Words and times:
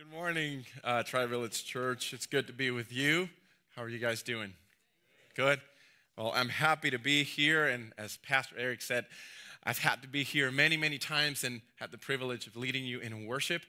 Good 0.00 0.16
morning, 0.16 0.64
uh, 0.82 1.02
Tri 1.02 1.26
Village 1.26 1.62
Church. 1.62 2.14
It's 2.14 2.24
good 2.24 2.46
to 2.46 2.54
be 2.54 2.70
with 2.70 2.90
you. 2.90 3.28
How 3.76 3.82
are 3.82 3.88
you 3.90 3.98
guys 3.98 4.22
doing? 4.22 4.54
Good. 5.36 5.60
Well, 6.16 6.32
I'm 6.34 6.48
happy 6.48 6.88
to 6.88 6.98
be 6.98 7.22
here, 7.22 7.66
and 7.66 7.92
as 7.98 8.16
Pastor 8.16 8.54
Eric 8.56 8.80
said, 8.80 9.04
I've 9.62 9.76
had 9.76 10.00
to 10.00 10.08
be 10.08 10.22
here 10.22 10.50
many, 10.50 10.78
many 10.78 10.96
times 10.96 11.44
and 11.44 11.60
had 11.76 11.90
the 11.90 11.98
privilege 11.98 12.46
of 12.46 12.56
leading 12.56 12.86
you 12.86 13.00
in 13.00 13.26
worship. 13.26 13.60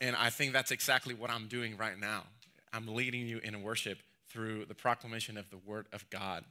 And 0.00 0.14
I 0.14 0.30
think 0.30 0.52
that's 0.52 0.70
exactly 0.70 1.14
what 1.14 1.32
I'm 1.32 1.48
doing 1.48 1.76
right 1.76 1.98
now. 1.98 2.26
I'm 2.72 2.86
leading 2.86 3.26
you 3.26 3.40
in 3.42 3.60
worship 3.60 3.98
through 4.28 4.66
the 4.66 4.76
proclamation 4.76 5.36
of 5.36 5.50
the 5.50 5.58
Word 5.66 5.86
of 5.92 6.08
God. 6.10 6.44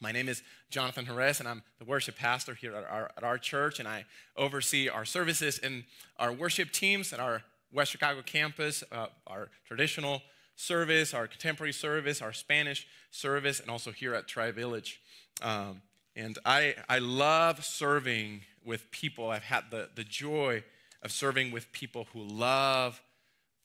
My 0.00 0.10
name 0.10 0.26
is 0.30 0.42
Jonathan 0.70 1.04
Jerez, 1.04 1.38
and 1.38 1.46
I'm 1.46 1.62
the 1.78 1.84
worship 1.84 2.16
pastor 2.16 2.54
here 2.54 2.74
at 2.74 2.84
our, 2.84 3.10
at 3.14 3.24
our 3.24 3.36
church, 3.36 3.78
and 3.78 3.86
I 3.86 4.06
oversee 4.38 4.88
our 4.88 5.04
services 5.04 5.58
and 5.58 5.84
our 6.18 6.32
worship 6.32 6.72
teams 6.72 7.12
and 7.12 7.20
our 7.20 7.42
West 7.72 7.92
Chicago 7.92 8.22
campus, 8.22 8.82
uh, 8.90 9.06
our 9.26 9.48
traditional 9.64 10.22
service, 10.56 11.14
our 11.14 11.26
contemporary 11.26 11.72
service, 11.72 12.20
our 12.20 12.32
Spanish 12.32 12.86
service, 13.10 13.60
and 13.60 13.70
also 13.70 13.92
here 13.92 14.14
at 14.14 14.28
Tri 14.28 14.50
Village. 14.50 15.00
Um, 15.42 15.82
and 16.16 16.38
I, 16.44 16.74
I 16.88 16.98
love 16.98 17.64
serving 17.64 18.42
with 18.64 18.90
people. 18.90 19.30
I've 19.30 19.44
had 19.44 19.64
the, 19.70 19.88
the 19.94 20.04
joy 20.04 20.64
of 21.02 21.12
serving 21.12 21.50
with 21.50 21.72
people 21.72 22.08
who 22.12 22.22
love 22.22 23.00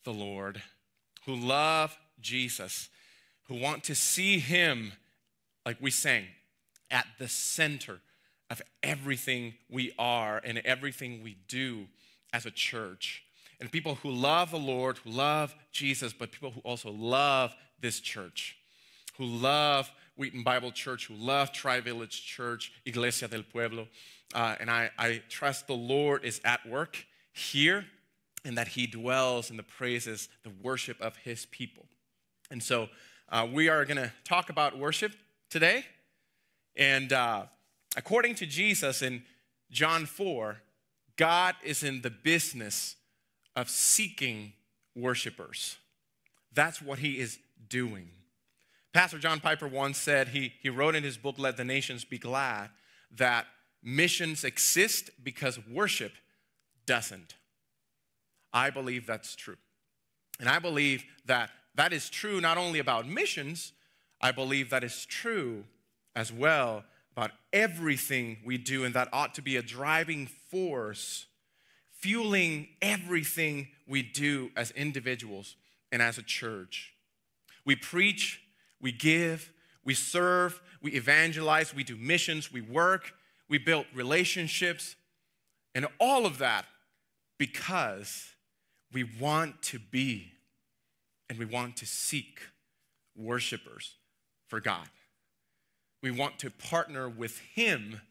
the 0.04 0.14
Lord, 0.14 0.62
who 1.26 1.36
love 1.36 1.98
Jesus, 2.22 2.90
who 3.48 3.56
want 3.56 3.84
to 3.86 3.96
see 3.96 4.40
Him, 4.40 4.94
like 5.66 5.78
we 5.82 5.92
sang, 5.92 6.26
at 6.90 7.08
the 7.20 7.28
center 7.28 8.00
of 8.50 8.62
everything 8.84 9.56
we 9.70 9.92
are 9.98 10.40
and 10.44 10.60
everything 10.60 11.24
we 11.24 11.36
do 11.48 11.88
as 12.32 12.46
a 12.46 12.52
church. 12.52 13.25
And 13.60 13.72
people 13.72 13.96
who 13.96 14.12
love 14.12 14.52
the 14.52 14.60
Lord, 14.60 14.98
who 15.00 15.12
love 15.12 15.56
Jesus, 15.72 16.14
but 16.14 16.32
people 16.32 16.52
who 16.52 16.62
also 16.62 16.92
love 16.92 17.56
this 17.80 18.00
church, 18.00 18.58
who 19.18 19.26
love 19.26 19.92
Wheaton 20.18 20.44
Bible 20.44 20.72
Church, 20.72 21.08
who 21.08 21.16
love 21.16 21.52
Tri 21.52 21.80
Village 21.80 22.26
Church, 22.26 22.72
Iglesia 22.86 23.28
del 23.28 23.44
Pueblo. 23.44 23.88
Uh, 24.34 24.56
and 24.60 24.70
I, 24.70 24.90
I 24.98 25.22
trust 25.30 25.68
the 25.68 25.74
Lord 25.74 26.24
is 26.24 26.42
at 26.44 26.66
work 26.68 27.06
here 27.34 27.86
and 28.44 28.58
that 28.58 28.70
He 28.70 28.88
dwells 28.88 29.50
in 29.50 29.58
the 29.58 29.64
praises, 29.64 30.30
the 30.44 30.52
worship 30.62 31.00
of 31.02 31.18
His 31.18 31.46
people. 31.48 31.86
And 32.52 32.62
so 32.62 32.90
uh, 33.30 33.48
we 33.52 33.70
are 33.70 33.86
going 33.86 33.98
to 33.98 34.12
talk 34.24 34.50
about 34.50 34.78
worship 34.78 35.14
today. 35.50 35.86
And 36.76 37.12
uh, 37.12 37.46
according 37.98 38.36
to 38.36 38.46
Jesus 38.46 39.02
in 39.02 39.24
John 39.72 40.06
4, 40.06 40.58
God 41.18 41.56
is 41.64 41.84
in 41.84 42.02
the 42.02 42.10
business 42.10 42.96
of 43.56 43.70
seeking 43.70 44.54
worshipers. 44.96 45.78
That's 46.54 46.82
what 46.82 47.00
He 47.00 47.20
is 47.20 47.40
doing. 47.70 48.10
Pastor 48.94 49.18
John 49.20 49.42
Piper 49.42 49.68
once 49.68 49.98
said, 49.98 50.30
he, 50.30 50.54
he 50.62 50.70
wrote 50.70 50.96
in 50.96 51.04
his 51.04 51.18
book, 51.18 51.36
Let 51.38 51.58
the 51.58 51.66
Nations 51.66 52.06
Be 52.06 52.18
Glad, 52.18 52.70
that 53.18 53.46
missions 53.84 54.46
exist 54.46 55.10
because 55.22 55.60
worship 55.68 56.14
doesn't. 56.86 57.36
I 58.54 58.70
believe 58.70 59.06
that's 59.06 59.36
true. 59.36 59.58
And 60.40 60.48
I 60.48 60.60
believe 60.60 61.04
that 61.26 61.50
that 61.76 61.92
is 61.92 62.10
true 62.10 62.40
not 62.40 62.58
only 62.58 62.80
about 62.80 63.06
missions, 63.06 63.74
I 64.22 64.32
believe 64.32 64.70
that 64.70 64.84
is 64.84 65.06
true 65.06 65.66
as 66.16 66.32
well 66.32 66.86
about 67.12 67.32
everything 67.52 68.38
we 68.46 68.58
do, 68.58 68.86
and 68.86 68.94
that 68.94 69.10
ought 69.12 69.34
to 69.36 69.42
be 69.42 69.58
a 69.58 69.62
driving 69.62 70.26
force, 70.26 71.26
fueling 72.06 72.68
everything 72.84 73.68
we 73.88 74.04
do 74.04 74.52
as 74.56 74.70
individuals 74.72 75.56
and 75.92 76.04
as 76.04 76.20
a 76.20 76.24
church. 76.24 76.94
We 77.66 77.76
preach 77.76 78.42
we 78.86 78.92
give, 78.92 79.52
we 79.84 79.96
serve, 79.96 80.62
we 80.80 80.92
evangelize, 80.92 81.74
we 81.74 81.84
do 81.84 81.96
missions, 81.96 82.52
we 82.54 82.62
work, 82.62 83.14
we 83.50 83.58
build 83.58 83.88
relationships, 83.96 84.96
and 85.74 85.88
all 86.00 86.28
of 86.28 86.38
that 86.38 86.66
because 87.40 88.28
we 88.94 89.04
want 89.04 89.60
to 89.64 89.80
be 89.80 90.34
and 91.30 91.40
we 91.40 91.46
want 91.46 91.78
to 91.78 91.88
seek 91.88 92.42
worshipers 93.16 93.96
for 94.48 94.60
God. 94.60 94.88
We 96.04 96.12
want 96.12 96.38
to 96.40 96.52
partner 96.52 97.10
with 97.10 97.40
Him 97.40 98.02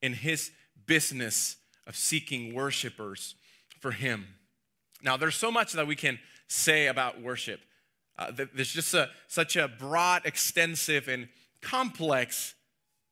in 0.00 0.14
His 0.14 0.50
business 0.86 1.58
of 1.86 1.96
seeking 1.96 2.54
worshipers 2.54 3.34
for 3.80 3.90
Him. 3.90 4.26
Now, 5.02 5.16
there's 5.16 5.34
so 5.34 5.50
much 5.50 5.72
that 5.72 5.86
we 5.86 5.96
can 5.96 6.18
say 6.48 6.86
about 6.86 7.20
worship. 7.20 7.60
Uh, 8.18 8.30
there's 8.30 8.72
just 8.72 8.94
a, 8.94 9.08
such 9.26 9.56
a 9.56 9.68
broad, 9.68 10.22
extensive, 10.24 11.08
and 11.08 11.28
complex 11.60 12.54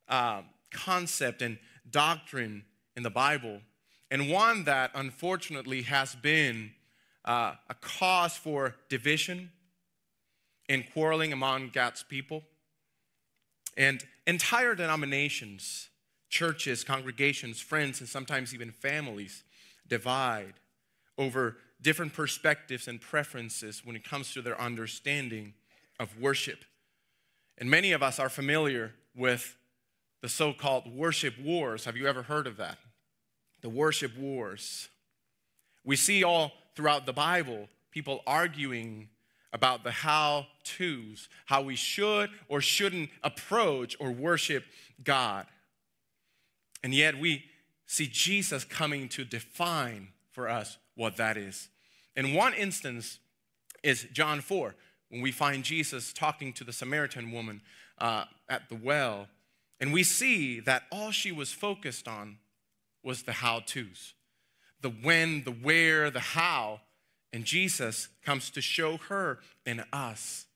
uh, 0.09 0.43
concept 0.71 1.43
and 1.43 1.59
doctrine 1.91 2.65
in 2.97 3.03
the 3.03 3.11
Bible, 3.11 3.61
and 4.11 4.31
one 4.31 4.65
that 4.65 4.91
unfortunately 4.95 5.83
has 5.83 6.15
been 6.15 6.73
uh, 7.25 7.55
a 7.69 7.75
cause 7.75 8.37
for 8.37 8.77
division 8.89 9.51
and 10.69 10.85
quarreling 10.93 11.33
among 11.33 11.71
God's 11.71 12.03
people. 12.03 12.43
And 13.77 14.05
entire 14.27 14.75
denominations, 14.75 15.90
churches, 16.31 16.85
congregations, 16.85 17.61
friends, 17.61 18.01
and 18.01 18.09
sometimes 18.09 18.55
even 18.55 18.71
families 18.71 19.43
divide 19.89 20.55
over 21.19 21.57
different 21.83 22.15
perspectives 22.15 22.89
and 22.89 23.01
preferences 23.01 23.83
when 23.85 23.97
it 23.97 24.05
comes 24.05 24.33
to 24.33 24.41
their 24.41 24.59
understanding 24.61 25.53
of 25.99 26.19
worship. 26.19 26.65
And 27.59 27.69
many 27.69 27.93
of 27.93 28.03
us 28.03 28.19
are 28.19 28.31
familiar 28.31 28.95
with 29.15 29.57
the 30.23 30.29
so 30.29 30.53
called 30.53 30.95
worship 30.95 31.39
wars. 31.39 31.85
Have 31.85 31.97
you 31.97 32.07
ever 32.07 32.23
heard 32.23 32.47
of 32.47 32.57
that? 32.57 32.79
The 33.61 33.69
worship 33.69 34.17
wars. 34.17 34.89
We 35.85 35.97
see 35.97 36.25
all 36.25 36.53
throughout 36.75 37.07
the 37.07 37.13
Bible 37.13 37.69
people 37.91 38.23
arguing 38.27 39.09
about 39.53 39.83
the 39.83 39.91
how 39.91 40.47
to's, 40.63 41.29
how 41.47 41.63
we 41.63 41.75
should 41.75 42.31
or 42.49 42.61
shouldn't 42.61 43.11
approach 43.23 43.97
or 43.99 44.11
worship 44.11 44.65
God. 45.03 45.47
And 46.83 46.95
yet 46.95 47.19
we 47.19 47.45
see 47.87 48.07
Jesus 48.07 48.65
coming 48.65 49.09
to 49.11 49.25
define 49.25 50.09
for 50.31 50.49
us 50.49 50.79
what 50.95 51.17
that 51.17 51.37
is. 51.37 51.69
In 52.17 52.35
one 52.35 52.55
instance 52.55 53.19
is 53.83 54.07
John 54.13 54.41
4, 54.41 54.75
when 55.09 55.23
we 55.23 55.33
find 55.33 55.65
Jesus 55.65 56.13
talking 56.13 56.53
to 56.55 56.65
the 56.65 56.73
Samaritan 56.73 57.33
woman 57.33 57.63
uh, 57.99 58.25
at 58.49 58.69
the 58.69 58.77
well, 58.77 59.29
and 59.81 59.93
we 59.93 60.03
see 60.03 60.61
that 60.61 60.85
all 60.93 61.11
she 61.11 61.33
was 61.33 61.53
focused 61.53 62.07
on 62.07 62.39
was 63.03 63.23
the 63.23 63.33
how 63.33 63.61
to's 63.61 64.15
the 64.81 64.91
when, 64.91 65.45
the 65.45 65.51
where, 65.51 66.11
the 66.11 66.21
how. 66.21 66.81
And 67.33 67.45
Jesus 67.45 68.09
comes 68.25 68.51
to 68.51 68.61
show 68.61 68.97
her 69.09 69.39
and 69.67 69.85
us 69.93 70.47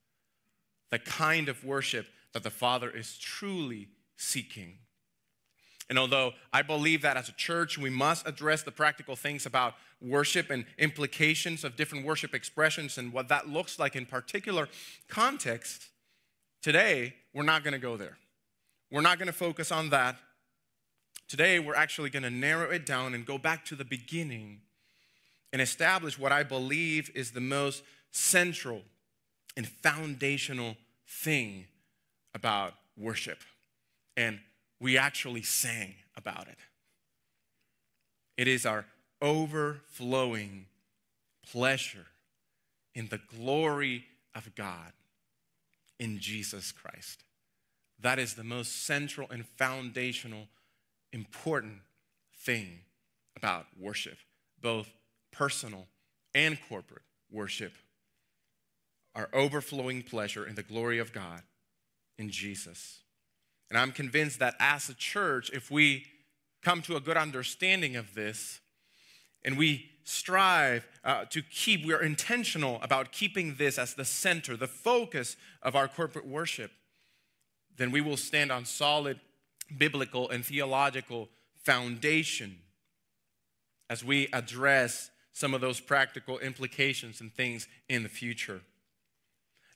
the 0.90 0.98
kind 0.98 1.48
of 1.48 1.64
worship 1.64 2.06
that 2.32 2.42
the 2.42 2.50
Father 2.50 2.90
is 2.90 3.18
truly 3.18 3.88
seeking. 4.16 4.78
And 5.90 5.98
although 5.98 6.32
I 6.52 6.62
believe 6.62 7.02
that 7.02 7.16
as 7.16 7.28
a 7.28 7.32
church, 7.32 7.76
we 7.76 7.90
must 7.90 8.26
address 8.26 8.62
the 8.62 8.72
practical 8.72 9.16
things 9.16 9.44
about 9.44 9.74
worship 10.00 10.50
and 10.50 10.64
implications 10.78 11.64
of 11.64 11.76
different 11.76 12.04
worship 12.06 12.34
expressions 12.34 12.98
and 12.98 13.12
what 13.12 13.28
that 13.28 13.48
looks 13.48 13.78
like 13.78 13.96
in 13.96 14.06
particular 14.06 14.68
context, 15.08 15.88
today 16.62 17.14
we're 17.34 17.42
not 17.42 17.64
going 17.64 17.72
to 17.72 17.78
go 17.78 17.96
there. 17.96 18.16
We're 18.90 19.02
not 19.02 19.18
going 19.18 19.26
to 19.26 19.32
focus 19.32 19.70
on 19.72 19.90
that. 19.90 20.16
Today 21.28 21.58
we're 21.58 21.74
actually 21.74 22.10
going 22.10 22.22
to 22.22 22.30
narrow 22.30 22.70
it 22.70 22.86
down 22.86 23.14
and 23.14 23.26
go 23.26 23.38
back 23.38 23.64
to 23.66 23.74
the 23.74 23.84
beginning 23.84 24.60
and 25.52 25.60
establish 25.60 26.18
what 26.18 26.32
I 26.32 26.42
believe 26.42 27.10
is 27.14 27.30
the 27.30 27.40
most 27.40 27.82
central 28.10 28.82
and 29.56 29.66
foundational 29.66 30.76
thing 31.06 31.66
about 32.34 32.74
worship. 32.96 33.38
And 34.16 34.40
we 34.84 34.98
actually 34.98 35.40
sang 35.40 35.94
about 36.14 36.46
it. 36.46 36.58
It 38.36 38.46
is 38.46 38.66
our 38.66 38.84
overflowing 39.22 40.66
pleasure 41.50 42.04
in 42.94 43.08
the 43.08 43.20
glory 43.38 44.04
of 44.34 44.54
God 44.54 44.92
in 45.98 46.18
Jesus 46.18 46.70
Christ. 46.70 47.24
That 47.98 48.18
is 48.18 48.34
the 48.34 48.44
most 48.44 48.84
central 48.84 49.26
and 49.30 49.46
foundational, 49.56 50.48
important 51.14 51.78
thing 52.36 52.80
about 53.38 53.64
worship, 53.80 54.18
both 54.60 54.88
personal 55.32 55.86
and 56.34 56.58
corporate 56.68 57.04
worship. 57.32 57.72
Our 59.14 59.30
overflowing 59.32 60.02
pleasure 60.02 60.46
in 60.46 60.56
the 60.56 60.62
glory 60.62 60.98
of 60.98 61.14
God 61.14 61.40
in 62.18 62.28
Jesus. 62.28 63.00
And 63.70 63.78
I'm 63.78 63.92
convinced 63.92 64.38
that 64.38 64.54
as 64.60 64.88
a 64.88 64.94
church, 64.94 65.50
if 65.52 65.70
we 65.70 66.06
come 66.62 66.82
to 66.82 66.96
a 66.96 67.00
good 67.00 67.16
understanding 67.16 67.96
of 67.96 68.14
this 68.14 68.60
and 69.44 69.58
we 69.58 69.90
strive 70.04 70.86
uh, 71.04 71.24
to 71.30 71.42
keep, 71.42 71.84
we 71.84 71.92
are 71.92 72.02
intentional 72.02 72.78
about 72.82 73.12
keeping 73.12 73.56
this 73.56 73.78
as 73.78 73.94
the 73.94 74.04
center, 74.04 74.56
the 74.56 74.66
focus 74.66 75.36
of 75.62 75.74
our 75.74 75.88
corporate 75.88 76.26
worship, 76.26 76.70
then 77.76 77.90
we 77.90 78.00
will 78.00 78.16
stand 78.16 78.52
on 78.52 78.64
solid 78.64 79.18
biblical 79.76 80.28
and 80.30 80.44
theological 80.44 81.28
foundation 81.54 82.58
as 83.90 84.04
we 84.04 84.28
address 84.32 85.10
some 85.32 85.52
of 85.52 85.60
those 85.60 85.80
practical 85.80 86.38
implications 86.38 87.20
and 87.20 87.34
things 87.34 87.66
in 87.88 88.02
the 88.02 88.08
future. 88.08 88.60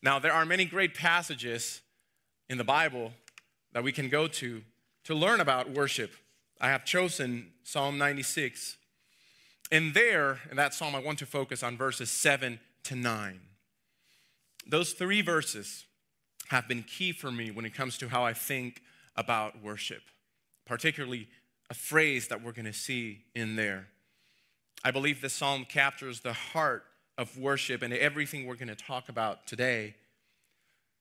Now, 0.02 0.18
there 0.18 0.32
are 0.32 0.44
many 0.44 0.64
great 0.64 0.94
passages 0.94 1.80
in 2.48 2.58
the 2.58 2.64
Bible 2.64 3.12
that 3.72 3.82
we 3.82 3.92
can 3.92 4.08
go 4.08 4.26
to 4.26 4.62
to 5.04 5.14
learn 5.14 5.40
about 5.40 5.70
worship. 5.70 6.12
I 6.60 6.68
have 6.68 6.84
chosen 6.84 7.52
Psalm 7.62 7.98
96. 7.98 8.76
And 9.70 9.94
there, 9.94 10.40
in 10.50 10.56
that 10.56 10.74
psalm, 10.74 10.94
I 10.94 10.98
want 10.98 11.18
to 11.20 11.26
focus 11.26 11.62
on 11.62 11.76
verses 11.76 12.10
7 12.10 12.58
to 12.84 12.96
9. 12.96 13.40
Those 14.66 14.92
three 14.92 15.22
verses 15.22 15.86
have 16.48 16.66
been 16.66 16.82
key 16.82 17.12
for 17.12 17.30
me 17.30 17.50
when 17.50 17.64
it 17.64 17.74
comes 17.74 17.98
to 17.98 18.08
how 18.08 18.24
I 18.24 18.32
think 18.32 18.82
about 19.16 19.62
worship, 19.62 20.02
particularly 20.66 21.28
a 21.70 21.74
phrase 21.74 22.28
that 22.28 22.42
we're 22.42 22.52
going 22.52 22.64
to 22.64 22.72
see 22.72 23.24
in 23.34 23.56
there. 23.56 23.88
I 24.84 24.90
believe 24.90 25.20
this 25.20 25.34
psalm 25.34 25.66
captures 25.68 26.20
the 26.20 26.32
heart 26.32 26.84
of 27.18 27.36
worship 27.36 27.82
and 27.82 27.92
everything 27.92 28.46
we're 28.46 28.54
going 28.54 28.68
to 28.68 28.76
talk 28.76 29.08
about 29.08 29.46
today. 29.46 29.96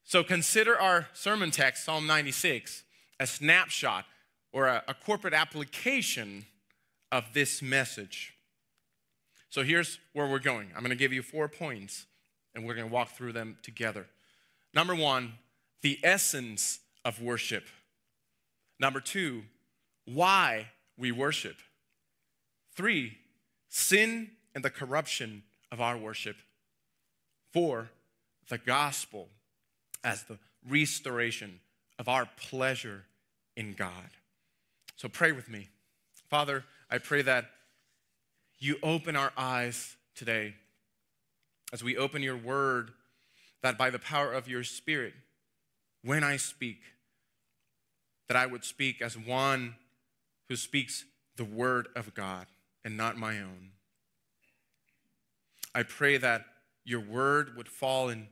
So 0.08 0.24
consider 0.24 0.80
our 0.80 1.10
sermon 1.12 1.52
text, 1.52 1.84
Psalm 1.84 2.08
96, 2.08 2.86
a 3.20 3.28
snapshot 3.28 4.06
or 4.54 4.68
a, 4.68 4.82
a 4.88 4.94
corporate 4.94 5.34
application 5.34 6.46
of 7.12 7.26
this 7.34 7.62
message. 7.62 8.34
So 9.50 9.64
here's 9.64 10.00
where 10.14 10.26
we're 10.26 10.40
going. 10.40 10.70
I'm 10.74 10.80
going 10.80 10.92
to 10.92 10.96
give 10.96 11.12
you 11.12 11.22
four 11.22 11.50
points, 11.50 12.06
and 12.56 12.64
we're 12.64 12.74
going 12.76 12.88
to 12.88 12.94
walk 12.94 13.18
through 13.18 13.34
them 13.34 13.58
together. 13.64 14.08
Number 14.74 14.96
one, 14.96 15.34
the 15.82 16.00
essence 16.04 16.80
of 17.04 17.22
worship. 17.22 17.66
Number 18.80 19.02
two, 19.02 19.44
why 20.06 20.68
we 20.98 21.12
worship. 21.12 21.58
Three, 22.78 23.18
sin 23.68 24.32
and 24.56 24.64
the 24.64 24.70
corruption 24.70 25.44
of 25.70 25.82
our 25.82 25.98
worship. 25.98 26.38
Four, 27.52 27.90
the 28.48 28.58
gospel 28.58 29.28
as 30.08 30.24
the 30.24 30.38
restoration 30.70 31.60
of 32.00 32.08
our 32.08 32.26
pleasure 32.38 33.04
in 33.58 33.74
God. 33.74 33.92
So 34.96 35.10
pray 35.10 35.34
with 35.34 35.50
me. 35.50 35.68
Father, 36.30 36.64
I 36.90 36.98
pray 36.98 37.22
that 37.24 37.50
you 38.58 38.78
open 38.82 39.18
our 39.18 39.34
eyes 39.38 39.98
today 40.16 40.54
as 41.74 41.84
we 41.84 41.98
open 41.98 42.24
your 42.24 42.38
word, 42.38 42.92
that 43.62 43.78
by 43.78 43.90
the 43.90 44.00
power 44.00 44.32
of 44.32 44.48
your 44.48 44.64
spirit, 44.64 45.14
when 46.04 46.24
I 46.24 46.38
speak, 46.38 46.80
that 48.30 48.38
I 48.38 48.46
would 48.46 48.64
speak 48.64 49.02
as 49.02 49.18
one 49.18 49.76
who 50.48 50.56
speaks 50.56 51.04
the 51.36 51.44
word 51.44 51.90
of 51.98 52.14
God 52.14 52.46
and 52.86 52.96
not 52.96 53.18
my 53.18 53.40
own. 53.40 53.72
I 55.76 55.84
pray 55.84 56.16
that 56.16 56.46
your 56.86 57.02
word 57.02 57.58
would 57.58 57.68
fall 57.68 58.08
in 58.08 58.30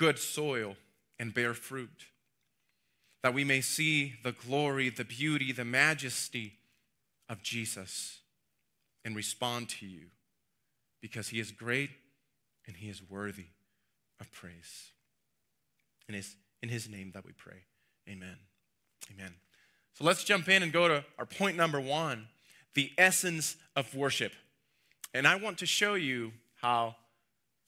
good 0.00 0.18
soil 0.18 0.76
and 1.18 1.34
bear 1.34 1.52
fruit, 1.52 2.06
that 3.22 3.34
we 3.34 3.44
may 3.44 3.60
see 3.60 4.14
the 4.24 4.32
glory, 4.32 4.88
the 4.88 5.04
beauty, 5.04 5.52
the 5.52 5.64
majesty 5.64 6.54
of 7.28 7.42
Jesus 7.42 8.20
and 9.04 9.14
respond 9.14 9.68
to 9.68 9.86
you 9.86 10.06
because 11.02 11.28
he 11.28 11.38
is 11.38 11.52
great 11.52 11.90
and 12.66 12.76
he 12.76 12.88
is 12.88 13.02
worthy 13.10 13.48
of 14.20 14.32
praise. 14.32 14.92
And 16.08 16.16
it's 16.16 16.34
in 16.62 16.70
his 16.70 16.88
name 16.88 17.10
that 17.12 17.26
we 17.26 17.32
pray. 17.32 17.64
Amen. 18.08 18.36
Amen. 19.14 19.34
So 19.92 20.04
let's 20.04 20.24
jump 20.24 20.48
in 20.48 20.62
and 20.62 20.72
go 20.72 20.88
to 20.88 21.04
our 21.18 21.26
point 21.26 21.58
number 21.58 21.78
one 21.78 22.26
the 22.74 22.90
essence 22.96 23.56
of 23.76 23.94
worship. 23.94 24.32
And 25.12 25.26
I 25.26 25.36
want 25.36 25.58
to 25.58 25.66
show 25.66 25.94
you 25.94 26.32
how 26.62 26.96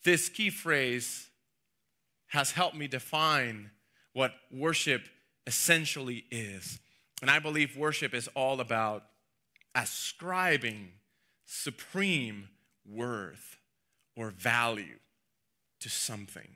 this 0.03 0.31
key 0.31 0.49
phrase 0.49 1.29
has 2.33 2.53
helped 2.53 2.75
me 2.75 2.89
define 2.89 3.71
what 4.15 4.33
worship 4.51 5.03
essentially 5.47 6.25
is. 6.31 6.81
And 7.21 7.31
I 7.31 7.39
believe 7.39 7.77
worship 7.77 8.15
is 8.15 8.27
all 8.29 8.59
about 8.59 9.05
ascribing 9.75 10.93
supreme 11.45 12.49
worth 12.91 13.59
or 14.17 14.31
value 14.31 14.99
to 15.81 15.91
something. 15.91 16.49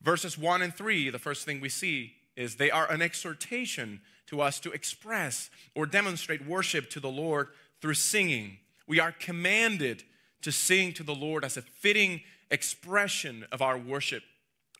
Verses 0.00 0.38
1 0.38 0.62
and 0.62 0.74
3, 0.74 1.10
the 1.10 1.18
first 1.18 1.44
thing 1.44 1.60
we 1.60 1.68
see 1.68 2.14
is 2.34 2.54
they 2.54 2.70
are 2.70 2.90
an 2.90 3.02
exhortation 3.02 4.00
to 4.28 4.40
us 4.40 4.58
to 4.60 4.70
express 4.70 5.50
or 5.74 5.84
demonstrate 5.84 6.46
worship 6.46 6.88
to 6.88 7.00
the 7.00 7.10
Lord 7.10 7.48
through 7.82 7.94
singing. 7.94 8.56
We 8.86 8.98
are 8.98 9.12
commanded 9.12 10.04
to 10.40 10.52
sing 10.52 10.94
to 10.94 11.02
the 11.02 11.14
Lord 11.14 11.44
as 11.44 11.58
a 11.58 11.62
fitting 11.62 12.22
expression 12.50 13.44
of 13.52 13.60
our 13.60 13.76
worship 13.76 14.22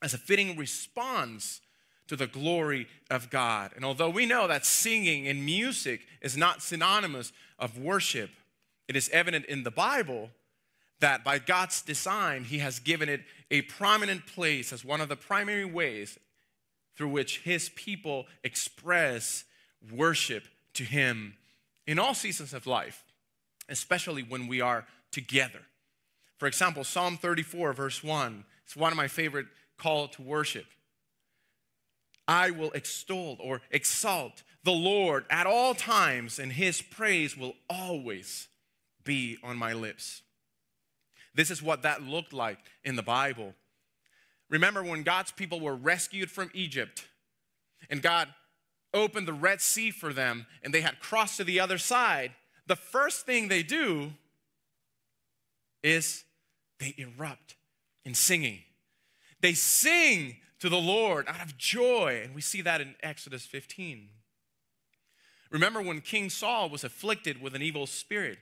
as 0.02 0.14
a 0.14 0.18
fitting 0.18 0.56
response 0.56 1.60
to 2.08 2.16
the 2.16 2.26
glory 2.26 2.86
of 3.10 3.30
God. 3.30 3.72
And 3.76 3.84
although 3.84 4.10
we 4.10 4.26
know 4.26 4.48
that 4.48 4.66
singing 4.66 5.26
and 5.28 5.44
music 5.44 6.06
is 6.22 6.36
not 6.36 6.62
synonymous 6.62 7.32
of 7.58 7.78
worship, 7.78 8.30
it 8.88 8.96
is 8.96 9.10
evident 9.10 9.44
in 9.46 9.62
the 9.62 9.70
Bible 9.70 10.30
that 11.00 11.22
by 11.22 11.38
God's 11.38 11.82
design, 11.82 12.44
He 12.44 12.58
has 12.58 12.80
given 12.80 13.08
it 13.08 13.20
a 13.50 13.62
prominent 13.62 14.26
place 14.26 14.72
as 14.72 14.84
one 14.84 15.00
of 15.00 15.08
the 15.08 15.16
primary 15.16 15.64
ways 15.64 16.18
through 16.96 17.08
which 17.08 17.40
His 17.40 17.68
people 17.70 18.26
express 18.42 19.44
worship 19.92 20.44
to 20.74 20.84
Him 20.84 21.34
in 21.86 21.98
all 21.98 22.14
seasons 22.14 22.52
of 22.52 22.66
life, 22.66 23.04
especially 23.68 24.22
when 24.22 24.46
we 24.46 24.60
are 24.60 24.86
together. 25.12 25.60
For 26.38 26.46
example, 26.46 26.84
Psalm 26.84 27.16
34, 27.16 27.72
verse 27.72 28.02
1, 28.02 28.44
it's 28.64 28.76
one 28.76 28.92
of 28.92 28.96
my 28.96 29.08
favorite 29.08 29.46
call 29.78 30.08
to 30.08 30.22
worship. 30.22 30.66
I 32.26 32.50
will 32.50 32.70
extol 32.72 33.38
or 33.40 33.62
exalt 33.70 34.42
the 34.64 34.72
Lord 34.72 35.24
at 35.30 35.46
all 35.46 35.74
times, 35.74 36.38
and 36.38 36.52
his 36.52 36.82
praise 36.82 37.36
will 37.36 37.54
always 37.70 38.48
be 39.04 39.38
on 39.42 39.56
my 39.56 39.72
lips. 39.72 40.22
This 41.34 41.50
is 41.50 41.62
what 41.62 41.82
that 41.82 42.02
looked 42.02 42.32
like 42.32 42.58
in 42.84 42.96
the 42.96 43.02
Bible. 43.02 43.54
Remember 44.50 44.82
when 44.82 45.02
God's 45.02 45.30
people 45.30 45.60
were 45.60 45.76
rescued 45.76 46.30
from 46.30 46.50
Egypt 46.52 47.06
and 47.88 48.02
God 48.02 48.28
opened 48.92 49.28
the 49.28 49.32
Red 49.32 49.60
Sea 49.60 49.90
for 49.90 50.12
them 50.12 50.46
and 50.62 50.72
they 50.72 50.80
had 50.80 51.00
crossed 51.00 51.36
to 51.36 51.44
the 51.44 51.60
other 51.60 51.78
side, 51.78 52.32
the 52.66 52.76
first 52.76 53.24
thing 53.24 53.48
they 53.48 53.62
do 53.62 54.12
is 55.82 56.24
they 56.80 56.94
erupt 56.96 57.56
in 58.04 58.14
singing. 58.14 58.60
They 59.40 59.54
sing 59.54 60.36
to 60.60 60.68
the 60.68 60.78
Lord 60.78 61.26
out 61.28 61.42
of 61.42 61.56
joy. 61.56 62.22
And 62.24 62.34
we 62.34 62.40
see 62.40 62.62
that 62.62 62.80
in 62.80 62.94
Exodus 63.02 63.46
15. 63.46 64.08
Remember 65.50 65.80
when 65.80 66.00
King 66.00 66.30
Saul 66.30 66.68
was 66.68 66.84
afflicted 66.84 67.40
with 67.40 67.54
an 67.54 67.62
evil 67.62 67.86
spirit 67.86 68.38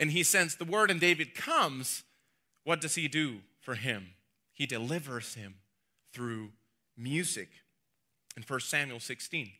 and 0.00 0.10
he 0.10 0.22
sends 0.22 0.56
the 0.56 0.64
word 0.64 0.90
and 0.90 1.00
David 1.00 1.34
comes, 1.34 2.02
what 2.64 2.80
does 2.80 2.96
he 2.96 3.08
do 3.08 3.38
for 3.60 3.74
him? 3.74 4.10
He 4.52 4.66
delivers 4.66 5.34
him 5.34 5.56
through 6.12 6.50
music 6.96 7.48
in 8.36 8.42
1 8.42 8.60
Samuel 8.60 9.00
16. 9.00 9.50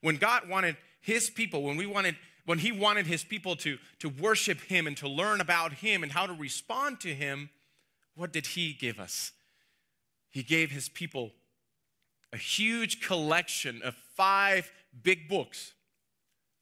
When 0.00 0.16
God 0.16 0.48
wanted 0.48 0.76
his 1.00 1.30
people, 1.30 1.62
when 1.62 1.76
we 1.76 1.86
wanted 1.86 2.16
when 2.44 2.58
he 2.58 2.72
wanted 2.72 3.06
his 3.06 3.22
people 3.22 3.54
to, 3.54 3.78
to 4.00 4.08
worship 4.08 4.60
him 4.62 4.88
and 4.88 4.96
to 4.96 5.08
learn 5.08 5.40
about 5.40 5.74
him 5.74 6.02
and 6.02 6.10
how 6.10 6.26
to 6.26 6.32
respond 6.32 6.98
to 6.98 7.14
him, 7.14 7.50
what 8.16 8.32
did 8.32 8.46
he 8.46 8.72
give 8.72 8.98
us? 8.98 9.30
He 10.32 10.42
gave 10.42 10.70
his 10.70 10.88
people 10.88 11.32
a 12.32 12.36
huge 12.36 13.00
collection 13.00 13.80
of 13.84 13.94
five 14.16 14.72
big 15.02 15.28
books 15.28 15.74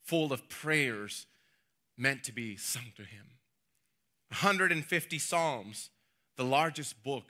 full 0.02 0.32
of 0.32 0.48
prayers 0.48 1.26
meant 1.96 2.24
to 2.24 2.32
be 2.32 2.56
sung 2.56 2.92
to 2.96 3.02
him. 3.02 3.26
150 4.30 5.18
Psalms, 5.18 5.90
the 6.36 6.44
largest 6.44 7.02
book 7.04 7.24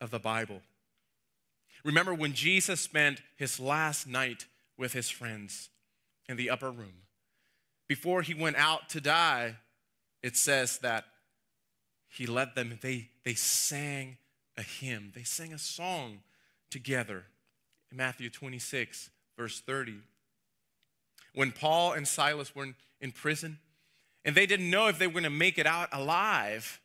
of 0.00 0.10
the 0.10 0.18
Bible. 0.18 0.60
Remember 1.84 2.12
when 2.12 2.32
Jesus 2.32 2.80
spent 2.80 3.22
his 3.36 3.60
last 3.60 4.06
night 4.06 4.46
with 4.76 4.92
his 4.92 5.10
friends 5.10 5.68
in 6.28 6.36
the 6.36 6.50
upper 6.50 6.70
room? 6.70 7.02
Before 7.86 8.22
he 8.22 8.34
went 8.34 8.56
out 8.56 8.88
to 8.90 9.00
die, 9.00 9.56
it 10.22 10.36
says 10.36 10.78
that 10.78 11.04
he 12.08 12.26
led 12.26 12.54
them, 12.54 12.78
they, 12.80 13.10
they 13.24 13.34
sang 13.34 14.16
a 14.56 14.62
hymn. 14.62 15.12
They 15.14 15.22
sang 15.22 15.52
a 15.52 15.58
song 15.58 16.20
together 16.70 17.24
in 17.90 17.96
Matthew 17.96 18.30
26, 18.30 19.10
verse 19.36 19.60
30. 19.60 19.96
When 21.34 21.52
Paul 21.52 21.92
and 21.92 22.06
Silas 22.06 22.54
were 22.54 22.64
in, 22.64 22.74
in 23.00 23.12
prison 23.12 23.58
and 24.24 24.34
they 24.34 24.46
didn't 24.46 24.70
know 24.70 24.86
if 24.86 24.98
they 24.98 25.06
were 25.06 25.14
going 25.14 25.24
to 25.24 25.30
make 25.30 25.58
it 25.58 25.66
out 25.66 25.88
alive, 25.92 26.80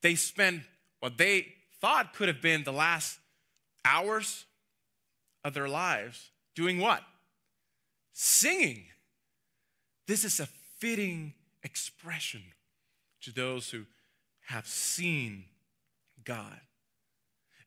they 0.00 0.14
spent 0.14 0.62
what 1.00 1.18
they 1.18 1.48
thought 1.80 2.14
could 2.14 2.28
have 2.28 2.40
been 2.40 2.64
the 2.64 2.72
last 2.72 3.18
hours 3.84 4.44
of 5.44 5.54
their 5.54 5.68
lives 5.68 6.30
doing 6.54 6.78
what? 6.78 7.02
Singing. 8.12 8.84
This 10.06 10.24
is 10.24 10.40
a 10.40 10.46
fitting 10.78 11.34
expression 11.62 12.42
to 13.22 13.32
those 13.32 13.70
who 13.70 13.84
have 14.46 14.66
seen 14.66 15.44
God. 16.24 16.60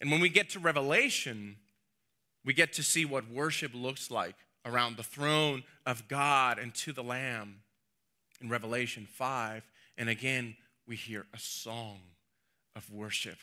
And 0.01 0.12
when 0.12 0.21
we 0.21 0.29
get 0.29 0.50
to 0.51 0.59
Revelation, 0.59 1.57
we 2.43 2.53
get 2.53 2.74
to 2.74 2.83
see 2.83 3.05
what 3.05 3.29
worship 3.29 3.71
looks 3.74 4.12
like 4.12 4.35
around 4.65 4.97
the 4.97 5.03
throne 5.03 5.63
of 5.85 6.07
God 6.07 6.59
and 6.59 6.74
to 6.75 6.91
the 6.91 7.03
Lamb 7.03 7.62
in 8.41 8.50
Revelation 8.50 9.07
5. 9.09 9.63
And 9.97 10.09
again, 10.09 10.55
we 10.88 10.95
hear 10.95 11.25
a 11.33 11.39
song 11.39 12.00
of 12.75 12.91
worship. 12.91 13.38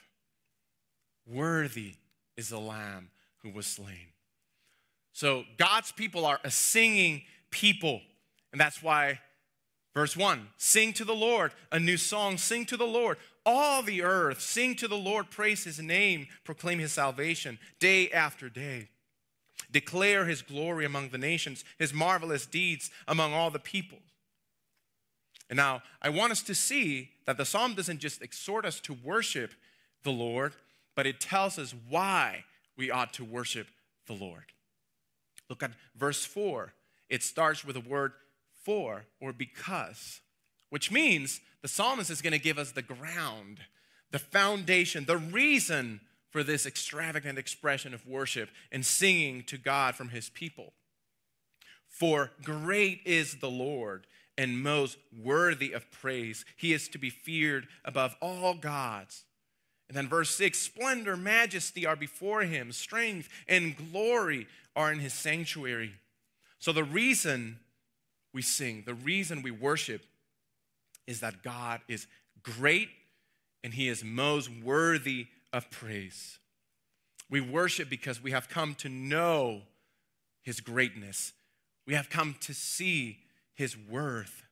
Worthy 1.26 1.94
is 2.36 2.48
the 2.48 2.60
Lamb 2.60 3.10
who 3.42 3.50
was 3.50 3.66
slain. 3.66 4.12
So 5.12 5.44
God's 5.58 5.92
people 5.92 6.24
are 6.24 6.40
a 6.44 6.50
singing 6.50 7.22
people. 7.50 8.00
And 8.52 8.60
that's 8.60 8.82
why, 8.82 9.20
verse 9.94 10.16
1 10.16 10.48
sing 10.56 10.92
to 10.94 11.04
the 11.04 11.14
Lord, 11.14 11.52
a 11.70 11.78
new 11.78 11.96
song, 11.96 12.38
sing 12.38 12.66
to 12.66 12.76
the 12.76 12.86
Lord. 12.86 13.18
All 13.44 13.82
the 13.82 14.02
earth, 14.02 14.40
sing 14.40 14.76
to 14.76 14.88
the 14.88 14.96
Lord, 14.96 15.30
praise 15.30 15.64
his 15.64 15.80
name, 15.80 16.28
proclaim 16.44 16.78
his 16.78 16.92
salvation 16.92 17.58
day 17.80 18.10
after 18.10 18.48
day. 18.48 18.88
Declare 19.70 20.26
his 20.26 20.42
glory 20.42 20.84
among 20.84 21.08
the 21.08 21.18
nations, 21.18 21.64
his 21.78 21.92
marvelous 21.92 22.46
deeds 22.46 22.90
among 23.08 23.32
all 23.32 23.50
the 23.50 23.58
peoples. 23.58 24.02
And 25.48 25.56
now, 25.56 25.82
I 26.00 26.08
want 26.08 26.32
us 26.32 26.42
to 26.44 26.54
see 26.54 27.10
that 27.26 27.36
the 27.36 27.44
psalm 27.44 27.74
doesn't 27.74 27.98
just 27.98 28.22
exhort 28.22 28.64
us 28.64 28.80
to 28.80 28.94
worship 28.94 29.52
the 30.02 30.12
Lord, 30.12 30.54
but 30.94 31.06
it 31.06 31.20
tells 31.20 31.58
us 31.58 31.74
why 31.88 32.44
we 32.76 32.90
ought 32.90 33.12
to 33.14 33.24
worship 33.24 33.66
the 34.06 34.14
Lord. 34.14 34.44
Look 35.48 35.62
at 35.62 35.72
verse 35.96 36.24
4. 36.24 36.72
It 37.08 37.22
starts 37.22 37.64
with 37.64 37.74
the 37.74 37.88
word 37.88 38.12
for 38.64 39.04
or 39.20 39.32
because, 39.32 40.20
which 40.70 40.90
means 40.90 41.40
the 41.62 41.68
psalmist 41.68 42.10
is 42.10 42.20
going 42.20 42.32
to 42.32 42.38
give 42.38 42.58
us 42.58 42.72
the 42.72 42.82
ground, 42.82 43.60
the 44.10 44.18
foundation, 44.18 45.04
the 45.04 45.16
reason 45.16 46.00
for 46.30 46.42
this 46.42 46.66
extravagant 46.66 47.38
expression 47.38 47.94
of 47.94 48.06
worship 48.06 48.50
and 48.70 48.84
singing 48.84 49.44
to 49.44 49.58
God 49.58 49.94
from 49.94 50.08
his 50.08 50.28
people. 50.30 50.72
For 51.88 52.32
great 52.42 53.00
is 53.04 53.36
the 53.36 53.50
Lord 53.50 54.06
and 54.36 54.62
most 54.62 54.96
worthy 55.22 55.72
of 55.72 55.90
praise. 55.90 56.44
He 56.56 56.72
is 56.72 56.88
to 56.88 56.98
be 56.98 57.10
feared 57.10 57.68
above 57.84 58.16
all 58.20 58.54
gods. 58.54 59.24
And 59.88 59.96
then 59.96 60.08
verse 60.08 60.34
6 60.34 60.58
splendor, 60.58 61.18
majesty 61.18 61.84
are 61.84 61.96
before 61.96 62.42
him, 62.42 62.72
strength 62.72 63.28
and 63.46 63.76
glory 63.92 64.48
are 64.74 64.90
in 64.90 65.00
his 65.00 65.12
sanctuary. 65.12 65.92
So 66.58 66.72
the 66.72 66.82
reason 66.82 67.58
we 68.32 68.40
sing, 68.40 68.84
the 68.86 68.94
reason 68.94 69.42
we 69.42 69.50
worship 69.50 70.02
is 71.06 71.20
that 71.20 71.42
God 71.42 71.80
is 71.88 72.06
great 72.42 72.88
and 73.64 73.74
he 73.74 73.88
is 73.88 74.04
most 74.04 74.50
worthy 74.62 75.26
of 75.52 75.70
praise. 75.70 76.38
We 77.30 77.40
worship 77.40 77.88
because 77.88 78.22
we 78.22 78.32
have 78.32 78.48
come 78.48 78.74
to 78.76 78.88
know 78.88 79.62
his 80.42 80.60
greatness. 80.60 81.32
We 81.86 81.94
have 81.94 82.10
come 82.10 82.36
to 82.40 82.52
see 82.54 83.18
his 83.54 83.76
worth. 83.76 84.42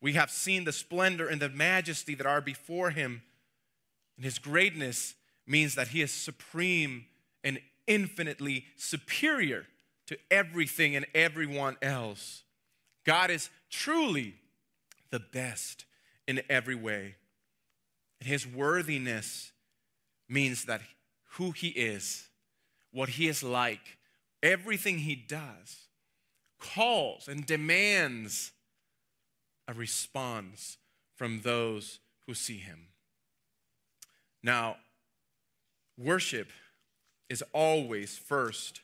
We 0.00 0.14
have 0.14 0.30
seen 0.30 0.64
the 0.64 0.72
splendor 0.72 1.28
and 1.28 1.40
the 1.40 1.48
majesty 1.48 2.14
that 2.14 2.26
are 2.26 2.40
before 2.40 2.90
him. 2.90 3.22
And 4.16 4.24
his 4.24 4.38
greatness 4.38 5.14
means 5.46 5.74
that 5.74 5.88
he 5.88 6.00
is 6.00 6.10
supreme 6.10 7.06
and 7.44 7.60
infinitely 7.86 8.64
superior 8.76 9.66
to 10.06 10.16
everything 10.30 10.96
and 10.96 11.06
everyone 11.14 11.76
else. 11.82 12.42
God 13.04 13.30
is 13.30 13.50
truly 13.70 14.34
the 15.10 15.20
best 15.20 15.84
in 16.26 16.42
every 16.48 16.74
way. 16.74 17.16
And 18.20 18.28
his 18.28 18.46
worthiness 18.46 19.52
means 20.28 20.64
that 20.66 20.82
who 21.32 21.50
he 21.52 21.68
is, 21.68 22.28
what 22.92 23.10
he 23.10 23.28
is 23.28 23.42
like, 23.42 23.98
everything 24.42 24.98
he 24.98 25.14
does, 25.14 25.88
calls 26.58 27.28
and 27.28 27.46
demands 27.46 28.52
a 29.66 29.74
response 29.74 30.76
from 31.14 31.40
those 31.42 32.00
who 32.26 32.34
see 32.34 32.58
him. 32.58 32.88
Now, 34.42 34.76
worship 35.98 36.48
is 37.28 37.42
always 37.52 38.18
first 38.18 38.80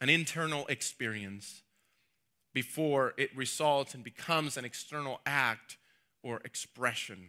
an 0.00 0.08
internal 0.08 0.66
experience 0.66 1.62
before 2.58 3.14
it 3.16 3.30
results 3.36 3.94
and 3.94 4.02
becomes 4.02 4.56
an 4.56 4.64
external 4.64 5.20
act 5.24 5.76
or 6.24 6.40
expression. 6.44 7.28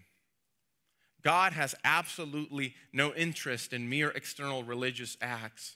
God 1.22 1.54
has 1.54 1.76
absolutely 1.84 2.74
no 2.92 3.14
interest 3.14 3.72
in 3.72 3.88
mere 3.88 4.10
external 4.10 4.64
religious 4.64 5.18
acts 5.22 5.76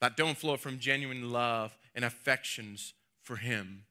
that 0.00 0.16
don't 0.16 0.38
flow 0.38 0.56
from 0.56 0.78
genuine 0.78 1.30
love 1.30 1.76
and 1.94 2.02
affections 2.02 2.94
for 3.22 3.36
Him. 3.36 3.84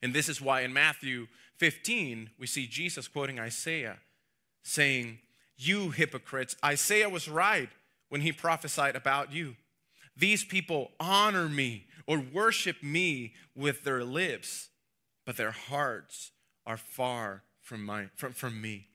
And 0.00 0.14
this 0.14 0.28
is 0.28 0.40
why 0.40 0.60
in 0.60 0.72
Matthew 0.72 1.26
15, 1.56 2.30
we 2.38 2.46
see 2.46 2.68
Jesus 2.68 3.08
quoting 3.08 3.40
Isaiah, 3.40 3.96
saying, 4.62 5.18
You 5.56 5.90
hypocrites, 5.90 6.54
Isaiah 6.64 7.08
was 7.10 7.28
right 7.28 7.70
when 8.10 8.20
he 8.20 8.30
prophesied 8.30 8.94
about 8.94 9.32
you. 9.32 9.56
These 10.16 10.44
people 10.44 10.92
honor 11.00 11.48
me 11.48 11.86
or 12.06 12.18
worship 12.18 12.82
me 12.82 13.34
with 13.54 13.84
their 13.84 14.04
lips, 14.04 14.68
but 15.24 15.36
their 15.36 15.50
hearts 15.50 16.32
are 16.66 16.76
far 16.76 17.42
from, 17.60 17.84
my, 17.84 18.06
from, 18.16 18.32
from 18.32 18.60
me. 18.60 18.88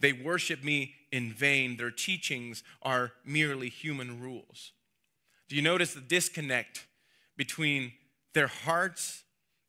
They 0.00 0.12
worship 0.12 0.64
me 0.64 0.94
in 1.12 1.32
vain. 1.32 1.76
Their 1.76 1.92
teachings 1.92 2.64
are 2.82 3.12
merely 3.24 3.68
human 3.68 4.20
rules. 4.20 4.72
Do 5.48 5.56
you 5.56 5.62
notice 5.62 5.94
the 5.94 6.00
disconnect 6.00 6.86
between 7.36 7.92
their 8.34 8.48
hearts 8.48 9.22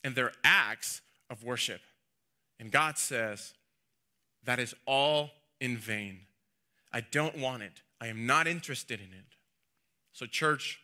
and 0.04 0.16
their 0.16 0.32
acts 0.44 1.02
of 1.30 1.44
worship? 1.44 1.82
And 2.60 2.72
God 2.72 2.98
says, 2.98 3.54
that 4.46 4.60
is 4.60 4.74
all 4.86 5.32
in 5.60 5.78
vain. 5.78 6.22
I 6.92 7.02
don't 7.02 7.38
want 7.38 7.64
it. 7.64 7.82
I 8.02 8.08
am 8.08 8.26
not 8.26 8.48
interested 8.48 9.00
in 9.00 9.08
it. 9.08 9.38
So, 10.14 10.26
church, 10.26 10.80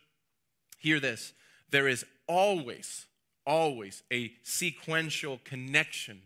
hear 0.78 1.00
this. 1.00 1.32
There 1.70 1.88
is 1.88 2.04
always, 2.26 3.06
always 3.46 4.02
a 4.12 4.32
sequential 4.42 5.40
connection 5.44 6.22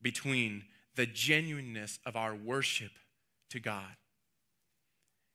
between 0.00 0.64
the 0.94 1.06
genuineness 1.06 1.98
of 2.06 2.16
our 2.16 2.34
worship 2.34 2.92
to 3.50 3.60
God 3.60 3.96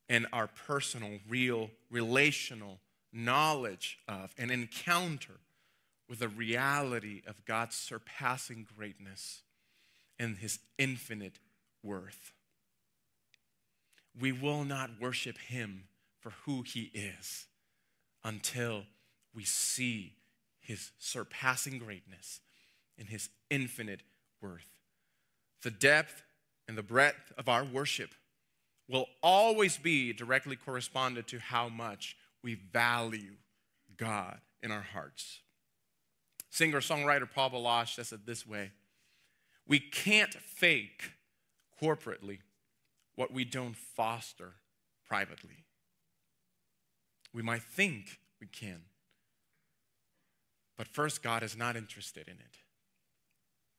and 0.10 0.28
our 0.34 0.48
personal, 0.48 1.20
real, 1.28 1.70
relational 1.90 2.80
knowledge 3.12 4.00
of 4.08 4.34
and 4.38 4.52
encounter 4.52 5.40
with 6.10 6.20
the 6.20 6.28
reality 6.28 7.22
of 7.28 7.46
God's 7.46 7.76
surpassing 7.76 8.68
greatness 8.76 9.44
and 10.20 10.38
his 10.38 10.60
infinite 10.78 11.40
worth. 11.82 12.34
We 14.20 14.32
will 14.32 14.64
not 14.64 14.92
worship 15.00 15.38
him 15.38 15.86
for 16.20 16.32
who 16.46 16.62
he 16.62 16.92
is 16.94 17.48
until 18.24 18.84
we 19.34 19.44
see 19.44 20.14
his 20.60 20.92
surpassing 21.00 21.78
greatness 21.78 22.40
and 22.98 23.10
his 23.10 23.30
infinite 23.50 24.02
worth 24.42 24.74
the 25.64 25.72
depth 25.72 26.24
and 26.68 26.78
the 26.78 26.84
breadth 26.84 27.32
of 27.38 27.50
our 27.50 27.64
worship 27.64 28.12
will 28.88 29.08
always 29.24 29.78
be 29.78 30.14
directly 30.14 30.56
corresponded 30.56 31.26
to 31.28 31.40
how 31.40 31.70
much 31.70 32.16
we 32.44 32.56
value 32.56 33.36
God 33.98 34.40
in 34.62 34.72
our 34.72 34.82
hearts. 34.82 35.40
Singer 36.50 36.82
songwriter 36.82 37.30
Paul 37.30 37.50
Baloche 37.50 37.96
says 37.96 38.12
it 38.12 38.26
this 38.26 38.46
way 38.46 38.72
We 39.68 39.80
can't 39.80 40.34
fake 40.34 41.14
corporately 41.82 42.40
what 43.16 43.32
we 43.32 43.46
don't 43.46 43.76
foster 43.76 44.54
privately. 45.08 45.66
We 47.34 47.42
might 47.42 47.64
think 47.64 48.20
we 48.40 48.48
can, 48.48 48.82
but 50.78 50.88
first, 50.88 51.22
God 51.22 51.44
is 51.44 51.56
not 51.56 51.76
interested 51.76 52.28
in 52.28 52.36
it. 52.36 52.58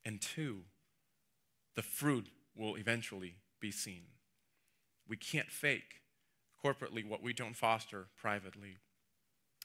And 0.05 0.21
two, 0.21 0.63
the 1.75 1.83
fruit 1.83 2.29
will 2.55 2.77
eventually 2.77 3.37
be 3.61 3.71
seen. 3.71 4.03
We 5.09 5.17
can't 5.17 5.51
fake 5.51 6.03
corporately 6.65 7.07
what 7.07 7.23
we 7.23 7.33
don't 7.33 7.57
foster 7.57 8.07
privately. 8.17 8.79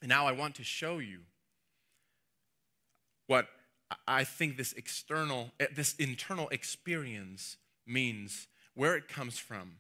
And 0.02 0.10
now 0.10 0.28
I 0.28 0.32
want 0.32 0.56
to 0.56 0.64
show 0.64 1.00
you 1.00 1.20
what 3.28 3.48
I 4.08 4.24
think 4.24 4.58
this 4.58 4.74
external, 4.74 5.52
eh, 5.60 5.68
this 5.76 5.96
internal 5.96 6.50
experience 6.50 7.58
means 7.86 8.48
where 8.74 8.96
it 8.96 9.08
comes 9.08 9.38
from, 9.38 9.78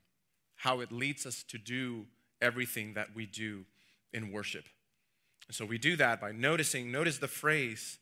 how 0.57 0.81
it 0.81 0.91
leads 0.91 1.25
us 1.25 1.43
to 1.43 1.57
do 1.57 2.05
everything 2.41 2.93
that 2.93 3.15
we 3.15 3.25
do 3.25 3.65
in 4.13 4.31
worship. 4.31 4.65
And 5.49 5.55
so 5.55 5.65
we 5.65 5.77
do 5.77 5.97
that 5.97 6.21
by 6.21 6.31
noticing, 6.31 6.91
notice 6.91 7.17
the 7.17 7.27
phrase, 7.27 7.97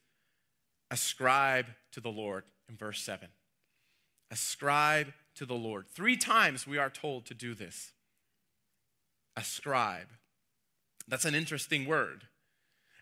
ascribe 0.91 1.67
to 1.93 1.99
the 1.99 2.11
Lord 2.11 2.43
in 2.69 2.75
verse 2.75 3.01
7. 3.01 3.29
Ascribe 4.29 5.13
to 5.35 5.45
the 5.45 5.55
Lord. 5.55 5.87
Three 5.87 6.17
times 6.17 6.67
we 6.67 6.77
are 6.77 6.89
told 6.89 7.25
to 7.27 7.33
do 7.33 7.55
this. 7.55 7.93
Ascribe. 9.35 10.09
That's 11.07 11.25
an 11.25 11.33
interesting 11.33 11.85
word. 11.85 12.27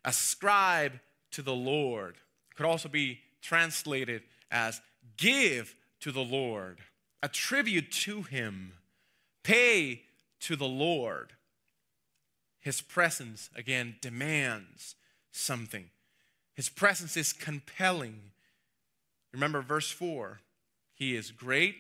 Ascribe 0.06 1.00
to 1.32 1.42
the 1.42 1.56
Lord 1.56 2.16
could 2.56 2.66
also 2.66 2.90
be 2.90 3.20
translated 3.42 4.24
as 4.50 4.82
give 5.18 5.76
to 6.00 6.12
the 6.12 6.24
Lord, 6.24 6.80
attribute 7.22 7.92
to 7.92 8.24
him, 8.24 8.74
pay 9.44 10.04
to 10.42 10.56
the 10.56 10.68
Lord. 10.68 11.34
His 12.66 12.82
presence, 12.82 13.52
again, 13.56 13.98
demands 14.02 14.96
something. 15.32 15.92
His 16.56 16.68
presence 16.68 17.16
is 17.16 17.32
compelling. 17.32 18.32
Remember 19.32 19.62
verse 19.62 19.92
4 19.92 20.40
He 20.96 21.16
is 21.16 21.30
great 21.30 21.76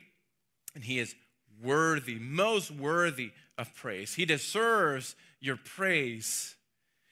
and 0.75 0.83
He 0.83 0.99
is 0.99 1.15
worthy, 1.59 2.19
most 2.19 2.69
worthy 2.69 3.31
of 3.57 3.73
praise. 3.73 4.13
He 4.13 4.25
deserves 4.25 5.15
your 5.39 5.55
praise. 5.55 6.55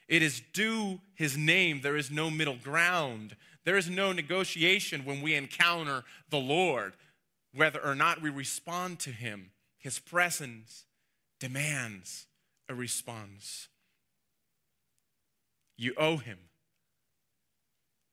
It 0.07 0.21
is 0.21 0.43
due 0.53 1.01
His 1.15 1.35
name. 1.35 1.81
There 1.81 1.97
is 1.97 2.11
no 2.11 2.29
middle 2.29 2.57
ground. 2.57 3.35
There 3.65 3.77
is 3.77 3.89
no 3.89 4.11
negotiation 4.11 5.03
when 5.03 5.23
we 5.23 5.33
encounter 5.33 6.03
the 6.29 6.37
Lord, 6.37 6.93
whether 7.55 7.83
or 7.83 7.95
not 7.95 8.21
we 8.21 8.29
respond 8.29 8.99
to 8.99 9.09
Him. 9.09 9.49
His 9.79 9.97
presence 9.97 10.85
demands 11.39 12.27
a 12.73 12.75
response. 12.75 13.69
You 15.77 15.93
owe 15.97 16.17
Him, 16.17 16.39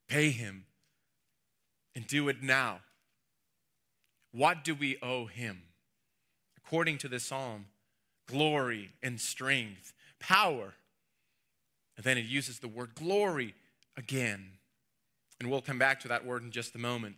pay 0.08 0.30
Him, 0.30 0.66
and 1.94 2.06
do 2.06 2.28
it 2.28 2.42
now. 2.42 2.80
What 4.32 4.62
do 4.62 4.74
we 4.74 4.96
owe 5.02 5.26
Him? 5.26 5.62
According 6.56 6.98
to 6.98 7.08
the 7.08 7.18
psalm, 7.18 7.66
glory 8.28 8.92
and 9.02 9.20
strength, 9.20 9.92
power. 10.20 10.74
And 11.96 12.04
then 12.04 12.18
it 12.18 12.26
uses 12.26 12.60
the 12.60 12.68
word 12.68 12.94
glory 12.94 13.54
again. 13.96 14.52
And 15.40 15.50
we'll 15.50 15.62
come 15.62 15.78
back 15.78 16.00
to 16.00 16.08
that 16.08 16.24
word 16.24 16.42
in 16.42 16.50
just 16.50 16.74
a 16.74 16.78
moment. 16.78 17.16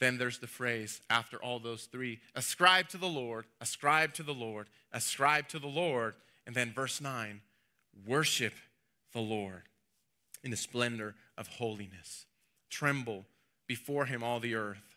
Then 0.00 0.18
there's 0.18 0.38
the 0.38 0.46
phrase 0.46 1.00
after 1.10 1.42
all 1.42 1.58
those 1.58 1.84
three 1.84 2.20
ascribe 2.34 2.88
to 2.90 2.98
the 2.98 3.08
Lord, 3.08 3.46
ascribe 3.60 4.14
to 4.14 4.22
the 4.22 4.34
Lord, 4.34 4.68
ascribe 4.92 5.48
to 5.48 5.58
the 5.58 5.66
Lord. 5.66 6.14
And 6.46 6.54
then 6.54 6.72
verse 6.72 7.00
9 7.00 7.40
worship 8.06 8.54
the 9.12 9.20
Lord 9.20 9.62
in 10.44 10.50
the 10.50 10.56
splendor 10.56 11.14
of 11.36 11.48
holiness. 11.48 12.26
Tremble 12.70 13.26
before 13.66 14.06
him, 14.06 14.22
all 14.22 14.40
the 14.40 14.54
earth. 14.54 14.96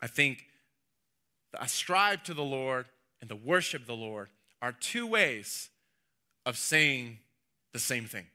I 0.00 0.06
think 0.06 0.46
the 1.52 1.62
ascribe 1.62 2.24
to 2.24 2.34
the 2.34 2.42
Lord 2.42 2.86
and 3.20 3.28
the 3.28 3.36
worship 3.36 3.86
the 3.86 3.94
Lord 3.94 4.28
are 4.60 4.72
two 4.72 5.06
ways 5.06 5.70
of 6.46 6.56
saying 6.56 7.18
the 7.72 7.78
same 7.78 8.06
thing. 8.06 8.26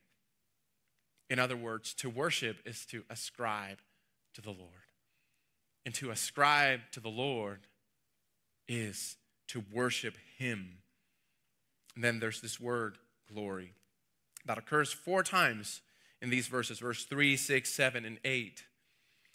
In 1.29 1.39
other 1.39 1.57
words, 1.57 1.93
to 1.95 2.09
worship 2.09 2.57
is 2.65 2.85
to 2.87 3.03
ascribe 3.09 3.79
to 4.37 4.41
the 4.41 4.51
Lord. 4.51 4.71
And 5.83 5.95
to 5.95 6.11
ascribe 6.11 6.81
to 6.91 6.99
the 6.99 7.09
Lord 7.09 7.61
is 8.67 9.17
to 9.47 9.63
worship 9.73 10.15
Him. 10.37 10.77
And 11.95 12.03
then 12.03 12.19
there's 12.19 12.39
this 12.39 12.59
word, 12.59 12.99
glory, 13.33 13.73
that 14.45 14.59
occurs 14.59 14.93
four 14.93 15.23
times 15.23 15.81
in 16.21 16.29
these 16.29 16.47
verses 16.47 16.79
verse 16.79 17.03
3, 17.05 17.35
6, 17.35 17.67
7, 17.67 18.05
and 18.05 18.19
8. 18.23 18.63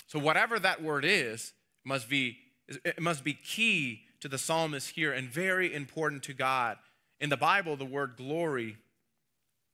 So, 0.07 0.21
whatever 0.21 0.61
that 0.61 0.81
word 0.81 1.05
is, 1.05 1.53
must 1.85 2.09
be, 2.09 2.37
it 2.69 3.01
must 3.01 3.25
be 3.25 3.35
key 3.35 4.03
to 4.21 4.29
the 4.29 4.38
psalmist 4.38 4.91
here 4.91 5.12
and 5.12 5.29
very 5.29 5.75
important 5.75 6.23
to 6.25 6.33
God. 6.33 6.77
In 7.21 7.29
the 7.29 7.37
Bible, 7.37 7.77
the 7.77 7.85
word 7.85 8.15
glory 8.17 8.77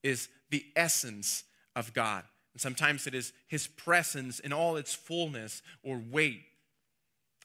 is 0.02 0.30
the 0.48 0.64
essence 0.74 1.44
of 1.76 1.92
God. 1.92 2.24
And 2.58 2.60
sometimes 2.60 3.06
it 3.06 3.14
is 3.14 3.32
His 3.46 3.68
presence 3.68 4.40
in 4.40 4.52
all 4.52 4.76
its 4.76 4.92
fullness 4.92 5.62
or 5.84 5.96
weight. 6.10 6.42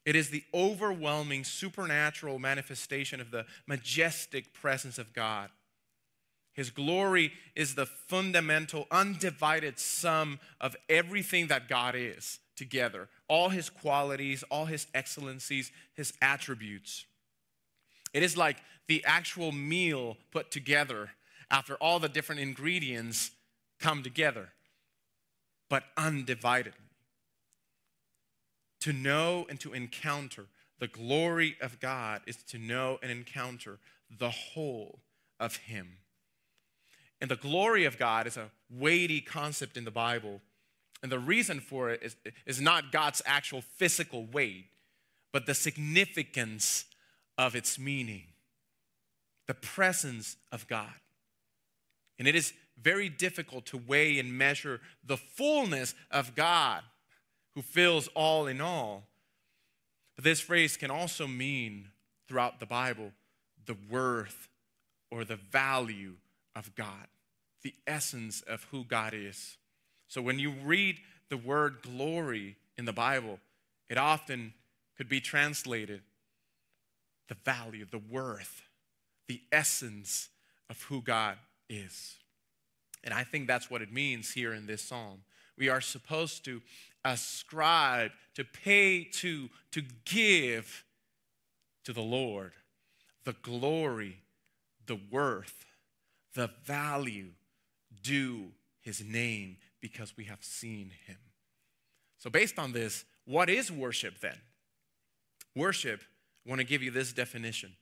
It 0.08 0.16
is 0.16 0.32
the 0.32 0.44
overwhelming 0.56 1.44
supernatural 1.44 2.40
manifestation 2.40 3.22
of 3.22 3.30
the 3.30 3.46
majestic 3.68 4.56
presence 4.56 4.98
of 4.98 5.14
God. 5.14 5.52
His 6.54 6.72
glory 6.72 7.32
is 7.56 7.76
the 7.76 7.86
fundamental, 7.86 8.88
undivided 8.90 9.78
sum 9.78 10.40
of 10.60 10.76
everything 10.90 11.46
that 11.46 11.70
God 11.70 11.94
is 11.96 12.40
together 12.56 13.08
all 13.28 13.50
his 13.50 13.70
qualities, 13.70 14.44
all 14.50 14.66
his 14.66 14.88
excellencies, 14.96 15.72
his 15.94 16.12
attributes. 16.24 17.06
It 18.16 18.24
is 18.24 18.36
like 18.36 18.58
the 18.88 19.04
actual 19.06 19.52
meal 19.52 20.18
put 20.32 20.50
together 20.50 21.12
after 21.52 21.76
all 21.76 22.00
the 22.00 22.10
different 22.10 22.42
ingredients 22.42 23.30
come 23.80 24.02
together, 24.02 24.50
but 25.74 25.86
undividedly. 25.98 26.92
To 28.82 28.94
know 28.94 29.48
and 29.50 29.60
to 29.62 29.74
encounter 29.74 30.46
the 30.78 30.88
glory 30.88 31.58
of 31.60 31.80
God 31.80 32.22
is 32.28 32.36
to 32.50 32.60
know 32.60 33.00
and 33.02 33.12
encounter 33.12 33.80
the 34.16 34.30
whole 34.30 35.00
of 35.40 35.56
Him. 35.56 35.98
And 37.20 37.32
the 37.32 37.36
glory 37.36 37.86
of 37.86 37.98
God 37.98 38.28
is 38.28 38.38
a 38.38 38.52
weighty 38.70 39.20
concept 39.20 39.76
in 39.76 39.84
the 39.84 39.90
Bible. 39.90 40.42
And 41.02 41.12
the 41.12 41.18
reason 41.18 41.60
for 41.60 41.90
it 41.90 42.04
is, 42.04 42.18
is 42.46 42.62
not 42.62 42.92
God's 42.92 43.24
actual 43.26 43.64
physical 43.64 44.28
weight, 44.28 44.68
but 45.32 45.48
the 45.48 45.56
significance 45.56 46.86
of 47.36 47.56
its 47.56 47.80
meaning, 47.80 48.26
the 49.48 49.56
presence 49.56 50.38
of 50.52 50.68
God. 50.68 50.94
And 52.20 52.28
it 52.28 52.36
is 52.36 52.54
very 52.82 53.10
difficult 53.10 53.66
to 53.68 53.78
weigh 53.78 54.20
and 54.20 54.38
measure 54.38 54.82
the 55.06 55.18
fullness 55.18 55.96
of 56.12 56.36
God 56.36 56.82
who 57.56 57.62
fills 57.62 58.08
all 58.10 58.48
in 58.48 58.62
all. 58.62 59.04
But 60.16 60.24
this 60.24 60.40
phrase 60.40 60.78
can 60.78 60.92
also 60.92 61.28
mean 61.28 61.90
throughout 62.28 62.60
the 62.60 62.66
Bible 62.66 63.12
the 63.66 63.78
worth 63.90 64.50
or 65.10 65.24
the 65.24 65.38
value 65.38 66.16
of 66.56 66.76
God, 66.76 67.08
the 67.62 67.74
essence 67.88 68.42
of 68.42 68.64
who 68.72 68.84
God 68.84 69.14
is. 69.14 69.58
So 70.08 70.22
when 70.22 70.40
you 70.40 70.52
read 70.64 71.00
the 71.30 71.38
word 71.38 71.78
glory 71.82 72.58
in 72.78 72.86
the 72.86 72.94
Bible, 72.94 73.40
it 73.90 73.98
often 73.98 74.54
could 74.98 75.10
be 75.10 75.22
translated 75.22 76.02
the 77.30 77.36
value, 77.36 77.86
the 77.90 78.02
worth, 78.10 78.64
the 79.28 79.42
essence 79.52 80.30
of 80.70 80.82
who 80.84 81.02
God 81.02 81.38
is. 81.70 82.18
And 83.04 83.14
I 83.14 83.24
think 83.24 83.48
that's 83.48 83.70
what 83.70 83.82
it 83.82 83.92
means 83.92 84.32
here 84.32 84.54
in 84.54 84.66
this 84.66 84.82
psalm. 84.82 85.22
We 85.58 85.70
are 85.70 85.82
supposed 85.82 86.46
to 86.46 86.62
ascribe, 87.06 88.12
to 88.36 88.44
pay 88.44 89.04
to, 89.04 89.50
to 89.72 89.82
give 90.06 90.86
to 91.84 91.94
the 91.94 92.02
Lord 92.02 92.54
the 93.26 93.36
glory, 93.42 94.18
the 94.86 95.00
worth, 95.10 95.66
the 96.34 96.50
value 96.66 97.30
due 98.02 98.52
his 98.82 99.02
name 99.02 99.58
because 99.80 100.18
we 100.18 100.26
have 100.26 100.44
seen 100.44 100.92
him. 101.08 101.18
So, 102.18 102.30
based 102.30 102.60
on 102.60 102.74
this, 102.74 103.06
what 103.26 103.50
is 103.50 103.72
worship 103.72 104.20
then? 104.20 104.38
Worship, 105.56 106.02
I 106.46 106.50
want 106.50 106.60
to 106.60 106.66
give 106.66 106.84
you 106.84 106.92
this 106.92 107.14
definition 107.14 107.74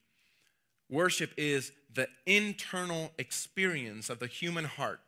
worship 0.91 1.31
is 1.37 1.71
the 1.93 2.07
internal 2.25 3.11
experience 3.17 4.09
of 4.09 4.19
the 4.19 4.27
human 4.27 4.65
heart 4.65 4.99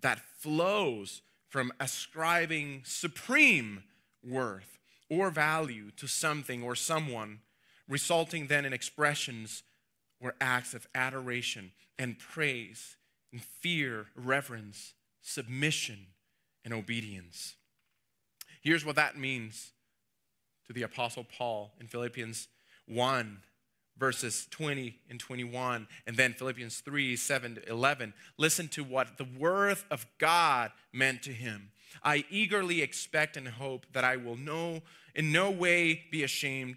that 0.00 0.20
flows 0.20 1.22
from 1.48 1.72
ascribing 1.80 2.82
supreme 2.84 3.84
worth 4.22 4.78
or 5.10 5.30
value 5.30 5.90
to 5.96 6.06
something 6.06 6.62
or 6.62 6.74
someone, 6.74 7.40
resulting 7.88 8.46
then 8.46 8.64
in 8.64 8.72
expressions 8.72 9.62
or 10.20 10.34
acts 10.40 10.74
of 10.74 10.86
adoration 10.94 11.72
and 11.98 12.18
praise 12.18 12.96
and 13.32 13.42
fear, 13.42 14.06
reverence, 14.14 14.94
submission, 15.22 16.06
and 16.64 16.74
obedience. 16.74 17.56
Here's 18.60 18.84
what 18.84 18.96
that 18.96 19.16
means 19.16 19.72
to 20.66 20.72
the 20.72 20.82
Apostle 20.82 21.24
Paul 21.24 21.72
in 21.80 21.86
Philippians 21.86 22.48
1, 22.86 23.38
verses 23.98 24.46
20 24.50 24.98
and 25.10 25.18
21, 25.18 25.88
and 26.06 26.16
then 26.16 26.32
Philippians 26.32 26.78
3 26.80 27.16
7 27.16 27.56
to 27.56 27.68
11. 27.68 28.14
Listen 28.36 28.68
to 28.68 28.84
what 28.84 29.18
the 29.18 29.26
worth 29.38 29.84
of 29.90 30.06
God 30.18 30.70
meant 30.92 31.22
to 31.24 31.32
him. 31.32 31.70
I 32.02 32.24
eagerly 32.30 32.82
expect 32.82 33.36
and 33.36 33.48
hope 33.48 33.86
that 33.92 34.04
I 34.04 34.16
will 34.16 34.36
no, 34.36 34.82
in 35.14 35.32
no 35.32 35.50
way 35.50 36.04
be 36.10 36.22
ashamed, 36.22 36.76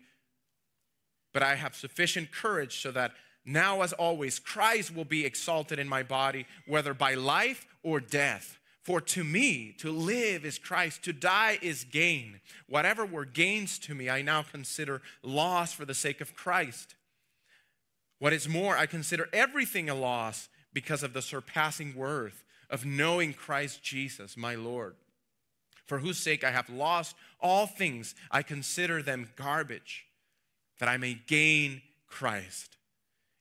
but 1.33 1.43
I 1.43 1.55
have 1.55 1.75
sufficient 1.75 2.31
courage 2.31 2.81
so 2.81 2.91
that 2.91 3.11
now, 3.45 3.81
as 3.81 3.93
always, 3.93 4.39
Christ 4.39 4.95
will 4.95 5.05
be 5.05 5.25
exalted 5.25 5.79
in 5.79 5.87
my 5.87 6.03
body, 6.03 6.45
whether 6.67 6.93
by 6.93 7.15
life 7.15 7.65
or 7.83 7.99
death. 7.99 8.59
For 8.83 8.99
to 9.01 9.23
me, 9.23 9.75
to 9.79 9.91
live 9.91 10.43
is 10.43 10.57
Christ, 10.57 11.03
to 11.03 11.13
die 11.13 11.59
is 11.61 11.83
gain. 11.83 12.41
Whatever 12.67 13.05
were 13.05 13.25
gains 13.25 13.77
to 13.79 13.95
me, 13.95 14.09
I 14.09 14.21
now 14.21 14.41
consider 14.43 15.01
loss 15.23 15.71
for 15.73 15.85
the 15.85 15.93
sake 15.93 16.19
of 16.19 16.35
Christ. 16.35 16.95
What 18.21 18.33
is 18.33 18.47
more, 18.47 18.77
I 18.77 18.85
consider 18.85 19.27
everything 19.33 19.89
a 19.89 19.95
loss 19.95 20.47
because 20.73 21.01
of 21.01 21.13
the 21.13 21.23
surpassing 21.23 21.95
worth 21.95 22.43
of 22.69 22.85
knowing 22.85 23.33
Christ 23.33 23.81
Jesus, 23.81 24.37
my 24.37 24.53
Lord, 24.53 24.93
for 25.87 25.97
whose 25.97 26.19
sake 26.19 26.43
I 26.43 26.51
have 26.51 26.69
lost 26.69 27.15
all 27.39 27.65
things. 27.65 28.13
I 28.29 28.43
consider 28.43 29.01
them 29.01 29.31
garbage, 29.35 30.05
that 30.77 30.87
I 30.87 30.97
may 30.97 31.15
gain 31.15 31.81
Christ 32.05 32.77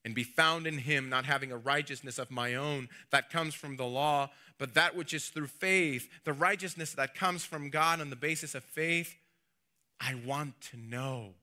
and 0.03 0.15
be 0.15 0.25
found 0.25 0.67
in 0.67 0.79
him, 0.79 1.11
not 1.11 1.27
having 1.27 1.53
a 1.53 1.59
righteousness 1.59 2.19
of 2.19 2.31
my 2.31 2.55
own 2.55 2.89
that 3.11 3.29
comes 3.29 3.55
from 3.55 3.77
the 3.77 3.85
law, 3.85 4.31
but 4.57 4.73
that 4.73 4.97
which 4.97 5.13
is 5.13 5.29
through 5.29 5.49
faith, 5.49 6.09
the 6.25 6.33
righteousness 6.33 6.95
that 6.95 7.15
comes 7.15 7.45
from 7.45 7.69
God 7.69 8.01
on 8.01 8.09
the 8.09 8.17
basis 8.17 8.55
of 8.55 8.65
faith. 8.65 9.15
I 10.01 10.15
want 10.15 10.59
to 10.71 10.79
know 10.79 11.35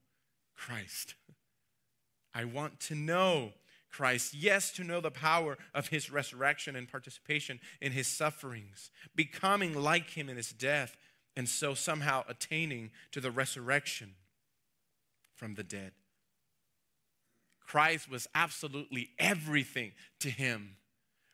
Christ. 0.56 1.14
I 2.38 2.46
want 2.46 2.80
to 2.82 2.96
know 2.96 3.54
Christ. 3.90 4.36
Yes, 4.36 4.72
to 4.74 4.84
know 4.84 5.02
the 5.02 5.10
power 5.10 5.58
of 5.74 5.88
his 5.88 6.12
resurrection 6.12 6.76
and 6.76 6.88
participation 6.88 7.60
in 7.82 7.94
his 7.94 8.06
sufferings, 8.06 8.92
becoming 9.16 9.74
like 9.74 10.12
him 10.12 10.30
in 10.30 10.38
his 10.38 10.52
death, 10.52 10.96
and 11.36 11.50
so 11.50 11.74
somehow 11.74 12.24
attaining 12.30 12.92
to 13.12 13.20
the 13.20 13.32
resurrection 13.32 14.14
from 15.34 15.56
the 15.56 15.64
dead. 15.64 15.94
Christ 17.60 18.08
was 18.08 18.28
absolutely 18.36 19.10
everything 19.18 19.94
to 20.20 20.30
him, 20.30 20.78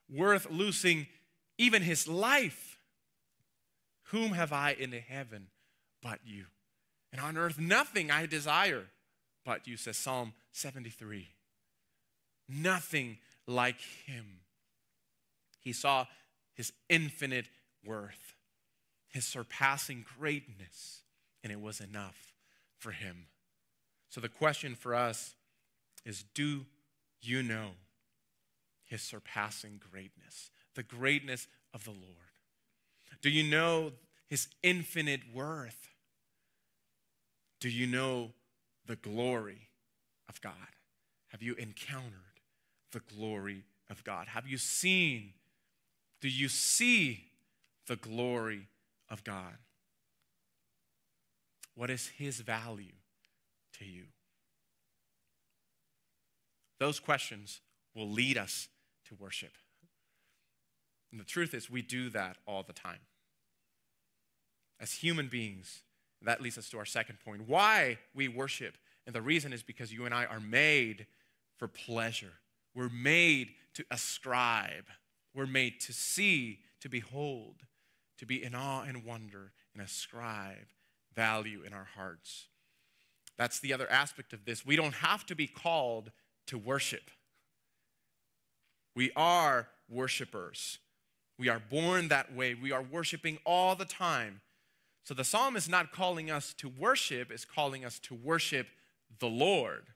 worth 0.10 0.50
losing 0.50 1.08
even 1.58 1.82
his 1.82 2.08
life. 2.08 2.80
Whom 4.12 4.32
have 4.32 4.54
I 4.54 4.72
in 4.72 4.94
heaven 4.94 5.48
but 6.02 6.20
you? 6.24 6.46
And 7.12 7.20
on 7.20 7.36
earth, 7.36 7.60
nothing 7.60 8.10
I 8.10 8.26
desire 8.26 8.86
but 9.46 9.68
you, 9.68 9.78
says 9.78 9.98
Psalm 9.98 10.34
73. 10.52 11.30
Nothing 12.50 13.18
like 13.48 13.80
him. 14.06 14.26
He 15.60 15.74
saw 15.74 16.06
his 16.54 16.72
infinite 16.90 17.48
worth, 17.86 18.36
his 19.08 19.26
surpassing 19.26 20.06
greatness, 20.18 21.02
and 21.44 21.52
it 21.52 21.60
was 21.60 21.80
enough 21.80 22.34
for 22.78 22.92
him. 22.92 23.28
So 24.10 24.22
the 24.22 24.30
question 24.30 24.76
for 24.76 24.94
us 24.94 25.36
is 26.06 26.24
do 26.34 26.66
you 27.22 27.42
know 27.42 27.72
his 28.86 29.02
surpassing 29.02 29.80
greatness, 29.92 30.52
the 30.76 30.84
greatness 30.84 31.48
of 31.74 31.86
the 31.86 31.92
Lord? 31.92 32.04
Do 33.22 33.30
you 33.30 33.44
know 33.44 33.94
his 34.28 34.48
infinite 34.62 35.22
worth? 35.34 35.90
Do 37.60 37.70
you 37.70 37.88
know 37.88 38.34
the 38.86 38.96
glory 38.96 39.70
of 40.30 40.42
God? 40.42 40.54
Have 41.30 41.42
you 41.42 41.56
encountered 41.56 42.40
the 42.92 43.02
glory 43.16 43.64
of 43.90 44.04
God? 44.04 44.28
Have 44.28 44.48
you 44.48 44.58
seen, 44.58 45.34
do 46.22 46.30
you 46.30 46.48
see 46.48 47.26
the 47.88 47.96
glory 47.96 48.68
of 49.10 49.24
God? 49.24 49.58
What 51.76 51.90
is 51.90 52.08
his 52.08 52.40
value 52.42 52.94
to 53.80 53.86
you? 53.86 54.04
Those 56.80 57.00
questions 57.00 57.62
will 57.96 58.10
lead 58.10 58.38
us 58.38 58.68
to 59.08 59.16
worship. 59.16 59.54
And 61.12 61.20
the 61.20 61.26
truth 61.26 61.54
is, 61.54 61.70
we 61.70 61.82
do 61.82 62.10
that 62.10 62.38
all 62.46 62.64
the 62.64 62.74
time. 62.74 63.00
As 64.80 64.94
human 64.94 65.28
beings, 65.28 65.82
that 66.26 66.42
leads 66.42 66.58
us 66.58 66.70
to 66.70 66.78
our 66.78 66.86
second 66.86 67.20
point 67.24 67.48
why 67.48 67.98
we 68.14 68.28
worship. 68.28 68.76
And 69.06 69.14
the 69.14 69.22
reason 69.22 69.52
is 69.52 69.64
because 69.64 69.92
you 69.92 70.06
and 70.06 70.14
I 70.14 70.26
are 70.26 70.40
made 70.40 71.08
for 71.58 71.68
pleasure. 71.68 72.34
We're 72.74 72.90
made 72.90 73.50
to 73.76 73.86
ascribe. 73.92 74.86
We're 75.36 75.46
made 75.46 75.80
to 75.82 75.94
see, 75.94 76.60
to 76.82 76.90
behold, 76.90 77.64
to 78.20 78.26
be 78.26 78.44
in 78.44 78.56
awe 78.56 78.84
and 78.84 79.04
wonder, 79.04 79.52
and 79.74 79.84
ascribe 79.84 80.68
value 81.16 81.64
in 81.66 81.74
our 81.74 81.88
hearts. 81.96 82.48
That's 83.38 83.60
the 83.60 83.74
other 83.74 83.90
aspect 83.92 84.34
of 84.34 84.46
this. 84.46 84.66
We 84.66 84.76
don't 84.76 84.94
have 84.96 85.26
to 85.28 85.36
be 85.36 85.48
called 85.48 86.12
to 86.48 86.58
worship. 86.58 87.10
We 88.96 89.12
are 89.16 89.68
worshipers. 89.90 90.78
We 91.40 91.50
are 91.50 91.60
born 91.60 92.10
that 92.10 92.34
way. 92.34 92.54
We 92.54 92.72
are 92.72 92.84
worshiping 92.84 93.40
all 93.44 93.76
the 93.76 93.86
time. 93.86 94.42
So 95.04 95.14
the 95.14 95.24
psalm 95.24 95.56
is 95.56 95.68
not 95.68 95.92
calling 95.92 96.32
us 96.32 96.54
to 96.56 96.70
worship, 96.70 97.32
it's 97.32 97.46
calling 97.46 97.84
us 97.84 98.00
to 98.00 98.16
worship 98.16 98.68
the 99.20 99.28
Lord. 99.28 99.88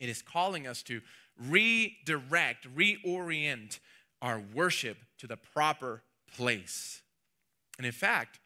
It 0.00 0.08
is 0.08 0.20
calling 0.20 0.66
us 0.66 0.82
to 0.84 1.00
redirect, 1.38 2.66
reorient 2.74 3.78
our 4.20 4.42
worship 4.54 4.98
to 5.18 5.26
the 5.26 5.36
proper 5.36 6.02
place. 6.36 7.02
And 7.78 7.86
in 7.86 7.92
fact, 7.92 8.40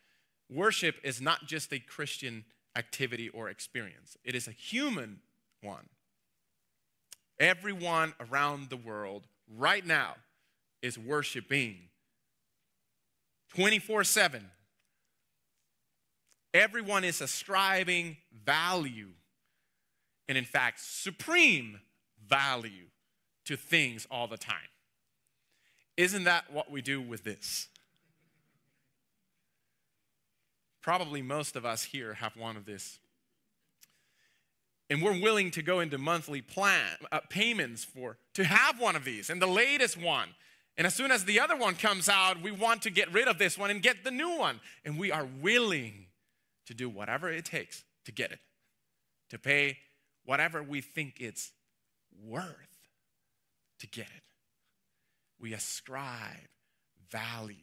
worship 0.50 0.96
is 1.02 1.20
not 1.20 1.46
just 1.46 1.72
a 1.72 1.78
Christian 1.78 2.44
activity 2.76 3.28
or 3.28 3.48
experience, 3.48 4.16
it 4.24 4.34
is 4.34 4.46
a 4.46 4.52
human 4.52 5.20
one. 5.62 5.88
Everyone 7.38 8.12
around 8.20 8.68
the 8.68 8.76
world 8.76 9.26
right 9.56 9.84
now 9.84 10.16
is 10.82 10.98
worshiping 10.98 11.76
24 13.54 14.04
7. 14.04 14.50
Everyone 16.52 17.04
is 17.04 17.20
ascribing 17.20 18.16
value 18.44 19.10
and, 20.28 20.36
in 20.36 20.44
fact, 20.44 20.80
supreme 20.80 21.80
value 22.28 22.86
to 23.44 23.56
things 23.56 24.06
all 24.10 24.26
the 24.26 24.36
time. 24.36 24.56
Isn't 25.96 26.24
that 26.24 26.52
what 26.52 26.70
we 26.70 26.82
do 26.82 27.00
with 27.00 27.24
this? 27.24 27.68
Probably 30.80 31.20
most 31.20 31.56
of 31.56 31.66
us 31.66 31.84
here 31.84 32.14
have 32.14 32.36
one 32.36 32.56
of 32.56 32.64
this. 32.64 32.98
And 34.88 35.02
we're 35.02 35.20
willing 35.20 35.50
to 35.52 35.62
go 35.62 35.78
into 35.80 35.98
monthly 35.98 36.40
plan 36.40 36.96
uh, 37.12 37.20
payments 37.28 37.84
for 37.84 38.16
to 38.34 38.44
have 38.44 38.80
one 38.80 38.96
of 38.96 39.04
these 39.04 39.30
and 39.30 39.40
the 39.40 39.46
latest 39.46 39.96
one. 39.96 40.30
And 40.76 40.86
as 40.86 40.94
soon 40.94 41.10
as 41.10 41.24
the 41.24 41.38
other 41.38 41.56
one 41.56 41.74
comes 41.74 42.08
out, 42.08 42.42
we 42.42 42.50
want 42.50 42.82
to 42.82 42.90
get 42.90 43.12
rid 43.12 43.28
of 43.28 43.38
this 43.38 43.58
one 43.58 43.70
and 43.70 43.82
get 43.82 44.02
the 44.02 44.10
new 44.10 44.36
one. 44.38 44.60
And 44.84 44.98
we 44.98 45.12
are 45.12 45.28
willing 45.40 46.06
to 46.70 46.74
do 46.74 46.88
whatever 46.88 47.28
it 47.28 47.44
takes 47.44 47.82
to 48.04 48.12
get 48.12 48.30
it, 48.30 48.38
to 49.28 49.40
pay 49.40 49.76
whatever 50.24 50.62
we 50.62 50.80
think 50.80 51.16
it's 51.18 51.50
worth 52.24 52.54
to 53.80 53.88
get 53.88 54.06
it. 54.06 54.22
We 55.40 55.52
ascribe 55.52 56.46
value 57.10 57.56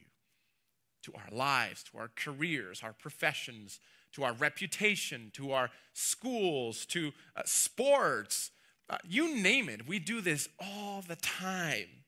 to 1.04 1.14
our 1.14 1.34
lives, 1.34 1.82
to 1.84 1.96
our 1.96 2.10
careers, 2.14 2.82
our 2.84 2.92
professions, 2.92 3.80
to 4.12 4.24
our 4.24 4.34
reputation, 4.34 5.30
to 5.32 5.52
our 5.52 5.70
schools, 5.94 6.84
to 6.86 7.12
uh, 7.34 7.42
sports. 7.46 8.50
Uh, 8.90 8.98
you 9.08 9.40
name 9.40 9.70
it. 9.70 9.88
We 9.88 9.98
do 10.00 10.20
this 10.20 10.50
all 10.60 11.02
the 11.06 11.16
time. 11.16 12.04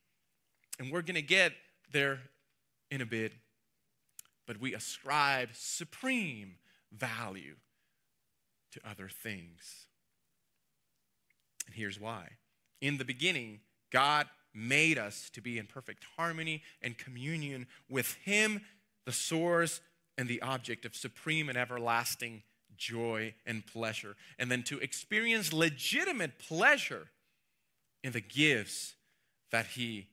And 0.79 0.93
we're 0.93 1.01
going 1.01 1.15
to 1.15 1.23
get 1.23 1.53
there 1.91 2.21
in 2.91 3.01
a 3.01 3.07
bit. 3.07 3.33
But 4.47 4.61
we 4.61 4.75
ascribe 4.75 5.51
supreme 5.55 6.57
value 6.93 7.57
to 8.73 8.81
other 8.89 9.09
things. 9.09 9.87
And 11.67 11.75
here's 11.75 12.01
why. 12.01 12.31
In 12.81 12.99
the 12.99 13.05
beginning, 13.05 13.61
God 13.91 14.27
made 14.55 14.99
us 14.99 15.31
to 15.35 15.41
be 15.41 15.59
in 15.59 15.67
perfect 15.67 16.05
harmony 16.17 16.63
and 16.83 16.97
communion 16.99 17.67
with 17.89 18.15
Him, 18.25 18.63
the 19.07 19.13
source 19.13 19.81
and 20.19 20.29
the 20.29 20.43
object 20.43 20.85
of 20.85 20.95
supreme 20.95 21.49
and 21.49 21.57
everlasting 21.57 22.43
joy 22.77 23.35
and 23.47 23.67
pleasure. 23.67 24.17
And 24.39 24.51
then 24.51 24.63
to 24.65 24.79
experience 24.79 25.53
legitimate 25.53 26.39
pleasure 26.39 27.09
in 28.03 28.13
the 28.13 28.21
gifts 28.21 28.95
that 29.53 29.67
He 29.67 30.09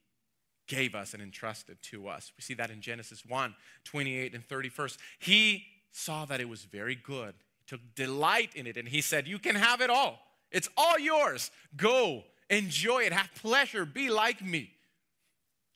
gave 0.67 0.95
us 0.95 1.13
and 1.13 1.23
entrusted 1.23 1.81
to 1.81 2.07
us. 2.07 2.31
We 2.37 2.41
see 2.41 2.53
that 2.55 2.69
in 2.69 2.81
Genesis 2.81 3.25
1 3.25 3.55
28 3.85 4.33
and 4.33 4.47
31st. 4.47 4.97
He 5.19 5.65
saw 5.91 6.25
that 6.25 6.41
it 6.41 6.49
was 6.49 6.63
very 6.63 6.95
good, 6.95 7.33
he 7.59 7.65
took 7.65 7.81
delight 7.95 8.51
in 8.55 8.67
it, 8.67 8.77
and 8.77 8.87
He 8.87 9.01
said, 9.01 9.27
You 9.27 9.39
can 9.39 9.55
have 9.55 9.81
it 9.81 9.89
all. 9.89 10.19
It's 10.51 10.69
all 10.77 10.97
yours. 10.97 11.51
Go, 11.75 12.23
enjoy 12.49 13.03
it, 13.03 13.13
have 13.13 13.29
pleasure, 13.35 13.85
be 13.85 14.09
like 14.09 14.41
me. 14.43 14.71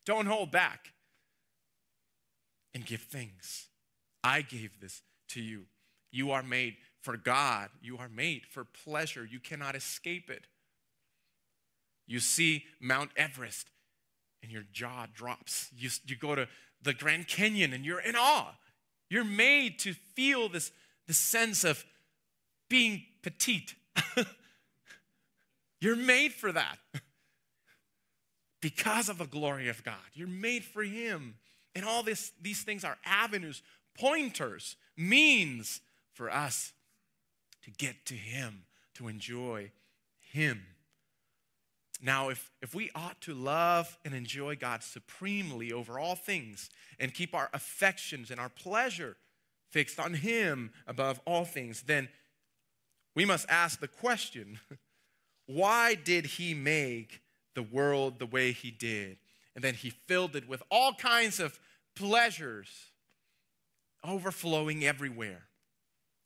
Don't 0.06 0.26
hold 0.26 0.52
back. 0.52 0.94
And 2.74 2.86
give 2.86 3.02
thanks. 3.02 3.68
I 4.24 4.42
gave 4.42 4.80
this 4.80 5.02
to 5.30 5.42
you. 5.42 5.66
You 6.12 6.32
are 6.32 6.44
made 6.44 6.78
for 7.02 7.18
God, 7.18 7.70
you 7.82 7.98
are 7.98 8.10
made 8.10 8.46
for 8.46 8.64
pleasure. 8.64 9.26
You 9.26 9.40
cannot 9.40 9.76
escape 9.76 10.30
it. 10.30 10.46
You 12.06 12.20
see 12.20 12.66
Mount 12.80 13.12
Everest 13.16 13.70
and 14.44 14.52
your 14.52 14.64
jaw 14.72 15.08
drops. 15.14 15.70
You, 15.76 15.90
you 16.06 16.16
go 16.16 16.36
to 16.36 16.48
the 16.82 16.94
Grand 16.94 17.28
Canyon 17.28 17.74
and 17.74 17.86
you're 17.86 18.02
in 18.02 18.16
awe. 18.16 18.54
You're 19.12 19.26
made 19.26 19.78
to 19.80 19.94
feel 19.94 20.48
this, 20.48 20.72
this 21.06 21.18
sense 21.18 21.66
of 21.66 21.84
being 22.70 23.04
petite. 23.22 23.76
you're 25.82 25.98
made 25.98 26.32
for 26.32 26.50
that 26.54 26.78
because 28.62 29.10
of 29.10 29.18
the 29.18 29.26
glory 29.26 29.68
of 29.68 29.84
God. 29.84 29.96
You're 30.14 30.30
made 30.30 30.64
for 30.64 30.82
Him. 30.82 31.36
And 31.76 31.84
all 31.84 32.04
this, 32.04 32.32
these 32.42 32.64
things 32.64 32.86
are 32.86 32.98
avenues, 33.04 33.62
pointers, 34.00 34.78
means 34.96 35.82
for 36.14 36.32
us 36.32 36.72
to 37.64 37.72
get 37.72 38.06
to 38.06 38.14
Him, 38.14 38.64
to 38.94 39.10
enjoy 39.10 39.72
Him. 40.32 40.64
Now, 42.02 42.30
if, 42.30 42.52
if 42.62 42.74
we 42.74 42.90
ought 42.96 43.22
to 43.22 43.34
love 43.36 43.98
and 44.04 44.16
enjoy 44.16 44.56
God 44.56 44.82
supremely 44.82 45.72
over 45.72 46.00
all 46.00 46.16
things 46.16 46.70
and 47.00 47.14
keep 47.14 47.36
our 47.36 47.50
affections 47.54 48.32
and 48.32 48.40
our 48.40 48.50
pleasure 48.50 49.18
fixed 49.70 50.00
on 50.00 50.16
Him 50.16 50.72
above 50.88 51.22
all 51.26 51.46
things, 51.46 51.84
then 51.84 52.10
we 53.16 53.24
must 53.24 53.48
ask 53.50 53.80
the 53.80 53.88
question 53.88 54.60
why 55.46 55.94
did 55.94 56.26
He 56.26 56.56
make 56.56 57.22
the 57.54 57.64
world 57.64 58.18
the 58.18 58.26
way 58.26 58.52
He 58.52 58.72
did? 58.72 59.18
And 59.54 59.64
then 59.64 59.76
He 59.76 59.92
filled 59.92 60.36
it 60.36 60.50
with 60.50 60.64
all 60.72 60.94
kinds 60.94 61.40
of 61.40 61.60
pleasures 61.96 62.70
overflowing 64.04 64.84
everywhere. 64.84 65.44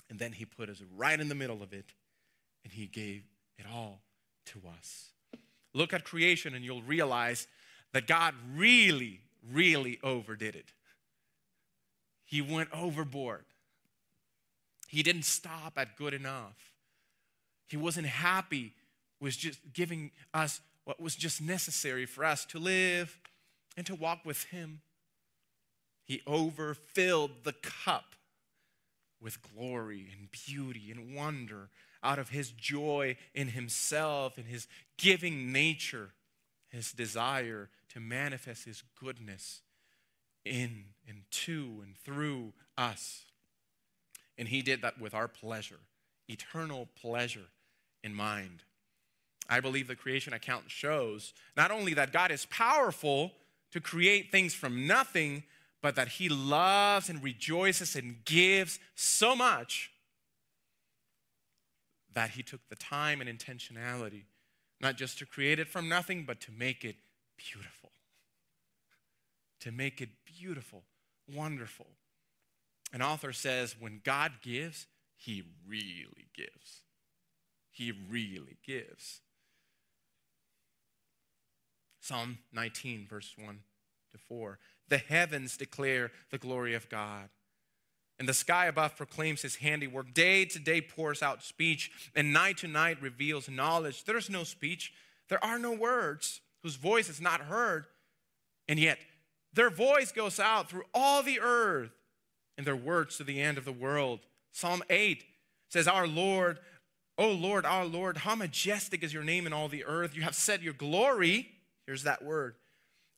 And 0.10 0.20
then 0.20 0.32
He 0.32 0.46
put 0.46 0.70
us 0.70 0.82
right 0.96 1.20
in 1.20 1.28
the 1.28 1.36
middle 1.36 1.62
of 1.62 1.74
it 1.74 1.94
and 2.64 2.72
He 2.72 2.88
gave 2.88 3.24
it 3.58 3.66
all 3.70 4.00
to 4.46 4.62
us. 4.80 5.12
Look 5.76 5.94
at 5.94 6.06
creation 6.06 6.56
and 6.56 6.64
you'll 6.64 6.82
realize 6.82 7.48
that 7.92 8.08
God 8.08 8.34
really, 8.56 9.20
really 9.52 10.00
overdid 10.02 10.56
it. 10.56 10.72
He 12.24 12.42
went 12.42 12.70
overboard. 12.74 13.44
He 14.88 15.04
didn't 15.04 15.26
stop 15.26 15.74
at 15.76 15.98
good 15.98 16.14
enough. 16.14 16.72
He 17.68 17.76
wasn't 17.76 18.08
happy 18.08 18.74
with 19.20 19.38
just 19.38 19.60
giving 19.74 20.12
us 20.34 20.62
what 20.86 21.02
was 21.02 21.14
just 21.14 21.42
necessary 21.42 22.06
for 22.06 22.24
us 22.24 22.46
to 22.46 22.58
live 22.58 23.20
and 23.76 23.86
to 23.86 23.96
walk 23.96 24.20
with 24.24 24.44
Him. 24.46 24.82
He 26.06 26.22
overfilled 26.26 27.44
the 27.44 27.54
cup 27.54 28.16
with 29.20 29.40
glory 29.42 30.08
and 30.18 30.30
beauty 30.32 30.90
and 30.90 31.14
wonder 31.14 31.70
out 32.06 32.20
of 32.20 32.30
his 32.30 32.52
joy 32.52 33.18
in 33.34 33.50
himself 33.50 34.38
and 34.38 34.46
his 34.46 34.68
giving 34.98 35.52
nature, 35.52 36.12
his 36.70 36.92
desire 36.92 37.70
to 37.90 38.00
manifest 38.00 38.66
his 38.66 38.84
goodness 39.02 39.62
in 40.46 40.86
and 41.08 41.24
to 41.32 41.82
and 41.84 41.98
through 41.98 42.54
us. 42.78 43.26
And 44.38 44.48
he 44.48 44.62
did 44.62 44.82
that 44.84 45.00
with 45.00 45.14
our 45.14 45.28
pleasure, 45.28 45.80
eternal 46.28 46.88
pleasure 47.02 47.48
in 48.04 48.14
mind. 48.14 48.64
I 49.50 49.60
believe 49.60 49.88
the 49.88 49.96
creation 49.96 50.34
account 50.34 50.66
shows 50.68 51.34
not 51.58 51.72
only 51.72 51.94
that 51.96 52.14
God 52.14 52.32
is 52.32 52.46
powerful 52.48 53.34
to 53.72 53.82
create 53.82 54.32
things 54.32 54.54
from 54.54 54.88
nothing, 54.88 55.44
but 55.82 55.96
that 55.96 56.08
he 56.08 56.30
loves 56.30 57.10
and 57.10 57.24
rejoices 57.24 57.96
and 57.96 58.24
gives 58.26 58.80
so 58.96 59.36
much 59.36 59.92
that 62.16 62.32
he 62.32 62.42
took 62.42 62.62
the 62.70 62.76
time 62.76 63.22
and 63.22 63.30
intentionality, 63.30 64.24
not 64.82 64.98
just 64.98 65.20
to 65.20 65.26
create 65.26 65.60
it 65.60 65.68
from 65.68 65.88
nothing, 65.88 66.24
but 66.26 66.40
to 66.42 66.52
make 66.52 66.84
it 66.84 66.96
beautiful. 67.38 67.92
To 69.62 69.72
make 69.72 70.02
it 70.02 70.10
beautiful, 70.26 70.84
wonderful. 71.34 71.88
An 72.94 73.02
author 73.02 73.34
says, 73.34 73.76
when 73.80 74.02
God 74.04 74.34
gives, 74.42 74.88
he 75.18 75.44
really 75.68 76.28
gives. 76.34 76.84
He 77.72 77.92
really 78.10 78.58
gives. 78.66 79.22
Psalm 82.00 82.38
19, 82.54 83.08
verse 83.10 83.34
1 83.38 83.60
to 84.12 84.18
4. 84.18 84.60
The 84.88 85.00
heavens 85.00 85.58
declare 85.58 86.12
the 86.32 86.38
glory 86.38 86.76
of 86.76 86.88
God 86.88 87.30
and 88.20 88.28
the 88.28 88.34
sky 88.34 88.68
above 88.68 88.96
proclaims 88.96 89.42
his 89.42 89.58
handiwork. 89.58 90.14
Day 90.14 90.46
to 90.46 90.60
day 90.60 90.82
pours 90.82 91.22
out 91.22 91.44
speech, 91.44 91.92
and 92.16 92.32
night 92.32 92.58
to 92.60 92.68
night 92.68 93.02
reveals 93.02 93.50
knowledge. 93.50 94.04
There 94.06 94.18
is 94.18 94.30
no 94.30 94.44
speech, 94.44 94.94
there 95.30 95.44
are 95.44 95.60
no 95.60 95.74
words, 95.74 96.42
whose 96.64 96.76
voice 96.76 97.10
is 97.10 97.20
not 97.20 97.42
heard. 97.42 97.86
And 98.68 98.80
yet, 98.80 98.98
their 99.54 99.70
voice 99.70 100.12
goes 100.12 100.40
out 100.40 100.70
through 100.70 100.84
all 100.94 101.24
the 101.24 101.40
earth, 101.40 101.92
and 102.58 102.66
their 102.66 102.76
words 102.76 103.18
to 103.18 103.24
the 103.24 103.42
end 103.42 103.58
of 103.58 103.66
the 103.66 103.72
world. 103.72 104.22
Psalm 104.52 104.82
8 104.90 105.24
says, 105.70 105.88
Our 105.88 106.08
Lord, 106.08 106.60
O 107.18 107.32
Lord, 107.32 107.66
our 107.66 107.86
Lord, 107.86 108.18
how 108.18 108.36
majestic 108.36 109.04
is 109.04 109.14
your 109.14 109.24
name 109.24 109.46
in 109.46 109.54
all 109.54 109.68
the 109.68 109.86
earth. 109.86 110.16
You 110.16 110.24
have 110.24 110.36
set 110.36 110.62
your 110.62 110.74
glory, 110.74 111.50
here's 111.86 112.04
that 112.04 112.24
word, 112.24 112.56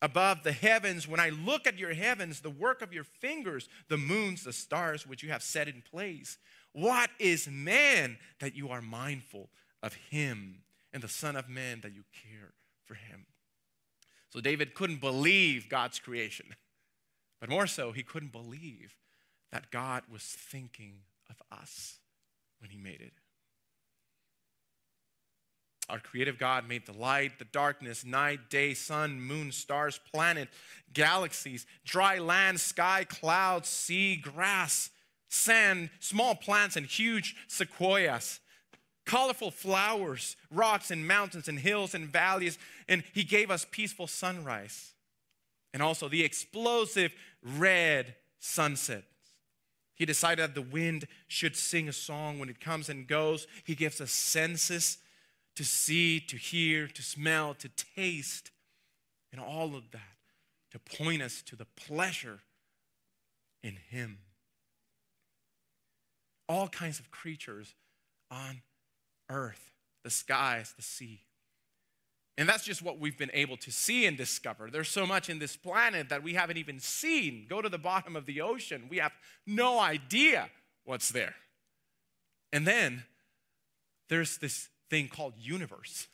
above 0.01 0.43
the 0.43 0.51
heavens, 0.51 1.07
when 1.07 1.19
I 1.19 1.29
look 1.29 1.65
at 1.65 1.77
your 1.77 1.93
heavens, 1.93 2.39
the 2.39 2.49
work 2.49 2.81
of 2.81 2.93
your 2.93 3.03
fingers, 3.03 3.67
the 3.89 3.97
moons, 3.97 4.43
the 4.43 4.53
stars 4.53 5.07
which 5.07 5.23
you 5.23 5.29
have 5.29 5.43
set 5.43 5.67
in 5.67 5.81
place, 5.81 6.37
what 6.73 7.09
is 7.19 7.47
man 7.47 8.17
that 8.39 8.55
you 8.55 8.69
are 8.69 8.81
mindful 8.81 9.49
of 9.81 9.93
him, 9.93 10.63
and 10.93 11.01
the 11.01 11.07
Son 11.07 11.35
of 11.35 11.49
Man 11.49 11.81
that 11.81 11.93
you 11.93 12.03
care 12.29 12.53
for 12.85 12.93
him? 12.93 13.25
So 14.29 14.39
David 14.39 14.75
couldn't 14.75 15.01
believe 15.01 15.69
God's 15.69 15.99
creation, 15.99 16.55
but 17.39 17.49
more 17.49 17.67
so, 17.67 17.91
he 17.91 18.03
couldn't 18.03 18.31
believe 18.31 18.95
that 19.51 19.71
God 19.71 20.03
was 20.11 20.23
thinking 20.23 20.99
of 21.29 21.41
us 21.51 21.99
when 22.59 22.69
he 22.69 22.77
made 22.77 23.01
it. 23.01 23.13
Our 25.89 25.99
creative 25.99 26.37
God 26.37 26.67
made 26.67 26.85
the 26.85 26.93
light, 26.93 27.39
the 27.39 27.45
darkness, 27.45 28.03
night, 28.03 28.49
day, 28.49 28.73
sun, 28.73 29.21
moon, 29.21 29.53
stars, 29.53 29.99
planet, 30.11 30.49
galaxies, 30.93 31.65
dry 31.85 32.19
land, 32.19 32.59
sky, 32.59 33.05
clouds, 33.05 33.69
sea, 33.69 34.17
grass, 34.17 34.89
sand, 35.29 35.89
small 35.99 36.35
plants, 36.35 36.75
and 36.75 36.85
huge 36.85 37.37
sequoias, 37.47 38.41
colorful 39.05 39.49
flowers, 39.49 40.35
rocks, 40.51 40.91
and 40.91 41.07
mountains, 41.07 41.47
and 41.47 41.59
hills, 41.59 41.95
and 41.95 42.09
valleys. 42.09 42.57
And 42.89 43.03
He 43.13 43.23
gave 43.23 43.49
us 43.49 43.65
peaceful 43.71 44.07
sunrise 44.07 44.91
and 45.73 45.81
also 45.81 46.09
the 46.09 46.23
explosive 46.23 47.13
red 47.41 48.15
sunsets. 48.39 49.05
He 49.95 50.05
decided 50.05 50.43
that 50.43 50.55
the 50.55 50.61
wind 50.61 51.07
should 51.27 51.55
sing 51.55 51.87
a 51.87 51.93
song 51.93 52.39
when 52.39 52.49
it 52.49 52.59
comes 52.59 52.89
and 52.89 53.07
goes. 53.07 53.47
He 53.63 53.73
gives 53.73 54.01
us 54.01 54.11
senses 54.11 54.99
to 55.57 55.65
see, 55.65 56.19
to 56.19 56.37
hear, 56.37 56.87
to 56.87 57.01
smell, 57.01 57.53
to 57.55 57.69
taste, 57.95 58.51
and 59.31 59.41
all 59.41 59.75
of 59.75 59.91
that 59.91 60.01
to 60.71 60.79
point 60.79 61.21
us 61.21 61.41
to 61.43 61.55
the 61.55 61.65
pleasure 61.75 62.39
in 63.63 63.77
Him. 63.89 64.19
All 66.47 66.67
kinds 66.67 66.99
of 66.99 67.09
creatures 67.09 67.73
on 68.29 68.61
earth, 69.29 69.71
the 70.03 70.09
skies, 70.09 70.73
the 70.75 70.83
sea. 70.83 71.21
And 72.37 72.47
that's 72.47 72.63
just 72.63 72.83
what 72.83 72.99
we've 72.99 73.17
been 73.17 73.31
able 73.33 73.57
to 73.57 73.71
see 73.71 74.05
and 74.05 74.15
discover. 74.15 74.69
There's 74.69 74.89
so 74.89 75.07
much 75.07 75.27
in 75.27 75.39
this 75.39 75.57
planet 75.57 76.09
that 76.09 76.21
we 76.21 76.35
haven't 76.35 76.57
even 76.57 76.79
seen. 76.79 77.47
Go 77.49 77.63
to 77.63 77.69
the 77.69 77.79
bottom 77.79 78.15
of 78.15 78.27
the 78.27 78.41
ocean, 78.41 78.87
we 78.89 78.97
have 78.97 79.13
no 79.47 79.79
idea 79.79 80.49
what's 80.85 81.09
there. 81.09 81.35
And 82.53 82.67
then 82.67 83.03
there's 84.07 84.37
this 84.37 84.69
thing 84.89 85.07
called 85.07 85.33
universe. 85.37 86.07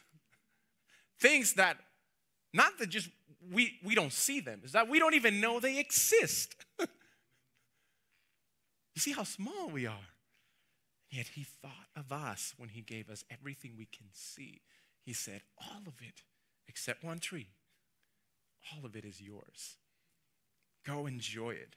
Things 1.19 1.53
that, 1.53 1.77
not 2.53 2.77
that 2.79 2.89
just 2.89 3.09
we, 3.51 3.79
we 3.83 3.95
don't 3.95 4.13
see 4.13 4.39
them, 4.39 4.61
is 4.63 4.71
that 4.73 4.89
we 4.89 4.99
don't 4.99 5.13
even 5.13 5.39
know 5.39 5.59
they 5.59 5.79
exist. 5.79 6.55
you 6.79 6.87
see 8.97 9.11
how 9.11 9.23
small 9.23 9.69
we 9.69 9.85
are. 9.85 10.07
Yet 11.09 11.27
he 11.35 11.43
thought 11.43 11.89
of 11.95 12.11
us 12.11 12.55
when 12.57 12.69
he 12.69 12.81
gave 12.81 13.09
us 13.09 13.23
everything 13.29 13.73
we 13.77 13.85
can 13.85 14.07
see. 14.13 14.61
He 15.05 15.13
said, 15.13 15.41
All 15.61 15.81
of 15.85 15.93
it, 16.01 16.23
except 16.67 17.03
one 17.03 17.19
tree, 17.19 17.49
all 18.73 18.85
of 18.85 18.95
it 18.95 19.05
is 19.05 19.21
yours. 19.21 19.77
Go 20.85 21.05
enjoy 21.05 21.51
it. 21.51 21.75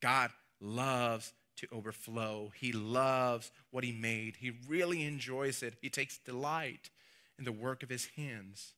God 0.00 0.30
loves 0.60 1.32
to 1.56 1.66
overflow. 1.72 2.52
He 2.54 2.72
loves 2.72 3.50
what 3.70 3.84
he 3.84 3.92
made. 3.92 4.36
He 4.36 4.52
really 4.66 5.04
enjoys 5.04 5.62
it. 5.62 5.74
He 5.80 5.90
takes 5.90 6.18
delight 6.18 6.90
in 7.38 7.44
the 7.44 7.52
work 7.52 7.82
of 7.82 7.88
his 7.88 8.08
hands, 8.16 8.74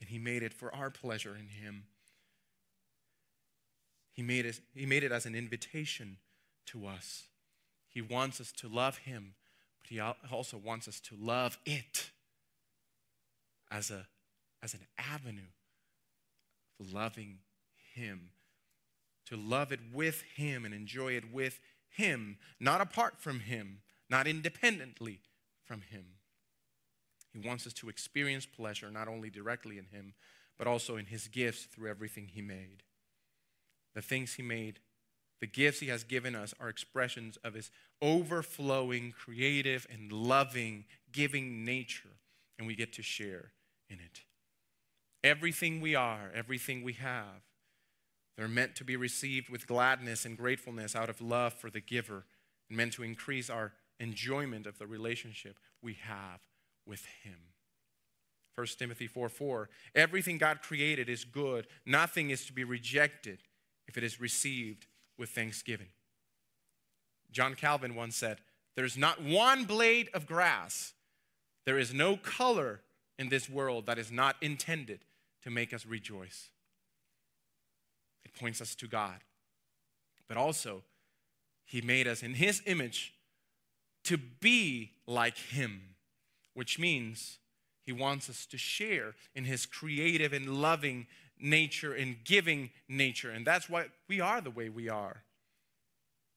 and 0.00 0.08
he 0.08 0.18
made 0.18 0.42
it 0.42 0.52
for 0.52 0.74
our 0.74 0.90
pleasure 0.90 1.36
in 1.36 1.48
him. 1.48 1.84
He 4.12 4.22
made 4.22 4.46
it, 4.46 4.60
he 4.74 4.86
made 4.86 5.04
it 5.04 5.12
as 5.12 5.26
an 5.26 5.34
invitation 5.34 6.16
to 6.66 6.86
us. 6.86 7.24
He 7.88 8.02
wants 8.02 8.40
us 8.40 8.52
to 8.52 8.68
love 8.68 8.98
him, 8.98 9.34
but 9.80 9.90
he 9.90 10.00
also 10.00 10.56
wants 10.56 10.88
us 10.88 11.00
to 11.00 11.16
love 11.18 11.58
it 11.64 12.10
as, 13.70 13.90
a, 13.90 14.06
as 14.62 14.74
an 14.74 14.86
avenue 14.98 15.52
of 16.80 16.92
loving 16.92 17.38
him. 17.94 18.30
To 19.26 19.36
love 19.36 19.72
it 19.72 19.80
with 19.92 20.22
him 20.36 20.64
and 20.64 20.72
enjoy 20.72 21.12
it 21.12 21.30
with 21.32 21.60
him, 21.88 22.38
not 22.60 22.80
apart 22.80 23.18
from 23.18 23.40
him, 23.40 23.80
not 24.08 24.26
independently 24.26 25.20
from 25.64 25.82
him. 25.82 26.04
He 27.32 27.46
wants 27.46 27.66
us 27.66 27.72
to 27.74 27.88
experience 27.88 28.46
pleasure 28.46 28.90
not 28.90 29.08
only 29.08 29.30
directly 29.30 29.78
in 29.78 29.86
him, 29.86 30.14
but 30.56 30.66
also 30.66 30.96
in 30.96 31.06
his 31.06 31.28
gifts 31.28 31.64
through 31.64 31.90
everything 31.90 32.28
he 32.32 32.42
made. 32.42 32.82
The 33.94 34.02
things 34.02 34.34
he 34.34 34.42
made, 34.42 34.80
the 35.40 35.46
gifts 35.46 35.80
he 35.80 35.88
has 35.88 36.04
given 36.04 36.34
us 36.34 36.54
are 36.58 36.68
expressions 36.68 37.36
of 37.44 37.54
his 37.54 37.70
overflowing, 38.02 39.12
creative, 39.12 39.86
and 39.90 40.10
loving, 40.10 40.84
giving 41.12 41.64
nature, 41.64 42.16
and 42.58 42.66
we 42.66 42.74
get 42.74 42.92
to 42.94 43.02
share 43.02 43.52
in 43.88 43.98
it. 44.00 44.22
Everything 45.22 45.80
we 45.80 45.94
are, 45.94 46.30
everything 46.34 46.82
we 46.82 46.94
have, 46.94 47.42
they're 48.38 48.46
meant 48.46 48.76
to 48.76 48.84
be 48.84 48.94
received 48.94 49.48
with 49.48 49.66
gladness 49.66 50.24
and 50.24 50.38
gratefulness 50.38 50.94
out 50.94 51.10
of 51.10 51.20
love 51.20 51.54
for 51.54 51.70
the 51.70 51.80
giver 51.80 52.24
and 52.68 52.76
meant 52.76 52.92
to 52.92 53.02
increase 53.02 53.50
our 53.50 53.72
enjoyment 53.98 54.64
of 54.64 54.78
the 54.78 54.86
relationship 54.86 55.58
we 55.82 55.94
have 55.94 56.38
with 56.86 57.04
him. 57.24 57.34
1 58.54 58.66
Timothy 58.78 59.08
4 59.08 59.28
4. 59.28 59.68
Everything 59.96 60.38
God 60.38 60.62
created 60.62 61.08
is 61.08 61.24
good. 61.24 61.66
Nothing 61.84 62.30
is 62.30 62.46
to 62.46 62.52
be 62.52 62.62
rejected 62.62 63.40
if 63.88 63.98
it 63.98 64.04
is 64.04 64.20
received 64.20 64.86
with 65.18 65.30
thanksgiving. 65.30 65.88
John 67.32 67.56
Calvin 67.56 67.96
once 67.96 68.14
said, 68.14 68.38
There's 68.76 68.96
not 68.96 69.20
one 69.20 69.64
blade 69.64 70.10
of 70.14 70.26
grass, 70.26 70.92
there 71.66 71.78
is 71.78 71.92
no 71.92 72.16
color 72.16 72.82
in 73.18 73.30
this 73.30 73.50
world 73.50 73.86
that 73.86 73.98
is 73.98 74.12
not 74.12 74.36
intended 74.40 75.00
to 75.42 75.50
make 75.50 75.74
us 75.74 75.84
rejoice. 75.84 76.50
Points 78.38 78.60
us 78.60 78.74
to 78.76 78.86
God. 78.86 79.16
But 80.28 80.36
also, 80.36 80.82
He 81.64 81.80
made 81.80 82.06
us 82.06 82.22
in 82.22 82.34
His 82.34 82.62
image 82.66 83.14
to 84.04 84.16
be 84.16 84.92
like 85.06 85.36
Him, 85.36 85.94
which 86.54 86.78
means 86.78 87.38
He 87.84 87.92
wants 87.92 88.30
us 88.30 88.46
to 88.46 88.58
share 88.58 89.14
in 89.34 89.44
His 89.44 89.66
creative 89.66 90.32
and 90.32 90.60
loving 90.60 91.06
nature 91.40 91.94
and 91.94 92.16
giving 92.24 92.70
nature. 92.88 93.30
And 93.30 93.46
that's 93.46 93.68
why 93.68 93.86
we 94.08 94.20
are 94.20 94.40
the 94.40 94.50
way 94.50 94.68
we 94.68 94.88
are. 94.88 95.22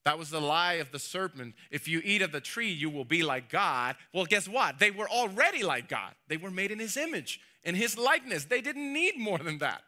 That 0.03 0.17
was 0.17 0.31
the 0.31 0.41
lie 0.41 0.73
of 0.73 0.91
the 0.91 0.99
serpent. 0.99 1.53
If 1.69 1.87
you 1.87 2.01
eat 2.03 2.23
of 2.23 2.31
the 2.31 2.41
tree, 2.41 2.71
you 2.71 2.89
will 2.89 3.05
be 3.05 3.21
like 3.21 3.49
God. 3.49 3.95
Well, 4.13 4.25
guess 4.25 4.47
what? 4.47 4.79
They 4.79 4.89
were 4.89 5.09
already 5.09 5.61
like 5.61 5.87
God. 5.87 6.13
They 6.27 6.37
were 6.37 6.49
made 6.49 6.71
in 6.71 6.79
His 6.79 6.97
image, 6.97 7.39
in 7.63 7.75
His 7.75 7.97
likeness. 7.97 8.45
They 8.45 8.61
didn't 8.61 8.91
need 8.91 9.17
more 9.17 9.37
than 9.37 9.59
that. 9.59 9.83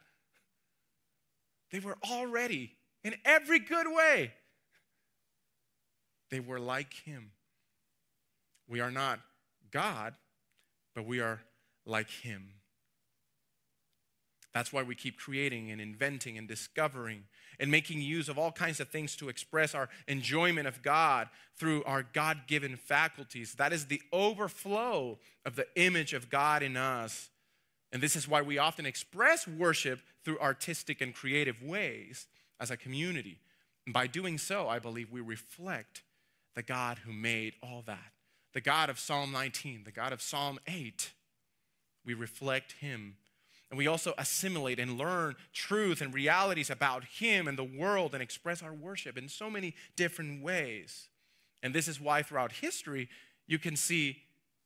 They 1.73 1.79
were 1.79 1.97
already, 2.07 2.75
in 3.03 3.15
every 3.25 3.57
good 3.57 3.87
way, 3.87 4.31
they 6.29 6.39
were 6.39 6.59
like 6.59 6.93
Him. 6.93 7.31
We 8.69 8.79
are 8.79 8.91
not 8.91 9.19
God, 9.71 10.13
but 10.93 11.07
we 11.07 11.19
are 11.19 11.41
like 11.87 12.11
Him. 12.11 12.49
That's 14.53 14.71
why 14.71 14.83
we 14.83 14.93
keep 14.93 15.17
creating 15.17 15.71
and 15.71 15.81
inventing 15.81 16.37
and 16.37 16.47
discovering 16.47 17.23
and 17.59 17.71
making 17.71 18.01
use 18.01 18.29
of 18.29 18.37
all 18.37 18.51
kinds 18.51 18.79
of 18.79 18.89
things 18.89 19.15
to 19.15 19.29
express 19.29 19.73
our 19.73 19.89
enjoyment 20.07 20.67
of 20.67 20.83
God 20.83 21.27
through 21.57 21.83
our 21.85 22.03
God 22.03 22.41
given 22.45 22.75
faculties. 22.75 23.55
That 23.55 23.73
is 23.73 23.87
the 23.87 24.01
overflow 24.11 25.17
of 25.43 25.55
the 25.55 25.65
image 25.75 26.13
of 26.13 26.29
God 26.29 26.61
in 26.61 26.77
us. 26.77 27.29
And 27.93 28.01
this 28.01 28.15
is 28.15 28.27
why 28.27 28.41
we 28.41 28.57
often 28.57 28.85
express 28.85 29.47
worship 29.47 30.01
through 30.25 30.39
artistic 30.39 30.99
and 30.99 31.13
creative 31.13 31.61
ways 31.61 32.27
as 32.59 32.71
a 32.71 32.75
community. 32.75 33.37
And 33.85 33.93
by 33.93 34.07
doing 34.07 34.39
so, 34.39 34.67
I 34.67 34.79
believe 34.79 35.11
we 35.11 35.21
reflect 35.21 36.01
the 36.55 36.63
God 36.63 36.99
who 37.05 37.13
made 37.13 37.53
all 37.61 37.83
that. 37.85 38.11
The 38.53 38.61
God 38.61 38.89
of 38.89 38.99
Psalm 38.99 39.31
19, 39.31 39.83
the 39.85 39.91
God 39.91 40.11
of 40.11 40.21
Psalm 40.21 40.59
8. 40.67 41.11
We 42.03 42.15
reflect 42.15 42.73
Him 42.73 43.15
and 43.73 43.77
we 43.79 43.87
also 43.87 44.13
assimilate 44.19 44.77
and 44.79 44.99
learn 44.99 45.35
truth 45.51 45.99
and 45.99 46.13
realities 46.13 46.69
about 46.69 47.05
Him 47.05 47.47
and 47.47 47.57
the 47.57 47.63
world 47.63 48.13
and 48.13 48.21
express 48.21 48.61
our 48.61 48.71
worship 48.71 49.17
in 49.17 49.27
so 49.27 49.49
many 49.49 49.73
different 49.95 50.43
ways. 50.43 51.07
And 51.63 51.73
this 51.73 51.87
is 51.87 51.99
why 51.99 52.21
throughout 52.21 52.51
history, 52.51 53.09
you 53.47 53.57
can 53.57 53.75
see 53.75 54.17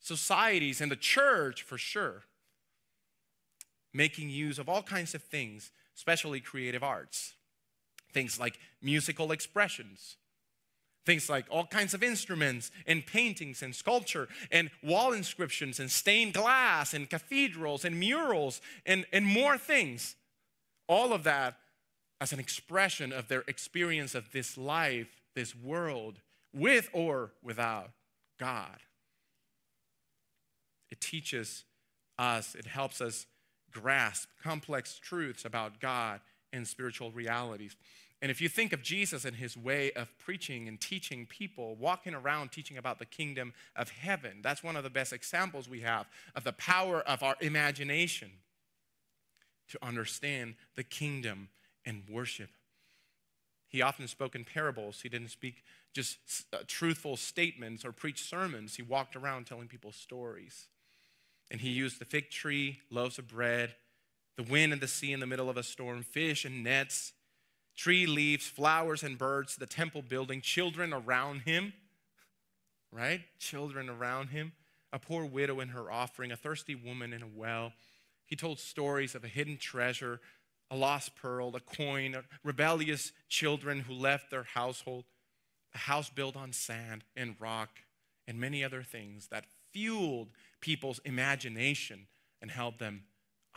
societies 0.02 0.82
and 0.82 0.92
the 0.92 0.98
church 0.98 1.64
for 1.64 1.78
sure 1.78 2.24
making 3.98 4.30
use 4.30 4.60
of 4.60 4.70
all 4.70 4.84
kinds 4.84 5.14
of 5.14 5.24
things, 5.24 5.72
especially 5.96 6.40
creative 6.40 6.84
arts. 6.84 7.34
Things 8.14 8.40
like 8.40 8.60
musical 8.82 9.32
expressions, 9.32 10.16
Things 11.08 11.30
like 11.30 11.46
all 11.50 11.66
kinds 11.66 11.94
of 11.94 12.04
instruments 12.04 12.70
and 12.86 13.06
paintings 13.06 13.64
and 13.64 13.74
sculpture 13.74 14.28
and 14.52 14.70
wall 14.84 15.14
inscriptions 15.14 15.80
and 15.80 15.90
stained 15.90 16.34
glass 16.34 16.94
and 16.94 17.10
cathedrals 17.10 17.86
and 17.86 17.98
murals 17.98 18.60
and, 18.86 19.06
and 19.14 19.26
more 19.26 19.58
things. 19.58 20.18
All 20.90 21.14
of 21.14 21.24
that 21.24 21.60
as 22.20 22.34
an 22.34 22.42
expression 22.42 23.14
of 23.14 23.30
their 23.30 23.46
experience 23.48 24.16
of 24.16 24.34
this 24.34 24.58
life, 24.58 25.22
this 25.34 25.56
world, 25.56 26.16
with 26.54 26.90
or 26.92 27.32
without 27.42 27.92
God. 28.38 28.80
It 30.90 31.00
teaches 31.00 31.64
us, 32.20 32.54
it 32.54 32.66
helps 32.66 33.00
us 33.00 33.28
grasp 33.72 34.30
complex 34.42 35.00
truths 35.00 35.46
about 35.46 35.80
God 35.80 36.22
and 36.54 36.68
spiritual 36.68 37.12
realities. 37.12 37.76
And 38.22 38.32
if 38.32 38.42
you 38.42 38.50
think 38.50 38.74
of 38.74 38.82
Jesus 38.82 39.26
and 39.26 39.36
his 39.36 39.56
way 39.56 39.92
of 39.92 40.10
preaching 40.18 40.68
and 40.68 40.82
teaching 40.82 41.28
people, 41.28 41.76
walking 41.76 42.16
around 42.16 42.52
teaching 42.52 42.78
about 42.78 42.98
the 42.98 43.06
kingdom 43.06 43.54
of 43.76 43.90
heaven, 43.90 44.40
that's 44.42 44.64
one 44.64 44.76
of 44.76 44.84
the 44.84 44.90
best 44.90 45.14
examples 45.14 45.70
we 45.70 45.82
have 45.82 46.08
of 46.36 46.44
the 46.44 46.54
power 46.54 47.02
of 47.02 47.22
our 47.22 47.36
imagination 47.42 48.32
to 49.70 49.78
understand 49.86 50.56
the 50.76 50.84
kingdom 50.84 51.50
and 51.86 52.04
worship. 52.10 52.50
He 53.70 53.82
often 53.82 54.08
spoke 54.08 54.34
in 54.34 54.46
parables. 54.46 55.02
He 55.02 55.10
didn't 55.10 55.30
speak 55.30 55.64
just 55.94 56.18
uh, 56.54 56.60
truthful 56.68 57.18
statements 57.18 57.84
or 57.84 57.92
preach 57.92 58.24
sermons. 58.24 58.76
He 58.76 58.82
walked 58.82 59.16
around 59.16 59.46
telling 59.46 59.68
people 59.68 59.92
stories. 59.92 60.68
And 61.50 61.62
he 61.62 61.70
used 61.70 62.00
the 62.00 62.06
fig 62.06 62.30
tree, 62.30 62.80
loaves 62.90 63.20
of 63.20 63.28
bread, 63.28 63.76
the 64.36 64.44
wind 64.44 64.74
and 64.74 64.82
the 64.82 64.88
sea 64.88 65.14
in 65.14 65.20
the 65.20 65.28
middle 65.28 65.50
of 65.50 65.58
a 65.58 65.64
storm, 65.64 66.04
fish 66.04 66.46
and 66.46 66.64
nets 66.64 67.14
tree 67.78 68.08
leaves, 68.08 68.48
flowers 68.48 69.04
and 69.04 69.18
birds, 69.18 69.56
the 69.56 69.68
temple 69.68 70.02
building, 70.02 70.42
children 70.42 70.92
around 70.92 71.42
him, 71.42 71.72
right? 72.92 73.22
Children 73.40 73.88
around 73.90 74.30
him, 74.30 74.52
a 74.92 75.00
poor 75.00 75.24
widow 75.24 75.60
in 75.60 75.70
her 75.70 75.90
offering, 75.90 76.32
a 76.32 76.36
thirsty 76.36 76.76
woman 76.76 77.14
in 77.14 77.22
a 77.22 77.28
well. 77.28 77.72
He 78.26 78.36
told 78.36 78.60
stories 78.60 79.16
of 79.16 79.24
a 79.24 79.30
hidden 79.30 79.58
treasure, 79.58 80.20
a 80.70 80.76
lost 80.76 81.16
pearl, 81.16 81.56
a 81.56 81.62
coin, 81.62 82.18
rebellious 82.44 83.14
children 83.30 83.82
who 83.82 83.94
left 83.94 84.32
their 84.32 84.44
household, 84.44 85.06
a 85.74 85.78
house 85.78 86.10
built 86.10 86.36
on 86.36 86.52
sand 86.52 87.04
and 87.16 87.36
rock, 87.40 87.70
and 88.28 88.40
many 88.40 88.64
other 88.64 88.82
things 88.82 89.28
that 89.28 89.46
fueled 89.72 90.30
people's 90.62 91.00
imagination 91.06 92.08
and 92.42 92.52
help 92.52 92.78
them 92.78 93.04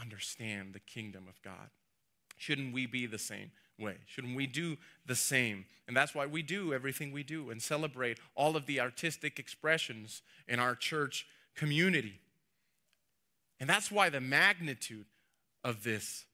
understand 0.01 0.73
the 0.73 0.81
kingdom 0.81 1.27
of 1.29 1.41
God. 1.43 1.71
Shouldn't 2.37 2.73
we 2.73 2.87
be 2.87 3.07
the 3.07 3.19
same? 3.19 3.51
way? 3.81 3.97
Shouldn't 4.07 4.37
we 4.37 4.47
do 4.47 4.77
the 5.07 5.15
same? 5.15 5.65
And 5.89 5.97
that's 5.97 6.15
why 6.15 6.27
we 6.27 6.43
do 6.43 6.73
everything 6.73 7.13
we 7.13 7.23
do 7.23 7.51
and 7.51 7.61
celebrate 7.61 8.19
all 8.37 8.57
of 8.57 8.67
the 8.67 8.81
artistic 8.81 9.39
expressions 9.39 10.23
in 10.47 10.61
our 10.61 10.75
church 10.75 11.27
community. 11.57 12.21
And 13.59 13.69
that's 13.69 13.91
why 13.91 14.11
the 14.11 14.21
magnitude 14.21 15.07
of 15.65 15.83
this, 15.83 16.25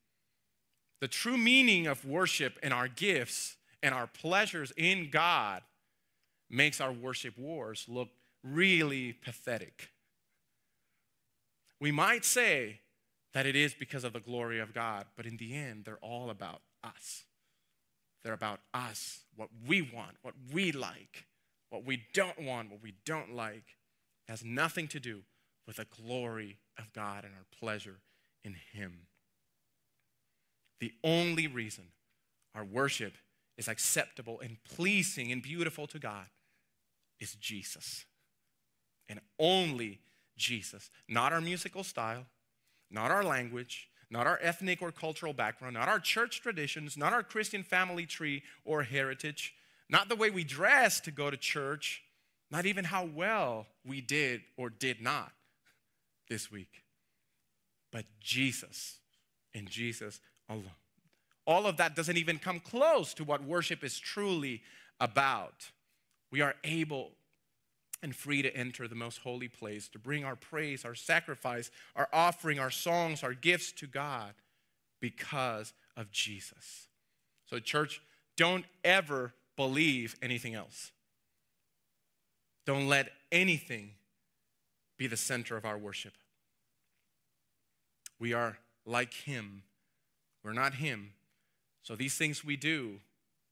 the 1.00 1.08
true 1.08 1.38
meaning 1.38 1.86
of 1.86 2.04
worship 2.04 2.58
and 2.62 2.72
our 2.74 2.88
gifts 2.88 3.56
and 3.82 3.94
our 3.94 4.06
pleasures 4.06 4.72
in 4.76 5.10
God, 5.10 5.62
makes 6.48 6.80
our 6.80 6.92
worship 6.92 7.36
wars 7.38 7.86
look 7.88 8.08
really 8.42 9.12
pathetic. 9.12 9.90
We 11.80 11.92
might 11.92 12.24
say 12.24 12.80
that 13.34 13.46
it 13.46 13.54
is 13.54 13.74
because 13.74 14.04
of 14.04 14.12
the 14.12 14.20
glory 14.20 14.60
of 14.60 14.72
God, 14.72 15.06
but 15.16 15.26
in 15.26 15.36
the 15.36 15.54
end, 15.54 15.84
they're 15.84 15.98
all 15.98 16.30
about 16.30 16.62
us. 16.82 17.24
They're 18.22 18.32
about 18.32 18.60
us, 18.72 19.20
what 19.36 19.50
we 19.66 19.82
want, 19.82 20.16
what 20.22 20.34
we 20.52 20.72
like, 20.72 21.26
what 21.70 21.84
we 21.84 22.02
don't 22.14 22.42
want, 22.42 22.70
what 22.70 22.82
we 22.82 22.94
don't 23.04 23.34
like. 23.34 23.76
It 24.26 24.30
has 24.30 24.44
nothing 24.44 24.88
to 24.88 25.00
do 25.00 25.22
with 25.66 25.76
the 25.76 25.86
glory 26.02 26.58
of 26.78 26.92
God 26.92 27.24
and 27.24 27.34
our 27.34 27.44
pleasure 27.60 27.98
in 28.44 28.56
Him. 28.72 29.06
The 30.80 30.92
only 31.04 31.46
reason 31.46 31.84
our 32.54 32.64
worship 32.64 33.14
is 33.56 33.68
acceptable 33.68 34.40
and 34.40 34.56
pleasing 34.64 35.32
and 35.32 35.42
beautiful 35.42 35.86
to 35.88 35.98
God 35.98 36.26
is 37.20 37.34
Jesus. 37.34 38.04
And 39.08 39.20
only 39.38 40.00
Jesus. 40.36 40.90
Not 41.08 41.32
our 41.32 41.40
musical 41.40 41.84
style, 41.84 42.26
not 42.90 43.10
our 43.10 43.24
language, 43.24 43.88
not 44.10 44.26
our 44.26 44.38
ethnic 44.42 44.82
or 44.82 44.92
cultural 44.92 45.32
background, 45.32 45.74
not 45.74 45.88
our 45.88 45.98
church 45.98 46.40
traditions, 46.40 46.96
not 46.96 47.12
our 47.12 47.22
Christian 47.22 47.62
family 47.62 48.06
tree 48.06 48.42
or 48.64 48.82
heritage, 48.82 49.54
not 49.88 50.08
the 50.08 50.16
way 50.16 50.30
we 50.30 50.44
dress 50.44 51.00
to 51.00 51.10
go 51.10 51.30
to 51.30 51.36
church, 51.36 52.02
not 52.50 52.66
even 52.66 52.84
how 52.84 53.04
well 53.04 53.66
we 53.84 54.00
did 54.00 54.42
or 54.56 54.70
did 54.70 55.00
not 55.00 55.32
this 56.28 56.50
week, 56.50 56.82
but 57.92 58.04
Jesus 58.20 58.98
and 59.54 59.68
Jesus 59.68 60.20
alone. 60.48 60.64
All 61.46 61.66
of 61.66 61.76
that 61.76 61.94
doesn't 61.94 62.16
even 62.16 62.38
come 62.38 62.60
close 62.60 63.14
to 63.14 63.24
what 63.24 63.44
worship 63.44 63.84
is 63.84 63.98
truly 63.98 64.62
about. 65.00 65.70
We 66.30 66.40
are 66.40 66.54
able 66.64 67.12
and 68.02 68.14
free 68.14 68.42
to 68.42 68.54
enter 68.56 68.86
the 68.86 68.94
most 68.94 69.18
holy 69.18 69.48
place, 69.48 69.88
to 69.88 69.98
bring 69.98 70.24
our 70.24 70.36
praise, 70.36 70.84
our 70.84 70.94
sacrifice, 70.94 71.70
our 71.94 72.08
offering, 72.12 72.58
our 72.58 72.70
songs, 72.70 73.22
our 73.22 73.34
gifts 73.34 73.72
to 73.72 73.86
God 73.86 74.34
because 75.00 75.72
of 75.96 76.10
Jesus. 76.10 76.88
So, 77.46 77.58
church, 77.58 78.02
don't 78.36 78.64
ever 78.84 79.32
believe 79.56 80.16
anything 80.20 80.54
else. 80.54 80.92
Don't 82.66 82.88
let 82.88 83.12
anything 83.32 83.92
be 84.98 85.06
the 85.06 85.16
center 85.16 85.56
of 85.56 85.64
our 85.64 85.78
worship. 85.78 86.14
We 88.18 88.32
are 88.32 88.58
like 88.84 89.14
Him. 89.14 89.62
We're 90.42 90.52
not 90.52 90.74
Him. 90.74 91.12
So 91.82 91.94
these 91.94 92.16
things 92.16 92.44
we 92.44 92.56
do, 92.56 93.00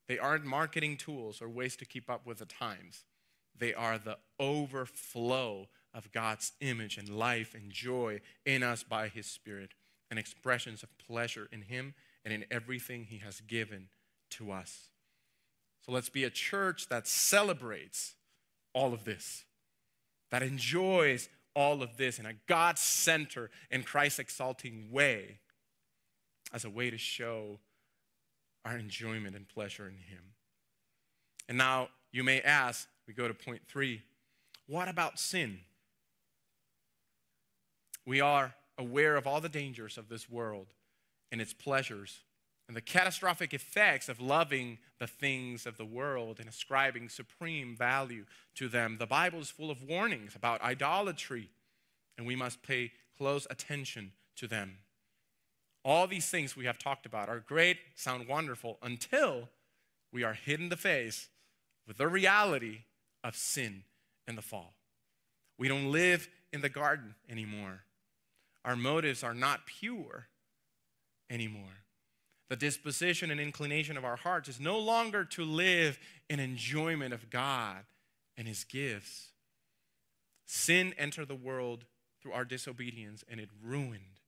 they 0.08 0.18
aren't 0.18 0.44
marketing 0.44 0.96
tools 0.96 1.40
or 1.40 1.48
ways 1.48 1.76
to 1.76 1.84
keep 1.84 2.10
up 2.10 2.26
with 2.26 2.38
the 2.38 2.46
times. 2.46 3.04
They 3.56 3.74
are 3.74 3.98
the 3.98 4.18
overflow 4.38 5.68
of 5.92 6.12
God's 6.12 6.52
image 6.60 6.98
and 6.98 7.08
life 7.08 7.54
and 7.54 7.70
joy 7.70 8.20
in 8.44 8.62
us 8.62 8.82
by 8.82 9.08
His 9.08 9.26
Spirit, 9.26 9.74
and 10.10 10.18
expressions 10.18 10.82
of 10.82 10.96
pleasure 10.98 11.48
in 11.52 11.62
Him 11.62 11.94
and 12.24 12.34
in 12.34 12.44
everything 12.50 13.04
He 13.04 13.18
has 13.18 13.40
given 13.40 13.88
to 14.30 14.50
us. 14.50 14.88
So 15.84 15.92
let's 15.92 16.08
be 16.08 16.24
a 16.24 16.30
church 16.30 16.88
that 16.88 17.06
celebrates 17.06 18.14
all 18.72 18.92
of 18.92 19.04
this, 19.04 19.44
that 20.30 20.42
enjoys 20.42 21.28
all 21.54 21.82
of 21.82 21.96
this 21.96 22.18
in 22.18 22.26
a 22.26 22.34
God 22.48 22.78
center 22.78 23.50
and 23.70 23.86
Christ 23.86 24.18
exalting 24.18 24.90
way 24.90 25.38
as 26.52 26.64
a 26.64 26.70
way 26.70 26.90
to 26.90 26.98
show 26.98 27.60
our 28.64 28.76
enjoyment 28.76 29.36
and 29.36 29.46
pleasure 29.46 29.86
in 29.86 29.96
Him. 29.96 30.34
And 31.48 31.58
now 31.58 31.88
you 32.12 32.24
may 32.24 32.40
ask, 32.40 32.88
we 33.06 33.14
go 33.14 33.28
to 33.28 33.34
point 33.34 33.62
three, 33.66 34.02
what 34.66 34.88
about 34.88 35.18
sin? 35.18 35.60
We 38.06 38.20
are 38.20 38.54
aware 38.78 39.16
of 39.16 39.26
all 39.26 39.40
the 39.40 39.48
dangers 39.48 39.96
of 39.98 40.08
this 40.08 40.28
world 40.28 40.68
and 41.30 41.40
its 41.40 41.52
pleasures 41.52 42.20
and 42.66 42.76
the 42.76 42.80
catastrophic 42.80 43.52
effects 43.52 44.08
of 44.08 44.20
loving 44.20 44.78
the 44.98 45.06
things 45.06 45.66
of 45.66 45.76
the 45.76 45.84
world 45.84 46.40
and 46.40 46.48
ascribing 46.48 47.08
supreme 47.08 47.76
value 47.76 48.24
to 48.54 48.68
them. 48.68 48.96
The 48.98 49.06
Bible 49.06 49.40
is 49.40 49.50
full 49.50 49.70
of 49.70 49.82
warnings 49.82 50.34
about 50.34 50.62
idolatry, 50.62 51.50
and 52.16 52.26
we 52.26 52.36
must 52.36 52.62
pay 52.62 52.92
close 53.18 53.46
attention 53.50 54.12
to 54.36 54.46
them. 54.46 54.78
All 55.84 56.06
these 56.06 56.30
things 56.30 56.56
we 56.56 56.64
have 56.64 56.78
talked 56.78 57.04
about 57.04 57.28
are 57.28 57.40
great, 57.40 57.78
sound 57.94 58.26
wonderful, 58.26 58.78
until 58.82 59.50
we 60.10 60.24
are 60.24 60.32
hit 60.32 60.58
in 60.58 60.70
the 60.70 60.76
face 60.76 61.28
with 61.86 61.98
the 61.98 62.08
reality 62.08 62.80
of 63.24 63.34
sin 63.34 63.82
and 64.28 64.38
the 64.38 64.42
fall. 64.42 64.74
We 65.58 65.66
don't 65.66 65.90
live 65.90 66.28
in 66.52 66.60
the 66.60 66.68
garden 66.68 67.14
anymore. 67.28 67.80
Our 68.64 68.76
motives 68.76 69.24
are 69.24 69.34
not 69.34 69.66
pure 69.66 70.28
anymore. 71.30 71.84
The 72.50 72.56
disposition 72.56 73.30
and 73.30 73.40
inclination 73.40 73.96
of 73.96 74.04
our 74.04 74.16
hearts 74.16 74.48
is 74.48 74.60
no 74.60 74.78
longer 74.78 75.24
to 75.24 75.44
live 75.44 75.98
in 76.28 76.38
enjoyment 76.38 77.14
of 77.14 77.30
God 77.30 77.84
and 78.36 78.46
His 78.46 78.64
gifts. 78.64 79.28
Sin 80.46 80.94
entered 80.98 81.28
the 81.28 81.34
world 81.34 81.86
through 82.20 82.32
our 82.32 82.44
disobedience 82.44 83.24
and 83.28 83.40
it 83.40 83.48
ruined 83.62 84.20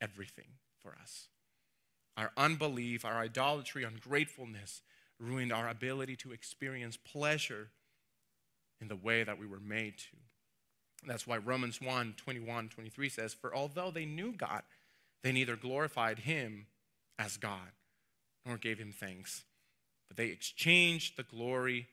everything 0.00 0.58
for 0.80 0.96
us. 1.00 1.28
Our 2.16 2.30
unbelief, 2.36 3.04
our 3.04 3.18
idolatry, 3.18 3.82
ungratefulness 3.82 4.82
ruined 5.18 5.52
our 5.52 5.68
ability 5.68 6.16
to 6.16 6.32
experience 6.32 6.96
pleasure 6.96 7.70
in 8.80 8.88
the 8.88 8.96
way 8.96 9.24
that 9.24 9.38
we 9.38 9.46
were 9.46 9.60
made 9.60 9.98
to. 9.98 10.16
that's 11.06 11.26
why 11.26 11.36
Romans 11.36 11.80
1 11.80 12.14
21, 12.16 12.68
23 12.68 13.08
says, 13.08 13.34
For 13.34 13.54
although 13.54 13.90
they 13.90 14.04
knew 14.04 14.32
God, 14.32 14.62
they 15.22 15.32
neither 15.32 15.56
glorified 15.56 16.20
him 16.20 16.66
as 17.18 17.36
God 17.36 17.72
nor 18.44 18.56
gave 18.58 18.78
him 18.78 18.92
thanks, 18.92 19.44
but 20.08 20.16
they 20.16 20.26
exchanged 20.26 21.16
the 21.16 21.22
glory 21.22 21.88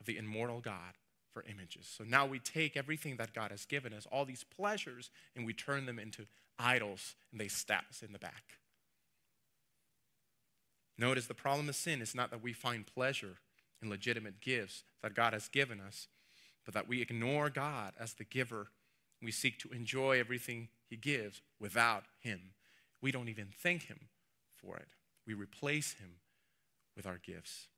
of 0.00 0.06
the 0.06 0.18
immortal 0.18 0.60
God 0.60 0.94
for 1.32 1.44
images. 1.50 1.86
So 1.86 2.04
now 2.04 2.26
we 2.26 2.38
take 2.38 2.76
everything 2.76 3.16
that 3.16 3.34
God 3.34 3.50
has 3.50 3.66
given 3.66 3.92
us, 3.92 4.06
all 4.10 4.24
these 4.24 4.44
pleasures, 4.44 5.10
and 5.34 5.44
we 5.44 5.52
turn 5.52 5.86
them 5.86 5.98
into 5.98 6.26
idols 6.58 7.14
and 7.30 7.40
they 7.40 7.48
stab 7.48 7.84
us 7.90 8.02
in 8.02 8.12
the 8.12 8.18
back. 8.18 8.58
Notice 10.98 11.26
the 11.26 11.34
problem 11.34 11.68
of 11.68 11.76
sin 11.76 12.00
is 12.00 12.14
not 12.14 12.30
that 12.30 12.42
we 12.42 12.52
find 12.52 12.86
pleasure 12.86 13.36
in 13.82 13.90
legitimate 13.90 14.40
gifts 14.40 14.82
that 15.02 15.14
God 15.14 15.34
has 15.34 15.48
given 15.48 15.80
us, 15.80 16.08
but 16.66 16.74
that 16.74 16.86
we 16.86 17.00
ignore 17.00 17.48
God 17.48 17.94
as 17.98 18.12
the 18.12 18.24
giver. 18.24 18.68
We 19.22 19.30
seek 19.30 19.58
to 19.60 19.70
enjoy 19.70 20.20
everything 20.20 20.68
He 20.90 20.96
gives 20.96 21.40
without 21.58 22.04
Him. 22.20 22.52
We 23.00 23.10
don't 23.10 23.30
even 23.30 23.48
thank 23.62 23.84
Him 23.84 24.08
for 24.54 24.76
it, 24.76 24.88
we 25.26 25.32
replace 25.32 25.94
Him 25.94 26.16
with 26.94 27.06
our 27.06 27.18
gifts. 27.18 27.68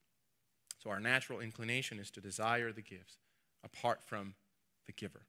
So 0.82 0.91
our 0.91 1.01
natural 1.01 1.41
inclination 1.41 2.01
is 2.01 2.11
to 2.12 2.20
desire 2.20 2.72
the 2.72 2.82
gifts 2.82 3.18
apart 3.64 4.01
from 4.05 4.34
the 4.86 4.93
giver. 4.93 5.22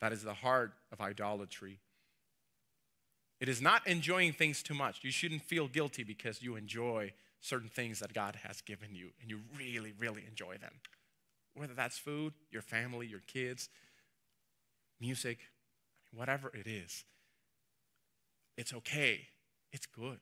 That 0.00 0.12
is 0.12 0.22
the 0.22 0.34
heart 0.34 0.72
of 0.92 1.00
idolatry 1.00 1.80
it 3.40 3.48
is 3.48 3.60
not 3.60 3.86
enjoying 3.86 4.32
things 4.32 4.62
too 4.62 4.74
much. 4.74 5.00
You 5.02 5.10
shouldn't 5.10 5.42
feel 5.42 5.68
guilty 5.68 6.04
because 6.04 6.42
you 6.42 6.56
enjoy 6.56 7.12
certain 7.40 7.68
things 7.68 8.00
that 8.00 8.14
God 8.14 8.38
has 8.42 8.60
given 8.62 8.94
you 8.94 9.10
and 9.20 9.30
you 9.30 9.40
really, 9.56 9.92
really 9.98 10.24
enjoy 10.26 10.56
them. 10.56 10.72
Whether 11.56 11.74
that's 11.74 11.96
food, 11.96 12.34
your 12.50 12.62
family, 12.62 13.06
your 13.06 13.22
kids, 13.26 13.68
music, 15.00 15.38
whatever 16.12 16.52
it 16.54 16.66
is, 16.66 17.04
it's 18.56 18.74
okay. 18.74 19.28
It's 19.72 19.86
good 19.86 20.18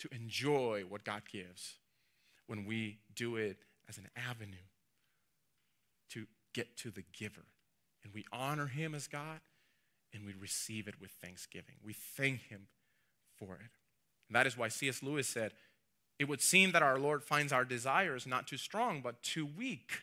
to 0.00 0.08
enjoy 0.12 0.84
what 0.88 1.04
God 1.04 1.22
gives 1.30 1.74
when 2.46 2.64
we 2.64 2.98
do 3.14 3.36
it 3.36 3.58
as 3.88 3.98
an 3.98 4.08
avenue 4.16 4.56
to 6.10 6.26
get 6.52 6.76
to 6.78 6.90
the 6.90 7.04
giver. 7.12 7.46
And 8.04 8.12
we 8.12 8.24
honor 8.32 8.66
Him 8.66 8.94
as 8.94 9.06
God 9.08 9.40
and 10.12 10.24
we 10.24 10.34
receive 10.34 10.88
it 10.88 11.00
with 11.00 11.10
thanksgiving. 11.10 11.76
We 11.84 11.92
thank 11.92 12.42
Him 12.48 12.68
for 13.36 13.54
it. 13.54 13.70
And 14.28 14.34
that 14.34 14.46
is 14.46 14.56
why 14.56 14.68
C.S. 14.68 15.02
Lewis 15.02 15.28
said, 15.28 15.52
It 16.18 16.28
would 16.28 16.40
seem 16.40 16.72
that 16.72 16.82
our 16.82 16.98
Lord 16.98 17.22
finds 17.22 17.52
our 17.52 17.64
desires 17.64 18.26
not 18.26 18.46
too 18.46 18.56
strong, 18.56 19.00
but 19.02 19.22
too 19.22 19.46
weak. 19.46 20.02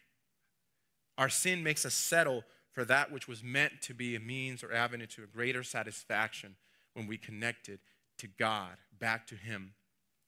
Our 1.18 1.30
sin 1.30 1.64
makes 1.64 1.86
us 1.86 1.94
settle 1.94 2.44
for 2.72 2.84
that 2.86 3.12
which 3.12 3.28
was 3.28 3.44
meant 3.44 3.82
to 3.84 3.94
be 3.94 4.16
a 4.16 4.20
means 4.20 4.64
or 4.64 4.74
avenue 4.74 5.06
to 5.08 5.24
a 5.24 5.28
greater 5.28 5.64
satisfaction 5.64 6.56
when 6.94 7.08
we 7.08 7.18
connect 7.18 7.70
it 7.70 7.80
to 8.18 8.28
God, 8.28 8.78
back 9.00 9.28
to 9.28 9.36
Him. 9.36 9.74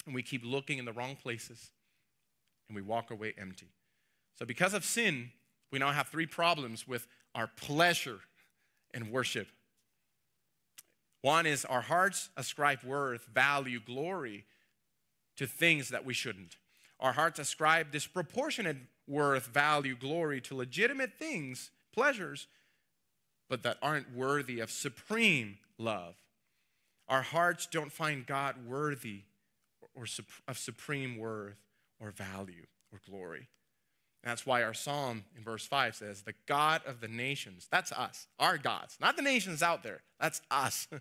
And 0.05 0.13
we 0.13 0.21
keep 0.21 0.43
looking 0.45 0.77
in 0.77 0.85
the 0.85 0.93
wrong 0.93 1.15
places 1.15 1.71
and 2.69 2.75
we 2.75 2.81
walk 2.81 3.11
away 3.11 3.33
empty. 3.37 3.69
So, 4.37 4.45
because 4.45 4.73
of 4.73 4.83
sin, 4.83 5.31
we 5.71 5.79
now 5.79 5.91
have 5.91 6.07
three 6.07 6.25
problems 6.25 6.87
with 6.87 7.07
our 7.33 7.47
pleasure 7.47 8.19
and 8.93 9.11
worship. 9.11 9.47
One 11.21 11.45
is 11.45 11.65
our 11.65 11.81
hearts 11.81 12.29
ascribe 12.37 12.83
worth, 12.83 13.25
value, 13.25 13.79
glory 13.83 14.45
to 15.37 15.47
things 15.47 15.89
that 15.89 16.05
we 16.05 16.13
shouldn't. 16.13 16.57
Our 16.99 17.13
hearts 17.13 17.39
ascribe 17.39 17.91
disproportionate 17.91 18.77
worth, 19.07 19.47
value, 19.47 19.95
glory 19.95 20.41
to 20.41 20.55
legitimate 20.55 21.13
things, 21.17 21.71
pleasures, 21.93 22.47
but 23.49 23.63
that 23.63 23.77
aren't 23.81 24.15
worthy 24.15 24.59
of 24.59 24.71
supreme 24.71 25.57
love. 25.77 26.15
Our 27.07 27.21
hearts 27.21 27.67
don't 27.67 27.91
find 27.91 28.25
God 28.25 28.55
worthy 28.67 29.21
or 29.93 30.05
of 30.47 30.57
supreme 30.57 31.17
worth 31.17 31.55
or 31.99 32.11
value 32.11 32.65
or 32.91 32.99
glory. 33.07 33.47
That's 34.23 34.45
why 34.45 34.63
our 34.63 34.73
psalm 34.73 35.23
in 35.37 35.43
verse 35.43 35.67
5 35.67 35.95
says, 35.95 36.23
The 36.23 36.33
God 36.47 36.81
of 36.87 36.99
the 36.99 37.07
nations, 37.07 37.67
that's 37.69 37.91
us, 37.91 38.27
our 38.39 38.57
gods, 38.57 38.97
not 38.99 39.15
the 39.15 39.21
nations 39.21 39.61
out 39.61 39.83
there, 39.83 40.01
that's 40.19 40.41
us. 40.49 40.87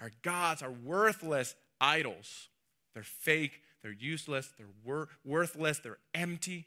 Our 0.00 0.10
gods 0.22 0.60
are 0.60 0.72
worthless 0.72 1.54
idols. 1.80 2.48
They're 2.94 3.04
fake, 3.04 3.62
they're 3.80 3.92
useless, 3.92 4.52
they're 4.58 4.66
wor- 4.84 5.08
worthless, 5.24 5.78
they're 5.78 5.98
empty. 6.12 6.66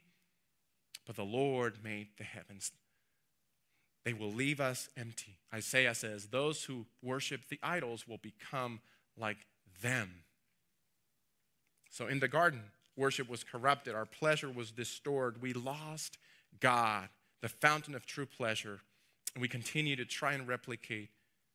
But 1.08 1.16
the 1.16 1.24
Lord 1.24 1.78
made 1.84 2.10
the 2.18 2.26
heavens. 2.26 2.72
They 4.03 4.14
will 4.14 4.32
leave 4.32 4.60
us 4.60 4.89
empty. 4.97 5.38
Isaiah 5.53 5.95
says, 5.95 6.28
Those 6.28 6.66
who 6.66 6.86
worship 7.01 7.41
the 7.49 7.60
idols 7.64 8.08
will 8.08 8.20
become 8.20 8.82
like 9.18 9.38
them. 9.82 10.10
So 11.89 12.08
in 12.08 12.20
the 12.20 12.28
garden, 12.28 12.62
worship 12.95 13.30
was 13.30 13.43
corrupted, 13.43 13.95
our 13.95 14.05
pleasure 14.05 14.51
was 14.51 14.72
distorted, 14.72 15.41
we 15.41 15.53
lost 15.53 16.18
God, 16.60 17.10
the 17.41 17.49
fountain 17.49 17.95
of 17.95 18.05
true 18.05 18.26
pleasure, 18.26 18.82
and 19.34 19.41
we 19.41 19.47
continue 19.47 19.95
to 19.95 20.05
try 20.05 20.34
and 20.34 20.47
replicate 20.47 21.10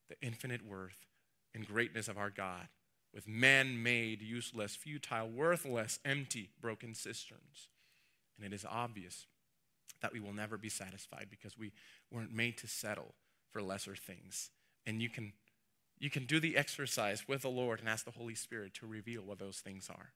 the 0.09 0.17
infinite 0.27 0.67
worth 0.67 1.07
and 1.55 1.67
greatness 1.67 2.09
of 2.09 2.17
our 2.17 2.31
God 2.31 2.69
with 3.15 3.29
man 3.29 3.83
made, 3.83 4.23
useless, 4.23 4.75
futile, 4.75 5.29
worthless, 5.29 5.99
empty, 6.05 6.49
broken 6.61 6.95
cisterns. 6.95 7.69
And 8.37 8.47
it 8.47 8.55
is 8.55 8.65
obvious 8.69 9.27
that 10.03 10.13
we 10.13 10.21
will 10.21 10.33
never 10.33 10.59
be 10.59 10.69
satisfied 10.69 11.29
because 11.31 11.57
we 11.57 11.73
weren't 12.11 12.35
made 12.35 12.59
to 12.59 12.67
settle 12.67 13.15
for 13.51 13.63
lesser 13.63 13.95
things. 13.95 14.51
And 14.85 15.01
you 15.01 15.09
can, 15.09 15.33
you 15.99 16.11
can 16.11 16.27
do 16.27 16.41
the 16.41 16.57
exercise 16.57 17.27
with 17.27 17.43
the 17.43 17.49
Lord 17.49 17.81
and 17.81 17.89
ask 17.89 18.05
the 18.05 18.11
Holy 18.11 18.35
Spirit 18.35 18.75
to 18.75 18.87
reveal 18.87 19.23
what 19.23 19.39
those 19.39 19.59
things 19.59 19.89
are 19.89 20.13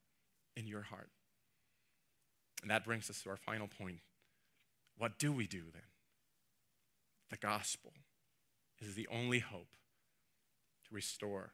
in 0.57 0.66
your 0.66 0.82
heart. 0.82 1.11
And 2.62 2.70
that 2.70 2.84
brings 2.84 3.09
us 3.09 3.22
to 3.22 3.30
our 3.30 3.37
final 3.37 3.68
point. 3.68 4.01
What 4.99 5.18
do 5.18 5.32
we 5.32 5.47
do 5.47 5.62
then? 5.72 5.82
The 7.30 7.37
gospel 7.37 7.93
is 8.80 8.95
the 8.95 9.09
only 9.09 9.41
hope 9.41 9.76
to 10.89 10.95
restore 10.95 11.53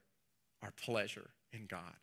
our 0.62 0.70
pleasure 0.70 1.30
in 1.52 1.66
God. 1.66 1.96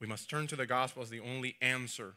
We 0.00 0.06
must 0.06 0.30
turn 0.30 0.46
to 0.48 0.56
the 0.56 0.66
gospel 0.66 1.02
as 1.02 1.10
the 1.10 1.20
only 1.20 1.56
answer. 1.60 2.14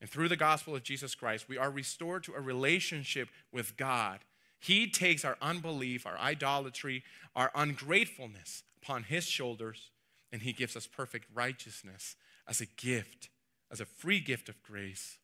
And 0.00 0.10
through 0.10 0.28
the 0.28 0.36
gospel 0.36 0.74
of 0.74 0.82
Jesus 0.82 1.14
Christ, 1.14 1.48
we 1.48 1.56
are 1.56 1.70
restored 1.70 2.24
to 2.24 2.34
a 2.34 2.40
relationship 2.40 3.28
with 3.52 3.76
God. 3.76 4.20
He 4.60 4.86
takes 4.86 5.24
our 5.24 5.36
unbelief, 5.40 6.06
our 6.06 6.18
idolatry, 6.18 7.02
our 7.34 7.50
ungratefulness 7.54 8.62
upon 8.82 9.04
His 9.04 9.24
shoulders, 9.24 9.90
and 10.32 10.42
He 10.42 10.52
gives 10.52 10.76
us 10.76 10.86
perfect 10.86 11.26
righteousness 11.34 12.16
as 12.46 12.60
a 12.60 12.66
gift, 12.66 13.28
as 13.70 13.80
a 13.80 13.86
free 13.86 14.20
gift 14.20 14.48
of 14.48 14.62
grace. 14.62 15.18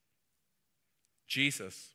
Jesus 1.26 1.90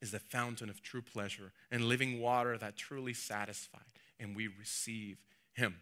is 0.00 0.10
the 0.10 0.18
fountain 0.18 0.68
of 0.68 0.82
true 0.82 1.02
pleasure 1.02 1.52
and 1.70 1.84
living 1.84 2.20
water 2.20 2.58
that 2.58 2.76
truly 2.76 3.14
satisfies, 3.14 3.80
and 4.18 4.34
we 4.34 4.48
receive 4.48 5.18
Him. 5.52 5.76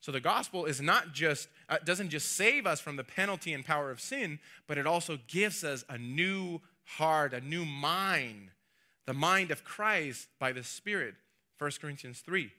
So 0.00 0.12
the 0.12 0.20
gospel 0.20 0.64
is 0.64 0.80
not 0.80 1.12
just 1.12 1.48
uh, 1.68 1.78
doesn't 1.84 2.10
just 2.10 2.36
save 2.36 2.66
us 2.66 2.80
from 2.80 2.96
the 2.96 3.04
penalty 3.04 3.52
and 3.52 3.64
power 3.64 3.90
of 3.90 4.00
sin, 4.00 4.38
but 4.66 4.78
it 4.78 4.86
also 4.86 5.18
gives 5.26 5.64
us 5.64 5.84
a 5.88 5.98
new 5.98 6.60
heart, 6.84 7.34
a 7.34 7.40
new 7.40 7.64
mind, 7.64 8.50
the 9.06 9.14
mind 9.14 9.50
of 9.50 9.64
Christ 9.64 10.28
by 10.38 10.52
the 10.52 10.62
Spirit. 10.62 11.14
1 11.58 11.72
Corinthians 11.80 12.20
3. 12.20 12.52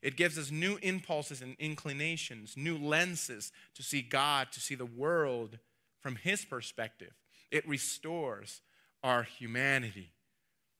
It 0.00 0.16
gives 0.16 0.38
us 0.38 0.50
new 0.50 0.78
impulses 0.82 1.42
and 1.42 1.56
inclinations, 1.58 2.56
new 2.56 2.76
lenses 2.76 3.52
to 3.74 3.82
see 3.82 4.02
God, 4.02 4.52
to 4.52 4.60
see 4.60 4.74
the 4.74 4.86
world 4.86 5.58
from 6.00 6.16
his 6.16 6.44
perspective. 6.44 7.12
It 7.50 7.66
restores 7.66 8.60
our 9.02 9.22
humanity. 9.22 10.10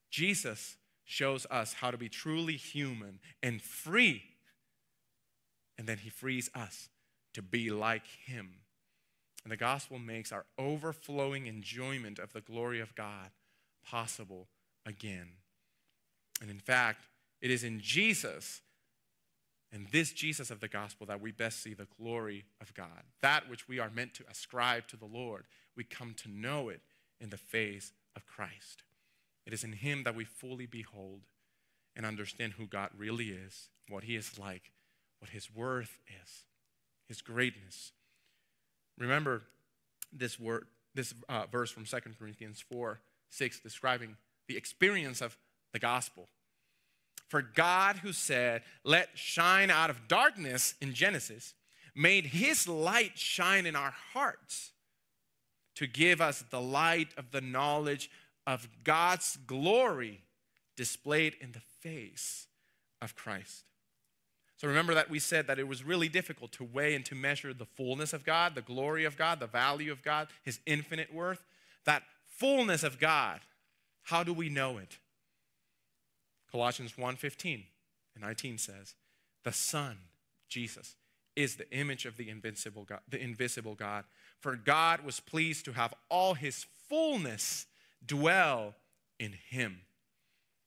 Jesus 0.09 0.77
shows 1.03 1.45
us 1.49 1.73
how 1.73 1.91
to 1.91 1.97
be 1.97 2.07
truly 2.07 2.55
human 2.55 3.19
and 3.41 3.61
free 3.61 4.23
and 5.77 5.87
then 5.87 5.97
he 5.99 6.09
frees 6.09 6.49
us 6.55 6.89
to 7.33 7.41
be 7.41 7.69
like 7.69 8.05
him. 8.25 8.61
And 9.43 9.51
the 9.51 9.57
gospel 9.57 9.99
makes 9.99 10.31
our 10.31 10.45
overflowing 10.57 11.45
enjoyment 11.45 12.17
of 12.17 12.33
the 12.33 12.41
glory 12.41 12.79
of 12.79 12.95
God 12.95 13.29
possible 13.85 14.47
again. 14.85 15.27
And 16.41 16.49
in 16.49 16.59
fact, 16.59 17.05
it 17.41 17.51
is 17.51 17.63
in 17.63 17.79
Jesus 17.79 18.61
and 19.71 19.87
this 19.91 20.13
Jesus 20.13 20.51
of 20.51 20.61
the 20.61 20.67
gospel 20.67 21.05
that 21.07 21.19
we 21.19 21.31
best 21.31 21.61
see 21.61 21.73
the 21.73 21.87
glory 21.99 22.45
of 22.61 22.73
God. 22.73 23.03
That 23.21 23.49
which 23.49 23.67
we 23.67 23.77
are 23.77 23.89
meant 23.89 24.13
to 24.15 24.23
ascribe 24.31 24.87
to 24.87 24.97
the 24.97 25.05
Lord, 25.05 25.45
we 25.75 25.83
come 25.83 26.13
to 26.23 26.29
know 26.29 26.69
it 26.69 26.81
in 27.19 27.29
the 27.29 27.37
face 27.37 27.91
of 28.15 28.25
Christ. 28.25 28.83
It 29.45 29.53
is 29.53 29.63
in 29.63 29.73
Him 29.73 30.03
that 30.03 30.15
we 30.15 30.23
fully 30.23 30.65
behold 30.65 31.23
and 31.95 32.05
understand 32.05 32.53
who 32.53 32.67
God 32.67 32.89
really 32.97 33.29
is, 33.29 33.69
what 33.89 34.05
He 34.05 34.15
is 34.15 34.39
like, 34.39 34.71
what 35.19 35.31
his 35.31 35.53
worth 35.53 35.99
is, 36.23 36.45
his 37.07 37.21
greatness. 37.21 37.91
Remember 38.97 39.43
this 40.11 40.39
word, 40.39 40.65
this 40.93 41.13
uh, 41.27 41.45
verse 41.51 41.71
from 41.71 41.85
2 41.85 41.97
Corinthians 42.17 42.63
4 42.71 42.99
6, 43.29 43.59
describing 43.59 44.15
the 44.47 44.55
experience 44.55 45.21
of 45.21 45.37
the 45.73 45.79
gospel. 45.79 46.29
For 47.27 47.41
God, 47.41 47.97
who 47.97 48.13
said, 48.13 48.61
Let 48.83 49.09
shine 49.15 49.69
out 49.69 49.89
of 49.89 50.07
darkness 50.07 50.75
in 50.79 50.93
Genesis, 50.93 51.53
made 51.95 52.27
his 52.27 52.67
light 52.67 53.17
shine 53.17 53.65
in 53.65 53.75
our 53.75 53.93
hearts 54.13 54.71
to 55.75 55.87
give 55.87 56.21
us 56.21 56.43
the 56.49 56.61
light 56.61 57.09
of 57.17 57.31
the 57.31 57.41
knowledge 57.41 58.09
of 58.47 58.67
God's 58.83 59.37
glory 59.47 60.21
displayed 60.77 61.35
in 61.41 61.51
the 61.51 61.61
face 61.81 62.47
of 63.01 63.15
Christ. 63.15 63.63
So 64.65 64.69
remember 64.69 64.95
that 64.95 65.11
we 65.11 65.19
said 65.19 65.45
that 65.45 65.59
it 65.59 65.67
was 65.67 65.83
really 65.83 66.09
difficult 66.09 66.51
to 66.53 66.63
weigh 66.63 66.95
and 66.95 67.05
to 67.05 67.13
measure 67.13 67.53
the 67.53 67.67
fullness 67.67 68.13
of 68.13 68.25
God, 68.25 68.55
the 68.55 68.63
glory 68.63 69.05
of 69.05 69.15
God, 69.15 69.39
the 69.39 69.45
value 69.45 69.91
of 69.91 70.01
God, 70.01 70.27
his 70.41 70.59
infinite 70.65 71.13
worth. 71.13 71.45
That 71.83 72.01
fullness 72.25 72.81
of 72.81 72.99
God, 72.99 73.41
how 74.05 74.23
do 74.23 74.33
we 74.33 74.49
know 74.49 74.79
it? 74.79 74.97
Colossians 76.51 76.97
1:15 76.97 77.67
and 78.15 78.23
19 78.23 78.57
says, 78.57 78.95
"The 79.43 79.53
Son, 79.53 80.09
Jesus, 80.49 80.95
is 81.35 81.57
the 81.57 81.71
image 81.71 82.07
of 82.07 82.17
the 82.17 82.27
invincible 82.27 82.85
God, 82.85 83.03
the 83.07 83.21
invisible 83.21 83.75
God. 83.75 84.03
For 84.39 84.55
God 84.55 85.01
was 85.01 85.19
pleased 85.19 85.65
to 85.65 85.73
have 85.73 85.93
all 86.09 86.33
his 86.33 86.65
fullness 86.89 87.67
dwell 88.03 88.75
in 89.19 89.33
him." 89.33 89.85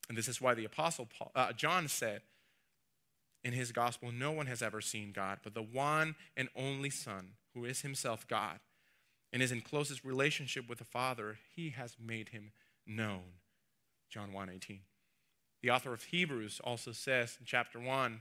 And 0.09 0.17
this 0.17 0.29
is 0.29 0.41
why 0.41 0.55
the 0.55 0.67
apostle 0.67 1.07
Paul, 1.07 1.33
uh, 1.35 1.53
John 1.53 1.89
said, 1.89 2.23
in 3.49 3.55
his 3.55 3.73
gospel, 3.73 4.13
no 4.13 4.31
one 4.31 4.47
has 4.47 4.61
ever 4.61 4.83
seen 4.83 5.11
God, 5.11 5.39
but 5.43 5.55
the 5.55 5.63
one 5.63 6.17
and 6.37 6.51
only 6.55 6.91
Son, 6.91 7.31
who 7.55 7.65
is 7.65 7.81
himself 7.81 8.29
God 8.29 8.61
and 9.33 9.43
is 9.43 9.51
in 9.51 9.63
closest 9.63 10.05
relationship 10.05 10.69
with 10.69 10.79
the 10.79 10.85
Father, 10.85 11.39
he 11.57 11.71
has 11.71 11.97
made 11.99 12.29
him 12.29 12.53
known. 12.87 13.41
John 14.11 14.33
1:18. 14.33 14.81
The 15.63 15.71
author 15.71 15.95
of 15.95 16.05
Hebrews 16.05 16.61
also 16.63 16.93
says 16.93 17.39
in 17.41 17.47
chapter 17.47 17.81
1, 17.81 18.21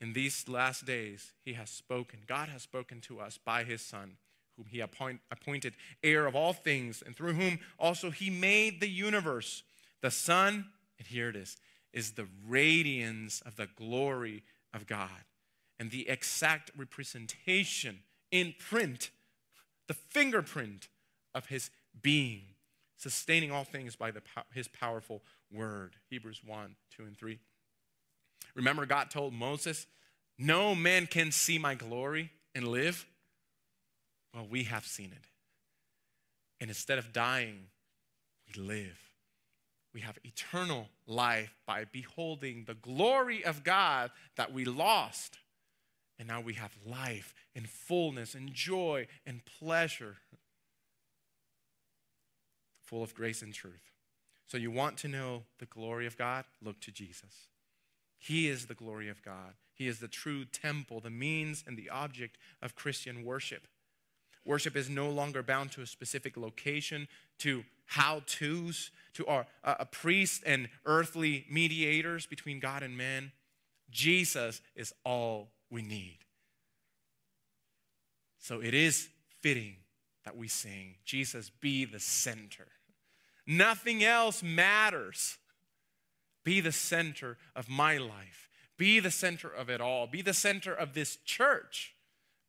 in 0.00 0.12
these 0.12 0.48
last 0.48 0.84
days 0.84 1.32
he 1.44 1.52
has 1.52 1.70
spoken. 1.70 2.24
God 2.26 2.48
has 2.48 2.62
spoken 2.62 3.00
to 3.02 3.20
us 3.20 3.38
by 3.38 3.62
his 3.62 3.80
Son, 3.80 4.16
whom 4.56 4.66
he 4.66 4.80
appoint, 4.80 5.20
appointed 5.30 5.74
heir 6.02 6.26
of 6.26 6.34
all 6.34 6.52
things, 6.52 7.00
and 7.00 7.14
through 7.14 7.34
whom 7.34 7.60
also 7.78 8.10
he 8.10 8.28
made 8.28 8.80
the 8.80 8.90
universe. 8.90 9.62
The 10.00 10.10
Son, 10.10 10.72
and 10.98 11.06
here 11.06 11.28
it 11.28 11.36
is, 11.36 11.56
is 11.92 12.12
the 12.12 12.26
radiance 12.46 13.40
of 13.44 13.56
the 13.56 13.68
glory 13.76 14.42
of 14.72 14.86
God 14.86 15.24
and 15.78 15.90
the 15.90 16.08
exact 16.08 16.70
representation 16.76 18.00
in 18.30 18.54
print, 18.58 19.10
the 19.88 19.94
fingerprint 19.94 20.88
of 21.34 21.46
his 21.46 21.70
being, 22.00 22.42
sustaining 22.96 23.50
all 23.50 23.64
things 23.64 23.96
by 23.96 24.10
the, 24.10 24.22
his 24.52 24.68
powerful 24.68 25.22
word. 25.52 25.96
Hebrews 26.10 26.42
1, 26.46 26.76
2, 26.96 27.04
and 27.04 27.16
3. 27.16 27.38
Remember, 28.54 28.86
God 28.86 29.10
told 29.10 29.32
Moses, 29.32 29.86
No 30.38 30.74
man 30.74 31.06
can 31.06 31.32
see 31.32 31.58
my 31.58 31.74
glory 31.74 32.30
and 32.54 32.68
live. 32.68 33.06
Well, 34.34 34.46
we 34.48 34.64
have 34.64 34.86
seen 34.86 35.12
it. 35.12 35.26
And 36.60 36.70
instead 36.70 36.98
of 36.98 37.12
dying, 37.12 37.66
we 38.46 38.62
live 38.62 39.09
we 39.92 40.00
have 40.02 40.18
eternal 40.24 40.88
life 41.06 41.56
by 41.66 41.84
beholding 41.84 42.64
the 42.64 42.74
glory 42.74 43.44
of 43.44 43.64
God 43.64 44.10
that 44.36 44.52
we 44.52 44.64
lost. 44.64 45.38
And 46.18 46.28
now 46.28 46.40
we 46.40 46.54
have 46.54 46.76
life 46.86 47.34
and 47.54 47.68
fullness 47.68 48.34
and 48.34 48.52
joy 48.52 49.06
and 49.26 49.40
pleasure, 49.58 50.16
full 52.82 53.02
of 53.02 53.14
grace 53.14 53.42
and 53.42 53.52
truth. 53.54 53.90
So, 54.46 54.58
you 54.58 54.70
want 54.70 54.96
to 54.98 55.08
know 55.08 55.44
the 55.58 55.66
glory 55.66 56.06
of 56.06 56.18
God? 56.18 56.44
Look 56.60 56.80
to 56.80 56.90
Jesus. 56.90 57.48
He 58.18 58.48
is 58.48 58.66
the 58.66 58.74
glory 58.74 59.08
of 59.08 59.22
God. 59.22 59.54
He 59.72 59.88
is 59.88 60.00
the 60.00 60.08
true 60.08 60.44
temple, 60.44 61.00
the 61.00 61.08
means 61.08 61.64
and 61.66 61.76
the 61.76 61.88
object 61.88 62.36
of 62.60 62.74
Christian 62.74 63.24
worship. 63.24 63.66
Worship 64.44 64.76
is 64.76 64.90
no 64.90 65.08
longer 65.08 65.42
bound 65.42 65.72
to 65.72 65.82
a 65.82 65.86
specific 65.86 66.36
location, 66.36 67.08
to 67.38 67.64
how 67.90 68.22
to's, 68.24 68.92
to 69.14 69.26
our 69.26 69.46
uh, 69.64 69.74
a 69.80 69.84
priest 69.84 70.44
and 70.46 70.68
earthly 70.86 71.44
mediators 71.50 72.24
between 72.24 72.60
God 72.60 72.84
and 72.84 72.96
man. 72.96 73.32
Jesus 73.90 74.60
is 74.76 74.94
all 75.04 75.50
we 75.70 75.82
need. 75.82 76.18
So 78.38 78.60
it 78.60 78.74
is 78.74 79.08
fitting 79.40 79.74
that 80.24 80.36
we 80.36 80.46
sing, 80.46 80.94
Jesus, 81.04 81.50
be 81.50 81.84
the 81.84 81.98
center. 81.98 82.68
Nothing 83.44 84.04
else 84.04 84.40
matters. 84.40 85.38
Be 86.44 86.60
the 86.60 86.72
center 86.72 87.38
of 87.56 87.68
my 87.68 87.98
life. 87.98 88.48
Be 88.76 89.00
the 89.00 89.10
center 89.10 89.48
of 89.48 89.68
it 89.68 89.80
all. 89.80 90.06
Be 90.06 90.22
the 90.22 90.32
center 90.32 90.72
of 90.72 90.94
this 90.94 91.16
church. 91.16 91.96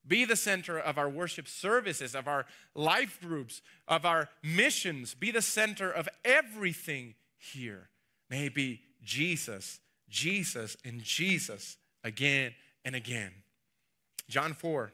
Be 0.08 0.26
the 0.26 0.36
center 0.36 0.80
of 0.80 0.98
our 0.98 1.10
worship 1.10 1.48
services, 1.48 2.16
of 2.16 2.28
our 2.28 2.46
life 2.74 3.20
groups, 3.22 3.62
of 3.88 4.06
our 4.06 4.30
missions. 4.42 5.14
Be 5.14 5.32
the 5.32 5.42
center 5.42 5.92
of 5.92 6.10
everything 6.26 7.14
here. 7.38 7.90
May 8.30 8.48
it 8.48 8.56
be 8.56 8.82
Jesus, 9.04 9.80
Jesus, 10.10 10.76
and 10.84 11.04
Jesus 11.04 11.78
again 12.04 12.54
and 12.84 12.96
again. 12.96 13.32
John 14.28 14.54
4 14.54 14.92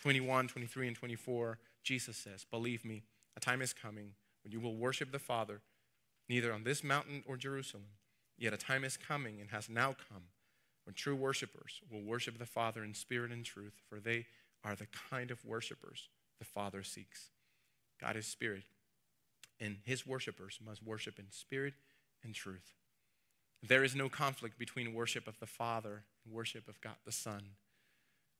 21, 0.00 0.48
23, 0.48 0.88
and 0.88 0.96
24, 0.96 1.58
Jesus 1.84 2.16
says, 2.16 2.44
Believe 2.50 2.84
me, 2.84 3.04
a 3.36 3.40
time 3.40 3.62
is 3.62 3.72
coming 3.72 4.14
when 4.42 4.50
you 4.50 4.58
will 4.58 4.74
worship 4.74 5.12
the 5.12 5.20
Father, 5.20 5.60
neither 6.28 6.52
on 6.52 6.64
this 6.64 6.82
mountain 6.82 7.22
or 7.24 7.36
Jerusalem. 7.36 7.84
Yet 8.36 8.52
a 8.52 8.56
time 8.56 8.82
is 8.82 8.96
coming 8.96 9.40
and 9.40 9.50
has 9.50 9.68
now 9.68 9.94
come 10.10 10.22
when 10.84 10.94
true 10.94 11.16
worshipers 11.16 11.80
will 11.90 12.02
worship 12.02 12.38
the 12.38 12.46
Father 12.46 12.82
in 12.82 12.94
spirit 12.94 13.30
and 13.30 13.44
truth, 13.44 13.80
for 13.88 14.00
they 14.00 14.26
are 14.64 14.74
the 14.74 14.88
kind 15.10 15.30
of 15.30 15.44
worshipers 15.44 16.08
the 16.38 16.44
Father 16.44 16.82
seeks. 16.82 17.30
God 18.00 18.16
is 18.16 18.26
spirit, 18.26 18.64
and 19.60 19.76
his 19.84 20.06
worshipers 20.06 20.58
must 20.64 20.82
worship 20.82 21.18
in 21.18 21.26
spirit 21.30 21.74
and 22.24 22.34
truth. 22.34 22.72
There 23.62 23.84
is 23.84 23.94
no 23.94 24.08
conflict 24.08 24.58
between 24.58 24.94
worship 24.94 25.28
of 25.28 25.38
the 25.38 25.46
Father 25.46 26.02
and 26.24 26.34
worship 26.34 26.68
of 26.68 26.80
God 26.80 26.96
the 27.04 27.12
Son. 27.12 27.42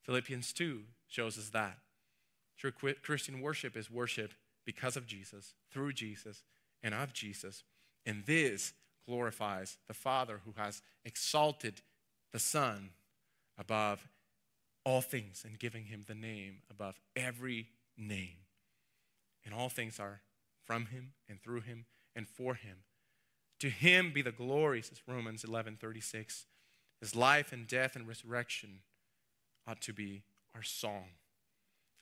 Philippians 0.02 0.52
2 0.52 0.80
shows 1.08 1.38
us 1.38 1.50
that. 1.50 1.78
True 2.58 2.72
Christian 2.72 3.40
worship 3.40 3.76
is 3.76 3.90
worship 3.90 4.32
because 4.64 4.96
of 4.96 5.06
Jesus, 5.06 5.54
through 5.72 5.92
Jesus, 5.92 6.42
and 6.82 6.92
of 6.92 7.12
Jesus. 7.12 7.62
And 8.04 8.24
this 8.26 8.72
glorifies 9.06 9.78
the 9.86 9.94
Father 9.94 10.40
who 10.44 10.54
has 10.56 10.82
exalted 11.04 11.82
the 12.32 12.38
Son 12.38 12.90
above 13.58 14.08
all 14.84 15.00
things 15.00 15.44
and 15.46 15.58
giving 15.58 15.84
him 15.84 16.04
the 16.06 16.14
name 16.14 16.58
above 16.70 17.00
every 17.14 17.68
name. 17.96 18.38
And 19.44 19.54
all 19.54 19.68
things 19.68 20.00
are 20.00 20.20
from 20.64 20.86
him 20.86 21.12
and 21.28 21.40
through 21.40 21.60
him 21.60 21.84
and 22.14 22.28
for 22.28 22.54
him. 22.54 22.78
To 23.60 23.68
him 23.68 24.12
be 24.12 24.22
the 24.22 24.32
glory, 24.32 24.82
says 24.82 25.00
Romans 25.06 25.44
11 25.44 25.76
36. 25.80 26.46
His 27.00 27.16
life 27.16 27.52
and 27.52 27.66
death 27.66 27.96
and 27.96 28.06
resurrection 28.06 28.80
ought 29.66 29.80
to 29.82 29.92
be 29.92 30.22
our 30.54 30.62
song. 30.62 31.06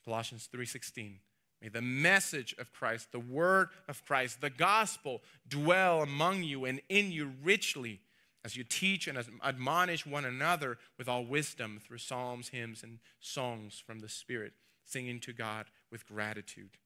Colossians 0.03 0.47
3:16 0.51 1.19
May 1.61 1.69
the 1.69 1.81
message 1.81 2.55
of 2.57 2.73
Christ, 2.73 3.11
the 3.11 3.19
word 3.19 3.69
of 3.87 4.03
Christ, 4.03 4.41
the 4.41 4.49
gospel 4.49 5.21
dwell 5.47 6.01
among 6.01 6.41
you 6.41 6.65
and 6.65 6.81
in 6.89 7.11
you 7.11 7.33
richly 7.43 8.01
as 8.43 8.55
you 8.55 8.63
teach 8.63 9.07
and 9.07 9.17
admonish 9.43 10.05
one 10.05 10.25
another 10.25 10.77
with 10.97 11.07
all 11.07 11.23
wisdom 11.23 11.79
through 11.81 11.99
psalms, 11.99 12.49
hymns, 12.49 12.83
and 12.83 12.99
songs 13.19 13.81
from 13.85 13.99
the 13.99 14.09
Spirit, 14.09 14.53
singing 14.85 15.19
to 15.19 15.33
God 15.33 15.67
with 15.91 16.07
gratitude 16.07 16.77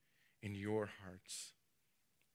in 0.42 0.54
your 0.54 0.90
hearts. 1.02 1.52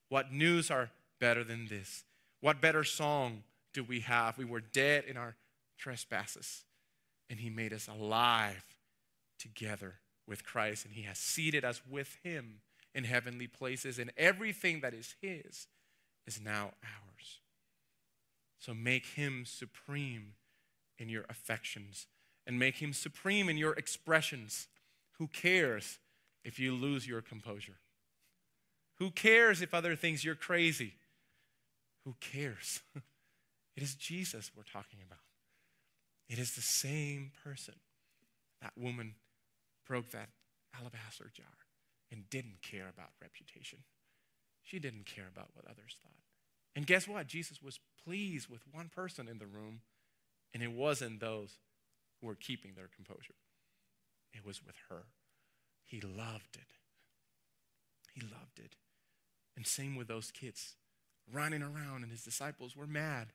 What 0.09 0.33
news 0.33 0.71
are 0.71 0.89
better 1.19 1.43
than 1.43 1.67
this? 1.67 2.03
What 2.41 2.61
better 2.61 2.83
song 2.83 3.43
do 3.73 3.83
we 3.83 4.01
have? 4.01 4.37
We 4.37 4.45
were 4.45 4.61
dead 4.61 5.05
in 5.05 5.17
our 5.17 5.35
trespasses 5.77 6.63
and 7.31 7.39
he 7.39 7.49
made 7.49 7.71
us 7.71 7.87
alive 7.87 8.61
together 9.39 9.95
with 10.27 10.43
Christ, 10.43 10.85
and 10.85 10.93
he 10.93 11.03
has 11.03 11.17
seated 11.17 11.63
us 11.63 11.81
with 11.89 12.17
him 12.23 12.59
in 12.93 13.05
heavenly 13.05 13.47
places, 13.47 13.97
and 13.97 14.11
everything 14.17 14.81
that 14.81 14.93
is 14.93 15.15
his 15.21 15.67
is 16.27 16.41
now 16.41 16.73
ours. 16.83 17.39
So 18.61 18.75
make 18.75 19.07
him 19.07 19.43
supreme 19.43 20.35
in 20.99 21.09
your 21.09 21.25
affections 21.29 22.05
and 22.45 22.59
make 22.59 22.75
him 22.75 22.93
supreme 22.93 23.49
in 23.49 23.57
your 23.57 23.73
expressions. 23.73 24.67
Who 25.17 25.27
cares 25.27 25.97
if 26.45 26.59
you 26.59 26.75
lose 26.75 27.07
your 27.07 27.21
composure? 27.21 27.79
Who 28.99 29.09
cares 29.09 29.63
if 29.63 29.73
other 29.73 29.95
things 29.95 30.23
you're 30.23 30.35
crazy? 30.35 30.93
Who 32.05 32.15
cares? 32.19 32.81
it 33.75 33.81
is 33.81 33.95
Jesus 33.95 34.51
we're 34.55 34.61
talking 34.61 34.99
about. 35.03 35.19
It 36.29 36.37
is 36.37 36.53
the 36.53 36.61
same 36.61 37.31
person. 37.43 37.73
That 38.61 38.73
woman 38.77 39.15
broke 39.87 40.11
that 40.11 40.29
alabaster 40.79 41.31
jar 41.33 41.47
and 42.11 42.29
didn't 42.29 42.61
care 42.61 42.87
about 42.87 43.09
reputation. 43.19 43.79
She 44.61 44.77
didn't 44.77 45.07
care 45.07 45.27
about 45.27 45.49
what 45.53 45.65
others 45.65 45.97
thought. 46.03 46.30
And 46.75 46.87
guess 46.87 47.07
what? 47.07 47.27
Jesus 47.27 47.61
was 47.61 47.79
pleased 48.03 48.49
with 48.49 48.61
one 48.71 48.89
person 48.89 49.27
in 49.27 49.39
the 49.39 49.45
room, 49.45 49.81
and 50.53 50.63
it 50.63 50.71
wasn't 50.71 51.19
those 51.19 51.57
who 52.19 52.27
were 52.27 52.35
keeping 52.35 52.73
their 52.75 52.89
composure, 52.93 53.35
it 54.33 54.45
was 54.45 54.63
with 54.63 54.75
her. 54.89 55.03
He 55.83 55.99
loved 55.99 56.55
it. 56.55 56.77
He 58.13 58.21
loved 58.21 58.59
it. 58.59 58.75
And 59.57 59.67
same 59.67 59.95
with 59.97 60.07
those 60.07 60.31
kids 60.31 60.75
running 61.31 61.61
around, 61.61 62.03
and 62.03 62.11
his 62.11 62.23
disciples 62.23 62.75
were 62.75 62.87
mad. 62.87 63.33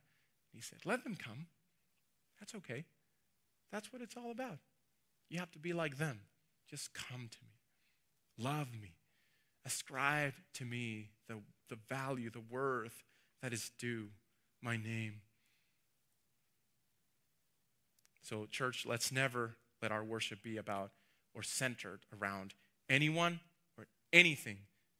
He 0.54 0.62
said, 0.62 0.78
Let 0.84 1.04
them 1.04 1.16
come. 1.16 1.46
That's 2.40 2.54
okay. 2.54 2.84
That's 3.70 3.92
what 3.92 4.00
it's 4.00 4.16
all 4.16 4.30
about. 4.30 4.58
You 5.28 5.38
have 5.38 5.50
to 5.52 5.58
be 5.58 5.72
like 5.72 5.98
them. 5.98 6.20
Just 6.70 6.94
come 6.94 7.28
to 7.30 7.38
me. 7.44 7.58
Love 8.38 8.68
me. 8.80 8.94
Ascribe 9.64 10.34
to 10.54 10.64
me 10.64 11.10
the, 11.28 11.36
the 11.68 11.78
value, 11.88 12.30
the 12.30 12.40
worth 12.40 13.02
that 13.46 13.52
is 13.52 13.70
due 13.78 14.08
my 14.60 14.76
name. 14.76 15.20
So, 18.20 18.48
church, 18.50 18.84
let's 18.84 19.12
never 19.12 19.54
let 19.80 19.92
our 19.92 20.02
worship 20.02 20.42
be 20.42 20.56
about 20.56 20.90
or 21.32 21.44
centered 21.44 22.00
around 22.20 22.54
anyone 22.90 23.38
or 23.78 23.86
anything 24.12 24.56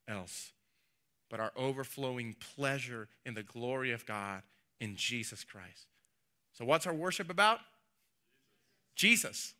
else, 0.07 0.53
but 1.29 1.41
our 1.41 1.51
overflowing 1.57 2.37
pleasure 2.55 3.09
in 3.25 3.33
the 3.33 3.43
glory 3.43 3.91
of 3.91 4.05
God 4.05 4.43
in 4.79 4.95
Jesus 4.95 5.43
Christ. 5.43 5.87
So, 6.53 6.63
what's 6.63 6.87
our 6.87 6.93
worship 6.93 7.29
about? 7.29 7.59
Jesus. 8.95 9.55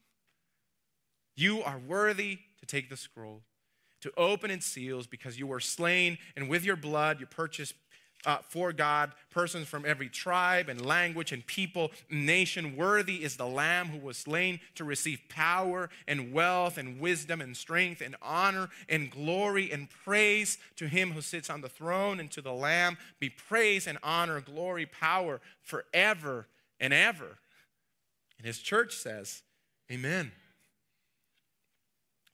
You 1.35 1.61
are 1.61 1.77
worthy 1.77 2.39
to 2.61 2.65
take 2.65 2.89
the 2.89 2.95
scroll, 2.95 3.41
to 3.99 4.13
open 4.15 4.49
its 4.49 4.65
seals, 4.65 5.07
because 5.07 5.37
you 5.37 5.45
were 5.45 5.59
slain, 5.59 6.19
and 6.37 6.47
with 6.47 6.63
your 6.63 6.77
blood 6.77 7.19
you 7.19 7.25
purchased 7.25 7.73
uh, 8.25 8.39
for 8.49 8.73
God 8.73 9.13
persons 9.29 9.67
from 9.67 9.85
every 9.85 10.09
tribe 10.09 10.69
and 10.69 10.83
language 10.83 11.31
and 11.31 11.45
people, 11.45 11.91
nation. 12.09 12.75
Worthy 12.75 13.23
is 13.23 13.37
the 13.37 13.47
Lamb 13.47 13.87
who 13.87 13.99
was 13.99 14.17
slain 14.17 14.59
to 14.75 14.83
receive 14.83 15.21
power 15.29 15.89
and 16.07 16.33
wealth 16.33 16.77
and 16.77 16.99
wisdom 16.99 17.39
and 17.39 17.55
strength 17.55 18.01
and 18.01 18.15
honor 18.21 18.69
and 18.89 19.11
glory 19.11 19.71
and 19.71 19.89
praise 19.89 20.57
to 20.75 20.87
him 20.87 21.11
who 21.11 21.21
sits 21.21 21.49
on 21.49 21.61
the 21.61 21.69
throne 21.69 22.19
and 22.19 22.31
to 22.31 22.41
the 22.41 22.53
Lamb 22.53 22.97
be 23.19 23.29
praise 23.29 23.87
and 23.87 23.97
honor, 24.01 24.41
glory, 24.41 24.85
power 24.85 25.39
forever 25.61 26.47
and 26.79 26.93
ever. 26.93 27.37
And 28.37 28.45
his 28.45 28.59
church 28.59 28.95
says, 28.95 29.43
Amen. 29.91 30.31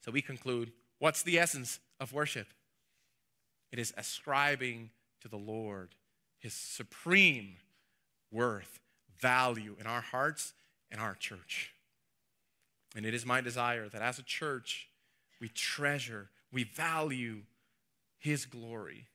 So 0.04 0.12
we 0.12 0.22
conclude 0.22 0.72
what's 1.00 1.24
the 1.24 1.38
essence 1.40 1.80
of 2.00 2.14
worship? 2.14 2.48
It 3.72 3.80
is 3.80 3.94
ascribing 3.98 4.90
to 5.24 5.28
the 5.28 5.38
Lord 5.38 5.96
his 6.44 6.54
supreme 6.54 7.56
worth, 8.30 8.82
value 9.18 9.78
in 9.80 9.88
our 9.88 10.02
hearts 10.02 10.54
and 10.92 11.00
our 11.00 11.16
church. 11.16 11.74
And 12.98 13.06
it 13.06 13.14
is 13.14 13.26
my 13.26 13.40
desire 13.40 13.88
that 13.88 14.02
as 14.02 14.20
a 14.20 14.24
church, 14.24 14.90
we 15.40 15.48
treasure, 15.48 16.30
we 16.52 16.66
value 16.66 17.44
his 18.20 18.46
glory 18.46 19.08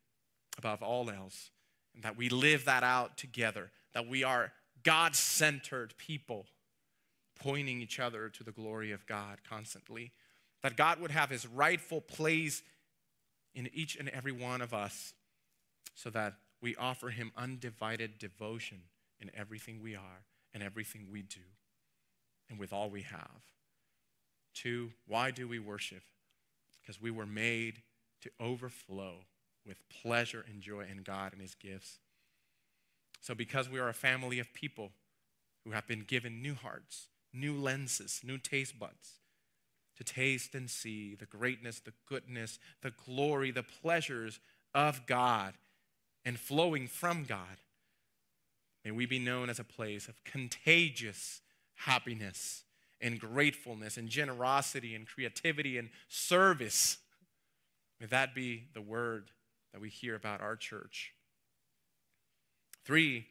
above 0.56 0.82
all 0.82 1.10
else, 1.10 1.50
and 1.94 2.02
that 2.02 2.16
we 2.16 2.30
live 2.30 2.64
that 2.64 2.82
out 2.82 3.18
together, 3.18 3.70
that 3.92 4.08
we 4.08 4.24
are 4.24 4.52
God 4.82 5.14
centered 5.14 5.92
people, 5.98 6.46
pointing 7.38 7.82
each 7.82 8.00
other 8.00 8.30
to 8.30 8.42
the 8.42 8.52
glory 8.52 8.90
of 8.90 9.06
God 9.06 9.38
constantly. 9.48 10.12
That 10.62 10.76
God 10.76 10.98
would 11.00 11.10
have 11.10 11.28
his 11.28 11.46
rightful 11.46 12.00
place 12.00 12.62
in 13.54 13.68
each 13.74 13.96
and 13.96 14.08
every 14.08 14.32
one 14.32 14.62
of 14.62 14.72
us, 14.72 15.12
so 15.98 16.10
that 16.10 16.34
we 16.62 16.76
offer 16.76 17.10
him 17.10 17.32
undivided 17.36 18.18
devotion 18.20 18.78
in 19.20 19.32
everything 19.36 19.82
we 19.82 19.96
are 19.96 20.22
and 20.54 20.62
everything 20.62 21.08
we 21.10 21.22
do, 21.22 21.40
and 22.48 22.56
with 22.56 22.72
all 22.72 22.88
we 22.88 23.02
have. 23.02 23.42
Two, 24.54 24.92
why 25.08 25.32
do 25.32 25.48
we 25.48 25.58
worship? 25.58 26.02
Because 26.80 27.02
we 27.02 27.10
were 27.10 27.26
made 27.26 27.82
to 28.22 28.30
overflow 28.38 29.24
with 29.66 29.76
pleasure 29.88 30.44
and 30.48 30.62
joy 30.62 30.86
in 30.88 31.02
God 31.02 31.32
and 31.32 31.42
His 31.42 31.56
gifts. 31.56 31.98
So, 33.20 33.34
because 33.34 33.68
we 33.68 33.80
are 33.80 33.88
a 33.88 33.94
family 33.94 34.38
of 34.38 34.54
people 34.54 34.92
who 35.64 35.72
have 35.72 35.88
been 35.88 36.04
given 36.06 36.40
new 36.40 36.54
hearts, 36.54 37.08
new 37.32 37.54
lenses, 37.54 38.20
new 38.22 38.38
taste 38.38 38.78
buds, 38.78 39.14
to 39.96 40.04
taste 40.04 40.54
and 40.54 40.70
see 40.70 41.16
the 41.16 41.26
greatness, 41.26 41.80
the 41.80 41.92
goodness, 42.08 42.60
the 42.82 42.92
glory, 43.04 43.50
the 43.50 43.64
pleasures 43.64 44.38
of 44.72 45.04
God 45.06 45.54
and 46.28 46.38
flowing 46.38 46.86
from 46.86 47.24
God, 47.24 47.56
may 48.84 48.90
we 48.90 49.06
be 49.06 49.18
known 49.18 49.48
as 49.48 49.58
a 49.58 49.64
place 49.64 50.08
of 50.08 50.24
contagious 50.24 51.40
happiness 51.74 52.64
and 53.00 53.18
gratefulness 53.18 53.96
and 53.96 54.10
generosity 54.10 54.94
and 54.94 55.06
creativity 55.06 55.78
and 55.78 55.88
service. 56.06 56.98
May 57.98 58.08
that 58.08 58.34
be 58.34 58.64
the 58.74 58.82
word 58.82 59.30
that 59.72 59.80
we 59.80 59.88
hear 59.88 60.14
about 60.14 60.42
our 60.42 60.54
church. 60.54 61.14
Three, 62.84 63.24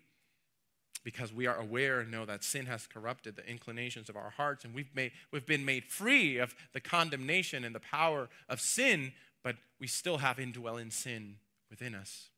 because 1.04 1.32
we 1.32 1.46
are 1.46 1.60
aware 1.60 2.00
and 2.00 2.10
know 2.10 2.26
that 2.26 2.44
sin 2.44 2.66
has 2.66 2.88
corrupted 2.88 3.36
the 3.36 3.48
inclinations 3.48 4.10
of 4.10 4.16
our 4.16 4.32
hearts 4.32 4.66
and 4.66 4.74
we've, 4.74 4.96
made, 4.96 5.12
we've 5.32 5.46
been 5.46 5.66
made 5.66 5.86
free 5.86 6.40
of 6.40 6.56
the 6.74 6.82
condemnation 6.82 7.64
and 7.64 7.76
the 7.76 7.80
power 7.80 8.28
of 8.50 8.60
sin, 8.60 9.14
but 9.44 9.56
we 9.80 9.86
still 9.86 10.18
have 10.18 10.40
indwelling 10.40 10.90
sin 10.90 11.36
within 11.70 11.94
us. 11.94 12.30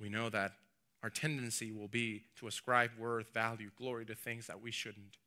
We 0.00 0.08
know 0.08 0.28
that 0.30 0.52
our 1.02 1.10
tendency 1.10 1.70
will 1.72 1.88
be 1.88 2.24
to 2.36 2.46
ascribe 2.46 2.90
worth, 2.98 3.32
value, 3.32 3.70
glory 3.76 4.04
to 4.06 4.14
things 4.14 4.46
that 4.46 4.60
we 4.60 4.70
shouldn't 4.70 5.18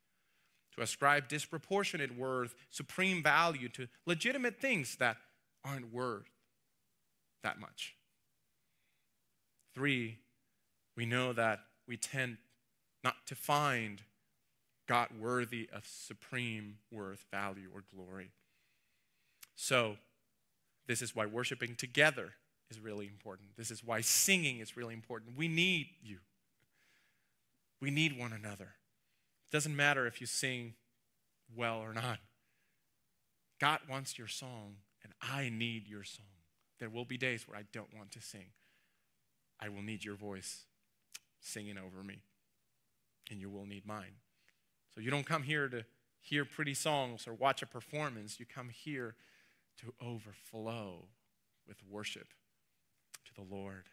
to 0.80 0.84
ascribe 0.84 1.28
disproportionate 1.28 2.18
worth, 2.18 2.56
supreme 2.70 3.22
value 3.22 3.70
to 3.70 3.88
legitimate 4.06 4.60
things 4.60 4.96
that 4.98 5.18
aren't 5.66 5.94
worth 5.94 6.30
that 7.44 7.60
much. 7.60 7.96
Three, 9.76 10.20
we 10.96 11.06
know 11.06 11.34
that 11.34 11.60
we 11.88 11.98
tend 11.98 12.38
not 13.04 13.16
to 13.28 13.36
find 13.36 14.02
God 14.88 15.10
worthy 15.20 15.70
of 15.72 15.86
supreme 15.86 16.78
worth, 16.92 17.26
value, 17.32 17.70
or 17.74 17.84
glory. 17.94 18.32
So, 19.56 19.98
this 20.88 21.02
is 21.02 21.16
why 21.16 21.26
worshiping 21.26 21.76
together 21.76 22.34
is 22.70 22.80
really 22.80 23.08
important. 23.08 23.50
This 23.58 23.72
is 23.72 23.84
why 23.84 24.02
singing 24.02 24.60
is 24.60 24.78
really 24.78 24.94
important. 24.94 25.38
We 25.38 25.48
need 25.48 25.88
you, 26.04 26.18
we 27.82 27.92
need 27.92 28.18
one 28.18 28.34
another. 28.34 28.76
It 29.52 29.52
doesn't 29.52 29.76
matter 29.76 30.06
if 30.06 30.22
you 30.22 30.28
sing 30.28 30.74
well 31.56 31.80
or 31.80 31.94
not. 31.94 32.20
God 33.60 33.80
wants 33.90 34.18
your 34.18 34.28
song, 34.28 34.76
and 35.04 35.12
I 35.22 35.50
need 35.50 35.88
your 35.88 36.04
song. 36.04 36.26
There 36.80 36.90
will 36.90 37.06
be 37.06 37.18
days 37.18 37.48
where 37.48 37.58
I 37.58 37.64
don't 37.74 37.94
want 37.96 38.12
to 38.12 38.22
sing. 38.22 38.52
I 39.60 39.70
will 39.70 39.82
need 39.82 40.06
your 40.06 40.16
voice 40.16 40.66
singing 41.42 41.78
over 41.78 42.04
me, 42.04 42.22
and 43.30 43.42
you 43.42 43.50
will 43.50 43.66
need 43.66 43.86
mine. 43.86 44.16
So 44.94 45.02
you 45.02 45.12
don't 45.12 45.26
come 45.26 45.44
here 45.44 45.68
to 45.68 45.84
hear 46.22 46.46
pretty 46.46 46.74
songs 46.74 47.28
or 47.28 47.34
watch 47.34 47.62
a 47.62 47.66
performance. 47.66 48.40
You 48.40 48.46
come 48.46 48.70
here 48.70 49.16
to 49.80 49.94
overflow 50.02 51.06
with 51.68 51.78
worship 51.90 52.28
the 53.40 53.56
Lord. 53.56 53.86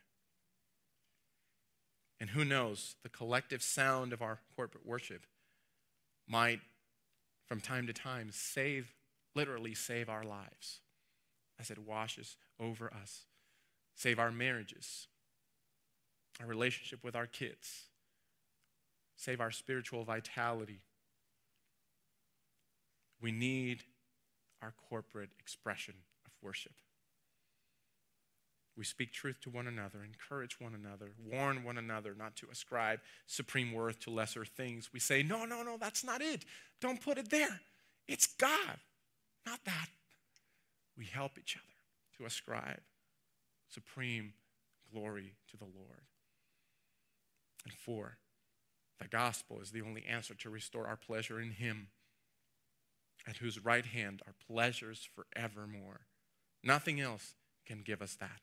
And 2.19 2.31
who 2.31 2.45
knows, 2.45 2.97
the 3.03 3.09
collective 3.09 3.63
sound 3.63 4.13
of 4.13 4.23
our 4.23 4.41
corporate 4.55 4.87
worship 4.87 5.27
might, 6.27 6.61
from 7.47 7.61
time 7.61 7.87
to 7.87 7.93
time, 7.93 8.31
save, 8.33 8.95
literally 9.35 9.75
save 9.75 10.09
our 10.09 10.25
lives 10.25 10.81
as 11.61 11.71
it 11.71 11.79
washes 11.79 12.37
over 12.59 12.93
us, 12.93 13.27
save 13.95 14.19
our 14.19 14.33
marriages, 14.33 15.09
our 16.41 16.47
relationship 16.47 17.05
with 17.05 17.15
our 17.15 17.27
kids, 17.27 17.85
save 19.15 19.41
our 19.41 19.51
spiritual 19.51 20.05
vitality. 20.05 20.81
We 23.21 23.31
need 23.31 23.85
our 24.63 24.73
corporate 24.89 25.31
expression 25.39 25.95
of 26.25 26.33
worship. 26.43 26.73
We 28.77 28.85
speak 28.85 29.13
truth 29.13 29.41
to 29.43 29.51
one 29.51 29.67
another, 29.67 30.05
encourage 30.05 30.61
one 30.61 30.75
another, 30.75 31.11
warn 31.33 31.65
one 31.65 31.79
another 31.79 32.15
not 32.17 32.37
to 32.37 32.49
ascribe 32.53 33.01
supreme 33.27 33.73
worth 33.73 34.01
to 34.01 34.11
lesser 34.11 34.45
things. 34.45 34.91
We 34.93 35.01
say, 35.01 35.23
no, 35.23 35.47
no, 35.47 35.63
no, 35.63 35.79
that's 35.79 36.05
not 36.05 36.21
it. 36.21 36.45
Don't 36.81 37.01
put 37.01 37.17
it 37.17 37.31
there. 37.31 37.61
It's 38.07 38.27
God, 38.27 38.79
not 39.47 39.61
that. 39.65 39.89
We 40.97 41.07
help 41.07 41.39
each 41.39 41.57
other 41.57 42.19
to 42.19 42.27
ascribe 42.27 42.81
supreme 43.69 44.35
glory 44.93 45.35
to 45.51 45.57
the 45.57 45.65
Lord. 45.65 46.03
And 47.65 47.73
four, 47.73 48.19
the 49.01 49.09
gospel 49.09 49.61
is 49.61 49.71
the 49.71 49.83
only 49.83 50.05
answer 50.07 50.35
to 50.35 50.51
restore 50.51 50.87
our 50.87 50.97
pleasure 50.97 51.41
in 51.41 51.51
Him, 51.51 51.89
at 53.27 53.39
whose 53.39 53.65
right 53.65 53.85
hand 53.85 54.23
are 54.27 54.35
pleasures 54.47 55.09
forevermore. 55.15 56.03
Nothing 56.63 57.01
else 57.01 57.35
can 57.67 57.83
give 57.83 58.01
us 58.01 58.15
that. 58.21 58.41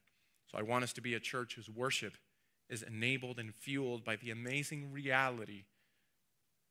So 0.54 0.60
I 0.60 0.62
want 0.62 0.84
us 0.84 0.94
to 0.94 1.02
be 1.02 1.16
a 1.16 1.20
church 1.20 1.56
whose 1.56 1.70
worship 1.70 2.14
is 2.70 2.84
enabled 2.84 3.40
and 3.40 3.54
fueled 3.54 4.06
by 4.06 4.16
the 4.16 4.30
amazing 4.30 4.92
reality 4.92 5.64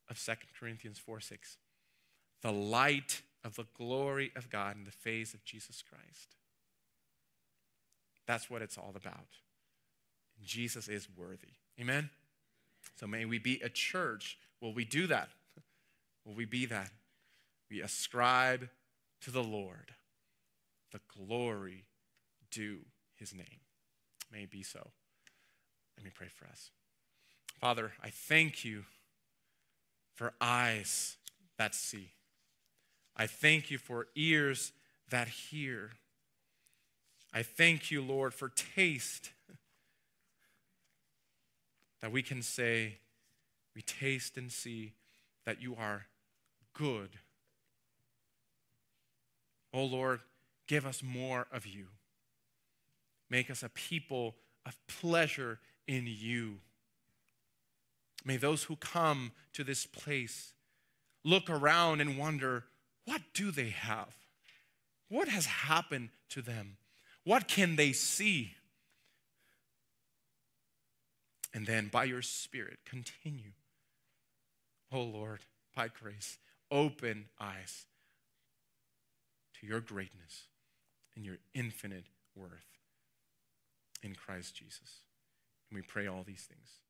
of 0.09 0.23
2 0.23 0.33
Corinthians 0.59 0.99
4 0.99 1.21
6. 1.21 1.57
The 2.43 2.53
light 2.53 3.23
of 3.45 3.57
the 3.57 3.67
glory 3.77 4.31
of 4.37 4.51
God 4.51 4.77
in 4.77 4.85
the 4.85 4.93
face 4.93 5.35
of 5.35 5.45
Jesus 5.45 5.83
Christ. 5.83 6.37
That's 8.27 8.49
what 8.49 8.63
it's 8.63 8.79
all 8.79 8.93
about. 8.95 9.27
Jesus 10.45 10.89
is 10.89 11.09
worthy. 11.17 11.55
Amen? 11.81 12.11
So 12.97 13.07
may 13.07 13.25
we 13.25 13.39
be 13.39 13.61
a 13.63 13.69
church. 13.69 14.39
Will 14.61 14.73
we 14.73 14.85
do 14.85 15.09
that? 15.09 15.29
Will 16.25 16.35
we 16.35 16.45
be 16.45 16.67
that? 16.67 16.91
We 17.69 17.81
ascribe 17.81 18.69
to 19.23 19.31
the 19.33 19.43
Lord 19.43 19.93
the 20.93 21.01
glory 21.17 21.85
due 22.51 22.81
his 23.17 23.35
name. 23.35 23.61
May 24.33 24.47
be 24.47 24.63
so. 24.63 24.91
Let 25.97 26.05
me 26.05 26.11
pray 26.15 26.29
for 26.29 26.47
us. 26.47 26.71
Father, 27.61 27.93
I 28.03 28.09
thank 28.09 28.65
you 28.65 28.85
for 30.15 30.33
eyes 30.41 31.17
that 31.59 31.75
see. 31.75 32.13
I 33.17 33.27
thank 33.27 33.71
you 33.71 33.79
for 33.79 34.07
ears 34.17 34.73
that 35.11 35.29
hear. 35.29 35.91
I 37.33 37.43
thank 37.43 37.91
you, 37.91 38.03
Lord, 38.03 38.33
for 38.33 38.49
taste 38.49 39.31
that 42.01 42.11
we 42.11 42.23
can 42.23 42.43
say, 42.43 42.99
we 43.75 43.83
taste 43.83 44.37
and 44.37 44.51
see 44.51 44.93
that 45.45 45.63
you 45.63 45.77
are 45.79 46.07
good. 46.73 47.11
Oh 49.73 49.85
Lord, 49.85 50.21
give 50.67 50.85
us 50.85 51.03
more 51.03 51.47
of 51.53 51.67
you. 51.67 51.87
Make 53.33 53.51
us 53.51 53.63
a 53.63 53.71
people 53.71 54.35
of 54.67 54.77
pleasure 54.87 55.59
in 55.89 56.05
you. 56.07 56.59
May 58.27 58.37
those 58.37 58.65
who 58.65 58.77
come 58.77 59.33
to 59.55 59.65
this 59.65 59.87
place 59.87 60.53
look 61.25 61.49
around 61.49 62.03
and 62.03 62.19
wonder 62.19 62.65
what 63.07 63.23
do 63.33 63.51
they 63.51 63.71
have? 63.71 64.15
What 65.09 65.29
has 65.29 65.47
happened 65.47 66.11
to 66.29 66.43
them? 66.43 66.77
What 67.25 67.49
can 67.49 67.77
they 67.77 67.93
see? 67.93 68.53
And 71.55 71.67
then 71.67 71.89
by 71.89 72.05
your 72.05 72.21
Spirit, 72.21 72.81
continue. 72.85 73.53
Oh 74.93 75.05
Lord, 75.05 75.41
by 75.75 75.89
grace, 75.89 76.37
open 76.71 77.31
eyes 77.41 77.87
to 79.59 79.67
your 79.67 79.81
greatness 79.81 80.49
and 81.17 81.25
your 81.25 81.39
infinite 81.55 82.05
worth 82.37 82.72
in 84.03 84.15
Christ 84.15 84.55
Jesus. 84.55 85.03
And 85.71 85.77
we 85.77 85.83
pray 85.83 86.07
all 86.07 86.25
these 86.27 86.43
things. 86.49 86.83